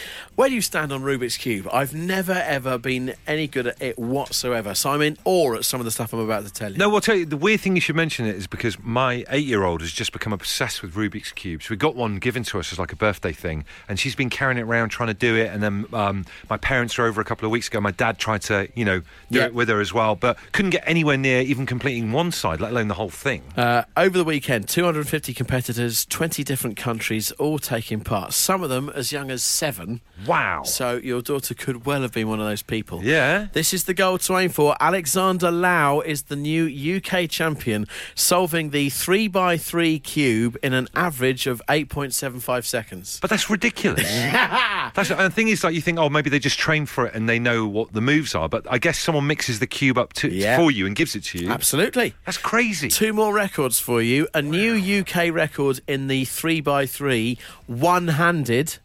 Where 0.41 0.49
do 0.49 0.56
you 0.56 0.62
stand 0.62 0.91
on 0.91 1.04
Rubik's 1.04 1.38
Cube? 1.38 1.69
I've 1.71 1.93
never 1.93 2.32
ever 2.32 2.80
been 2.80 3.13
any 3.27 3.45
good 3.45 3.67
at 3.67 3.80
it 3.80 3.99
whatsoever. 3.99 4.73
So 4.73 4.89
I'm 4.89 5.04
in 5.04 5.19
awe 5.23 5.54
at 5.54 5.65
some 5.65 5.80
of 5.80 5.86
the 5.86 5.91
stuff 5.91 6.13
I'm 6.13 6.19
about 6.19 6.47
to 6.47 6.51
tell 6.51 6.71
you. 6.71 6.80
No, 6.80 6.91
I'll 6.95 6.99
tell 6.99 7.13
you, 7.15 7.27
the 7.27 7.38
weird 7.38 7.60
thing 7.62 7.75
you 7.75 7.80
should 7.82 7.95
mention 7.95 8.25
it 8.25 8.36
is 8.36 8.47
because 8.47 8.80
my 8.80 9.23
eight 9.30 9.45
year 9.45 9.63
old 9.63 9.82
has 9.82 9.91
just 9.91 10.12
become 10.12 10.34
obsessed 10.34 10.82
with 10.82 10.95
Rubik's 10.95 11.32
Cubes. 11.32 11.69
We 11.69 11.75
got 11.75 11.95
one 11.95 12.17
given 12.17 12.41
to 12.45 12.58
us 12.58 12.71
as 12.73 12.80
like 12.80 12.91
a 12.91 12.95
birthday 12.95 13.34
thing, 13.34 13.65
and 13.88 13.99
she's 13.99 14.15
been 14.15 14.32
carrying 14.32 14.58
it 14.58 14.63
around 14.63 14.89
trying 14.89 15.10
to 15.10 15.13
do 15.13 15.36
it. 15.36 15.51
And 15.54 15.62
then 15.62 15.86
um, 15.93 16.25
my 16.49 16.58
parents 16.58 16.97
were 16.97 17.06
over 17.06 17.21
a 17.21 17.23
couple 17.23 17.45
of 17.45 17.51
weeks 17.51 17.67
ago. 17.67 17.80
My 17.80 17.91
dad 17.91 18.17
tried 18.17 18.41
to, 18.41 18.67
you 18.73 18.84
know, 18.84 19.01
do 19.30 19.38
Yeah. 19.38 19.45
it 19.45 19.54
with 19.54 19.69
her 19.69 19.80
as 19.80 19.93
well, 19.93 20.15
but 20.15 20.39
couldn't 20.54 20.71
get 20.71 20.82
anywhere 20.88 21.17
near 21.17 21.41
even 21.41 21.67
completing 21.67 22.12
one 22.13 22.32
side, 22.32 22.60
let 22.60 22.71
alone 22.71 22.88
the 22.88 22.95
whole 22.95 23.12
thing. 23.12 23.43
Uh, 23.56 23.84
over 23.95 24.17
the 24.17 24.25
weekend, 24.25 24.67
250 24.69 25.36
competitors, 25.36 26.04
20 26.08 26.43
different 26.43 26.77
countries, 26.77 27.32
all 27.34 27.60
taking 27.60 27.99
part. 28.01 28.34
Some 28.34 28.63
of 28.63 28.71
them 28.71 28.89
as 28.89 29.12
young 29.12 29.30
as 29.30 29.43
seven. 29.43 30.01
Wow. 30.25 30.30
So 30.63 30.97
your 30.97 31.21
daughter 31.21 31.53
could 31.53 31.85
well 31.85 32.01
have 32.01 32.13
been 32.13 32.27
one 32.27 32.39
of 32.39 32.45
those 32.45 32.61
people. 32.61 33.03
Yeah. 33.03 33.47
This 33.53 33.73
is 33.73 33.83
the 33.85 33.93
goal 33.93 34.17
to 34.19 34.37
aim 34.37 34.49
for. 34.49 34.75
Alexander 34.79 35.51
Lau 35.51 35.99
is 35.99 36.23
the 36.23 36.35
new 36.35 36.65
UK 36.97 37.29
champion, 37.29 37.87
solving 38.15 38.69
the 38.71 38.87
3x3 38.89 40.01
cube 40.03 40.57
in 40.63 40.73
an 40.73 40.87
average 40.95 41.47
of 41.47 41.61
8.75 41.67 42.65
seconds. 42.65 43.19
But 43.21 43.29
that's 43.29 43.49
ridiculous. 43.49 44.03
that's 44.93 45.11
and 45.11 45.19
the 45.19 45.29
thing 45.29 45.47
is, 45.49 45.63
like 45.63 45.73
you 45.75 45.81
think, 45.81 45.99
oh, 45.99 46.09
maybe 46.09 46.29
they 46.29 46.39
just 46.39 46.59
train 46.59 46.85
for 46.85 47.05
it 47.07 47.13
and 47.13 47.27
they 47.27 47.39
know 47.39 47.67
what 47.67 47.93
the 47.93 48.01
moves 48.01 48.35
are. 48.35 48.47
But 48.49 48.65
I 48.69 48.77
guess 48.77 48.99
someone 48.99 49.27
mixes 49.27 49.59
the 49.59 49.67
cube 49.67 49.97
up 49.97 50.13
to, 50.13 50.29
Yeah. 50.29 50.57
for 50.57 50.71
you 50.71 50.85
and 50.85 50.95
gives 50.95 51.15
it 51.15 51.23
to 51.25 51.39
you. 51.39 51.49
Absolutely. 51.49 52.13
That's 52.25 52.37
crazy. 52.37 52.89
Two 52.89 53.13
more 53.13 53.33
records 53.33 53.79
for 53.79 54.01
you. 54.01 54.27
A 54.33 54.41
new 54.41 54.75
UK 54.75 55.29
record 55.33 55.81
in 55.87 56.07
the 56.07 56.23
3x3 56.25 57.37
one 57.67 58.07
handed. 58.09 58.77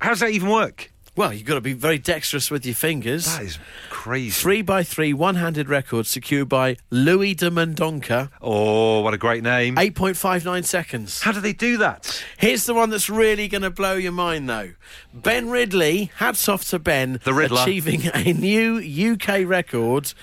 How 0.00 0.10
does 0.10 0.20
that 0.20 0.30
even 0.30 0.48
work? 0.48 0.90
Well, 1.16 1.32
you've 1.34 1.44
got 1.44 1.56
to 1.56 1.60
be 1.60 1.72
very 1.72 1.98
dexterous 1.98 2.50
with 2.50 2.64
your 2.64 2.74
fingers. 2.74 3.26
That 3.26 3.42
is 3.42 3.58
crazy. 3.90 4.30
Three 4.30 4.62
by 4.62 4.84
three, 4.84 5.12
one 5.12 5.34
handed 5.34 5.68
record 5.68 6.06
secured 6.06 6.48
by 6.48 6.76
Louis 6.88 7.34
de 7.34 7.50
Mendonca. 7.50 8.30
Oh, 8.40 9.00
what 9.00 9.12
a 9.12 9.18
great 9.18 9.42
name. 9.42 9.74
8.59 9.74 10.64
seconds. 10.64 11.20
How 11.20 11.32
do 11.32 11.40
they 11.40 11.52
do 11.52 11.76
that? 11.78 12.24
Here's 12.38 12.64
the 12.64 12.74
one 12.74 12.90
that's 12.90 13.10
really 13.10 13.48
going 13.48 13.62
to 13.62 13.70
blow 13.70 13.94
your 13.94 14.12
mind, 14.12 14.48
though. 14.48 14.70
Ben 15.12 15.50
Ridley, 15.50 16.10
hats 16.16 16.48
off 16.48 16.64
to 16.70 16.78
Ben, 16.78 17.20
The 17.24 17.34
Riddler. 17.34 17.60
achieving 17.62 18.02
a 18.14 18.32
new 18.32 18.78
UK 18.78 19.46
record 19.46 20.14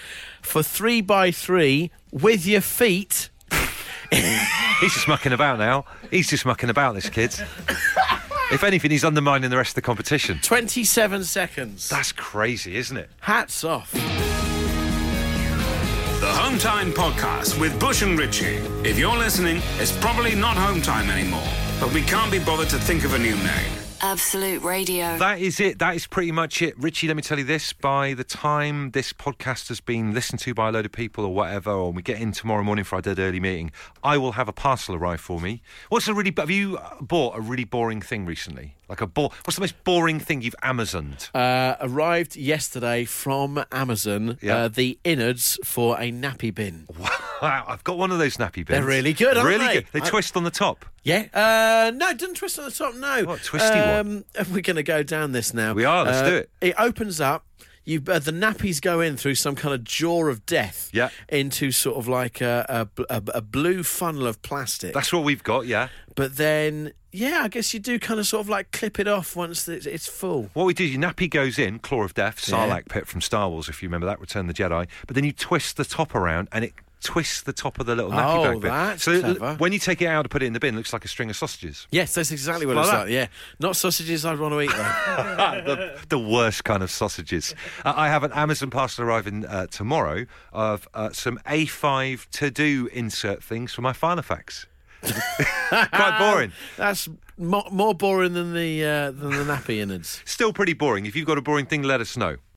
for 0.41 0.63
three 0.63 1.01
by 1.01 1.31
three 1.31 1.91
with 2.11 2.47
your 2.47 2.61
feet. 2.61 3.29
He's 4.11 4.93
just 4.93 5.07
mucking 5.07 5.33
about 5.33 5.59
now. 5.59 5.85
He's 6.09 6.29
just 6.29 6.45
mucking 6.45 6.69
about, 6.69 6.95
this 6.95 7.09
kid. 7.09 7.35
if 8.51 8.63
anything, 8.63 8.91
he's 8.91 9.03
undermining 9.03 9.49
the 9.49 9.57
rest 9.57 9.71
of 9.71 9.75
the 9.75 9.81
competition. 9.81 10.39
27 10.41 11.23
seconds. 11.23 11.89
That's 11.89 12.11
crazy, 12.11 12.75
isn't 12.77 12.97
it? 12.97 13.09
Hats 13.19 13.63
off. 13.63 13.91
The 13.91 13.99
Home 16.33 16.57
Time 16.57 16.91
Podcast 16.91 17.59
with 17.59 17.79
Bush 17.79 18.01
and 18.01 18.17
Richie. 18.17 18.55
If 18.83 18.97
you're 18.97 19.17
listening, 19.17 19.61
it's 19.79 19.95
probably 19.97 20.33
not 20.35 20.57
Home 20.57 20.81
Time 20.81 21.09
anymore, 21.09 21.47
but 21.79 21.93
we 21.93 22.01
can't 22.01 22.31
be 22.31 22.39
bothered 22.39 22.69
to 22.69 22.79
think 22.79 23.03
of 23.03 23.13
a 23.13 23.19
new 23.19 23.35
name. 23.35 23.86
Absolute 24.01 24.63
Radio. 24.63 25.17
That 25.17 25.39
is 25.39 25.59
it. 25.59 25.79
That 25.79 25.95
is 25.95 26.07
pretty 26.07 26.31
much 26.31 26.61
it. 26.61 26.77
Richie, 26.77 27.07
let 27.07 27.15
me 27.15 27.21
tell 27.21 27.37
you 27.37 27.43
this. 27.43 27.73
By 27.73 28.13
the 28.13 28.23
time 28.23 28.91
this 28.91 29.13
podcast 29.13 29.67
has 29.69 29.79
been 29.79 30.13
listened 30.13 30.39
to 30.41 30.53
by 30.53 30.69
a 30.69 30.71
load 30.71 30.85
of 30.85 30.91
people 30.91 31.25
or 31.25 31.33
whatever, 31.33 31.71
or 31.71 31.91
we 31.91 32.01
get 32.01 32.21
in 32.21 32.31
tomorrow 32.31 32.63
morning 32.63 32.85
for 32.85 32.95
our 32.95 33.01
dead 33.01 33.19
early 33.19 33.39
meeting, 33.39 33.71
I 34.03 34.17
will 34.17 34.33
have 34.33 34.47
a 34.47 34.53
parcel 34.53 34.95
arrive 34.95 35.21
for 35.21 35.39
me. 35.39 35.61
What's 35.89 36.07
a 36.07 36.13
really... 36.13 36.33
Have 36.37 36.51
you 36.51 36.79
bought 37.01 37.37
a 37.37 37.41
really 37.41 37.63
boring 37.63 38.01
thing 38.01 38.25
recently? 38.25 38.75
Like 38.87 39.01
a 39.01 39.07
bore... 39.07 39.31
What's 39.43 39.55
the 39.55 39.61
most 39.61 39.83
boring 39.83 40.19
thing 40.19 40.41
you've 40.41 40.55
Amazoned? 40.63 41.29
Uh, 41.33 41.75
arrived 41.81 42.35
yesterday 42.35 43.05
from 43.05 43.63
Amazon. 43.71 44.37
Yeah. 44.41 44.57
Uh, 44.57 44.67
the 44.67 44.99
innards 45.03 45.59
for 45.63 45.99
a 45.99 46.11
nappy 46.11 46.53
bin. 46.53 46.85
Wow, 46.99 47.09
I've 47.41 47.83
got 47.83 47.97
one 47.97 48.11
of 48.11 48.19
those 48.19 48.37
nappy 48.37 48.55
bins. 48.65 48.67
They're 48.69 48.83
really 48.85 49.13
good, 49.13 49.37
aren't 49.37 49.47
really 49.47 49.65
they? 49.67 49.73
good. 49.75 49.85
They 49.91 50.01
I- 50.01 50.09
twist 50.09 50.35
on 50.37 50.43
the 50.43 50.51
top. 50.51 50.85
Yeah. 51.03 51.25
Uh, 51.33 51.91
no, 51.95 52.09
it 52.09 52.17
doesn't 52.17 52.35
twist 52.35 52.59
on 52.59 52.65
the 52.65 52.71
top. 52.71 52.95
No. 52.95 53.23
What, 53.25 53.43
twisty 53.43 53.67
um, 53.69 54.25
We're 54.51 54.61
going 54.61 54.75
to 54.75 54.83
go 54.83 55.03
down 55.03 55.31
this 55.31 55.53
now. 55.53 55.73
We 55.73 55.85
are, 55.85 56.03
let's 56.03 56.17
Uh, 56.17 56.29
do 56.29 56.35
it. 56.35 56.49
It 56.61 56.75
opens 56.77 57.21
up. 57.21 57.45
You, 57.85 58.03
uh, 58.09 58.19
the 58.19 58.31
nappies 58.33 58.81
go 58.81 58.99
in 58.99 59.15
through 59.15 59.35
some 59.35 59.55
kind 59.55 59.73
of 59.73 59.85
jaw 59.85 60.25
of 60.25 60.45
death. 60.45 60.89
Yeah. 60.91 61.09
Into 61.29 61.71
sort 61.71 61.95
of 61.97 62.07
like 62.09 62.41
a, 62.41 62.89
a, 62.99 63.03
a, 63.15 63.23
a 63.35 63.41
blue 63.41 63.83
funnel 63.83 64.27
of 64.27 64.41
plastic. 64.41 64.93
That's 64.93 65.13
what 65.13 65.23
we've 65.23 65.43
got, 65.43 65.67
yeah. 65.67 65.87
but 66.15 66.35
then, 66.35 66.91
yeah, 67.13 67.43
I 67.43 67.47
guess 67.47 67.73
you 67.73 67.79
do 67.79 67.97
kind 67.97 68.19
of 68.19 68.27
sort 68.27 68.41
of 68.41 68.49
like 68.49 68.71
clip 68.73 68.99
it 68.99 69.07
off 69.07 69.37
once 69.37 69.65
it's, 69.69 69.85
it's 69.85 70.05
full. 70.05 70.49
What 70.53 70.65
we 70.65 70.73
do, 70.73 70.83
your 70.83 70.99
nappy 70.99 71.29
goes 71.29 71.57
in, 71.57 71.79
Claw 71.79 72.03
of 72.03 72.13
Death, 72.13 72.45
Yeah. 72.49 72.55
Sarlacc 72.57 72.89
pit 72.89 73.07
from 73.07 73.21
Star 73.21 73.47
Wars, 73.47 73.69
if 73.69 73.81
you 73.81 73.87
remember 73.87 74.07
that, 74.07 74.19
Return 74.19 74.49
of 74.49 74.53
the 74.55 74.61
Jedi. 74.61 74.85
But 75.07 75.15
then 75.15 75.23
you 75.23 75.31
twist 75.31 75.77
the 75.77 75.85
top 75.85 76.13
around 76.13 76.49
and 76.51 76.65
it 76.65 76.73
twists 77.03 77.41
the 77.43 77.53
top 77.53 77.79
of 77.79 77.85
the 77.85 77.95
little 77.95 78.11
nappy 78.11 78.37
Oh, 78.37 78.43
bag 78.53 78.61
bit. 78.61 78.71
that's 78.71 79.03
so 79.03 79.19
clever. 79.21 79.55
when 79.55 79.71
you 79.71 79.79
take 79.79 80.01
it 80.01 80.07
out 80.07 80.23
to 80.23 80.29
put 80.29 80.41
it 80.43 80.47
in 80.47 80.53
the 80.53 80.59
bin, 80.59 80.73
it 80.73 80.77
looks 80.77 80.93
like 80.93 81.05
a 81.05 81.07
string 81.07 81.29
of 81.29 81.35
sausages. 81.35 81.87
Yes, 81.91 82.13
that's 82.15 82.31
exactly 82.31 82.65
what 82.65 82.75
Like 82.75 82.85
it's 82.85 82.91
that. 82.91 82.99
like. 83.01 83.09
Yeah, 83.09 83.27
not 83.59 83.75
sausages 83.75 84.25
I'd 84.25 84.39
want 84.39 84.53
to 84.53 84.61
eat 84.61 84.71
though. 84.71 84.75
the, 85.65 85.99
the 86.09 86.19
worst 86.19 86.63
kind 86.63 86.81
of 86.83 86.89
sausages. 86.91 87.53
Uh, 87.85 87.93
I 87.95 88.07
have 88.09 88.23
an 88.23 88.31
Amazon 88.33 88.69
parcel 88.69 89.05
arriving 89.05 89.45
uh, 89.45 89.67
tomorrow 89.67 90.25
of 90.51 90.87
uh, 90.93 91.11
some 91.11 91.39
A5 91.45 92.29
to 92.31 92.49
do 92.51 92.89
insert 92.91 93.43
things 93.43 93.73
for 93.73 93.81
my 93.81 93.93
Filofax. 93.93 94.65
Quite 95.69 96.17
boring. 96.19 96.51
That's 96.75 97.07
mo- 97.37 97.67
more 97.71 97.93
boring 97.93 98.33
than 98.33 98.53
the 98.53 98.83
uh, 98.83 99.11
than 99.11 99.29
the 99.31 99.43
nappy 99.53 99.77
innards. 99.77 100.21
Still 100.25 100.51
pretty 100.51 100.73
boring. 100.73 101.05
If 101.05 101.15
you've 101.15 101.27
got 101.27 101.37
a 101.37 101.41
boring 101.41 101.67
thing, 101.67 101.83
let 101.83 102.01
us 102.01 102.17
know. 102.17 102.37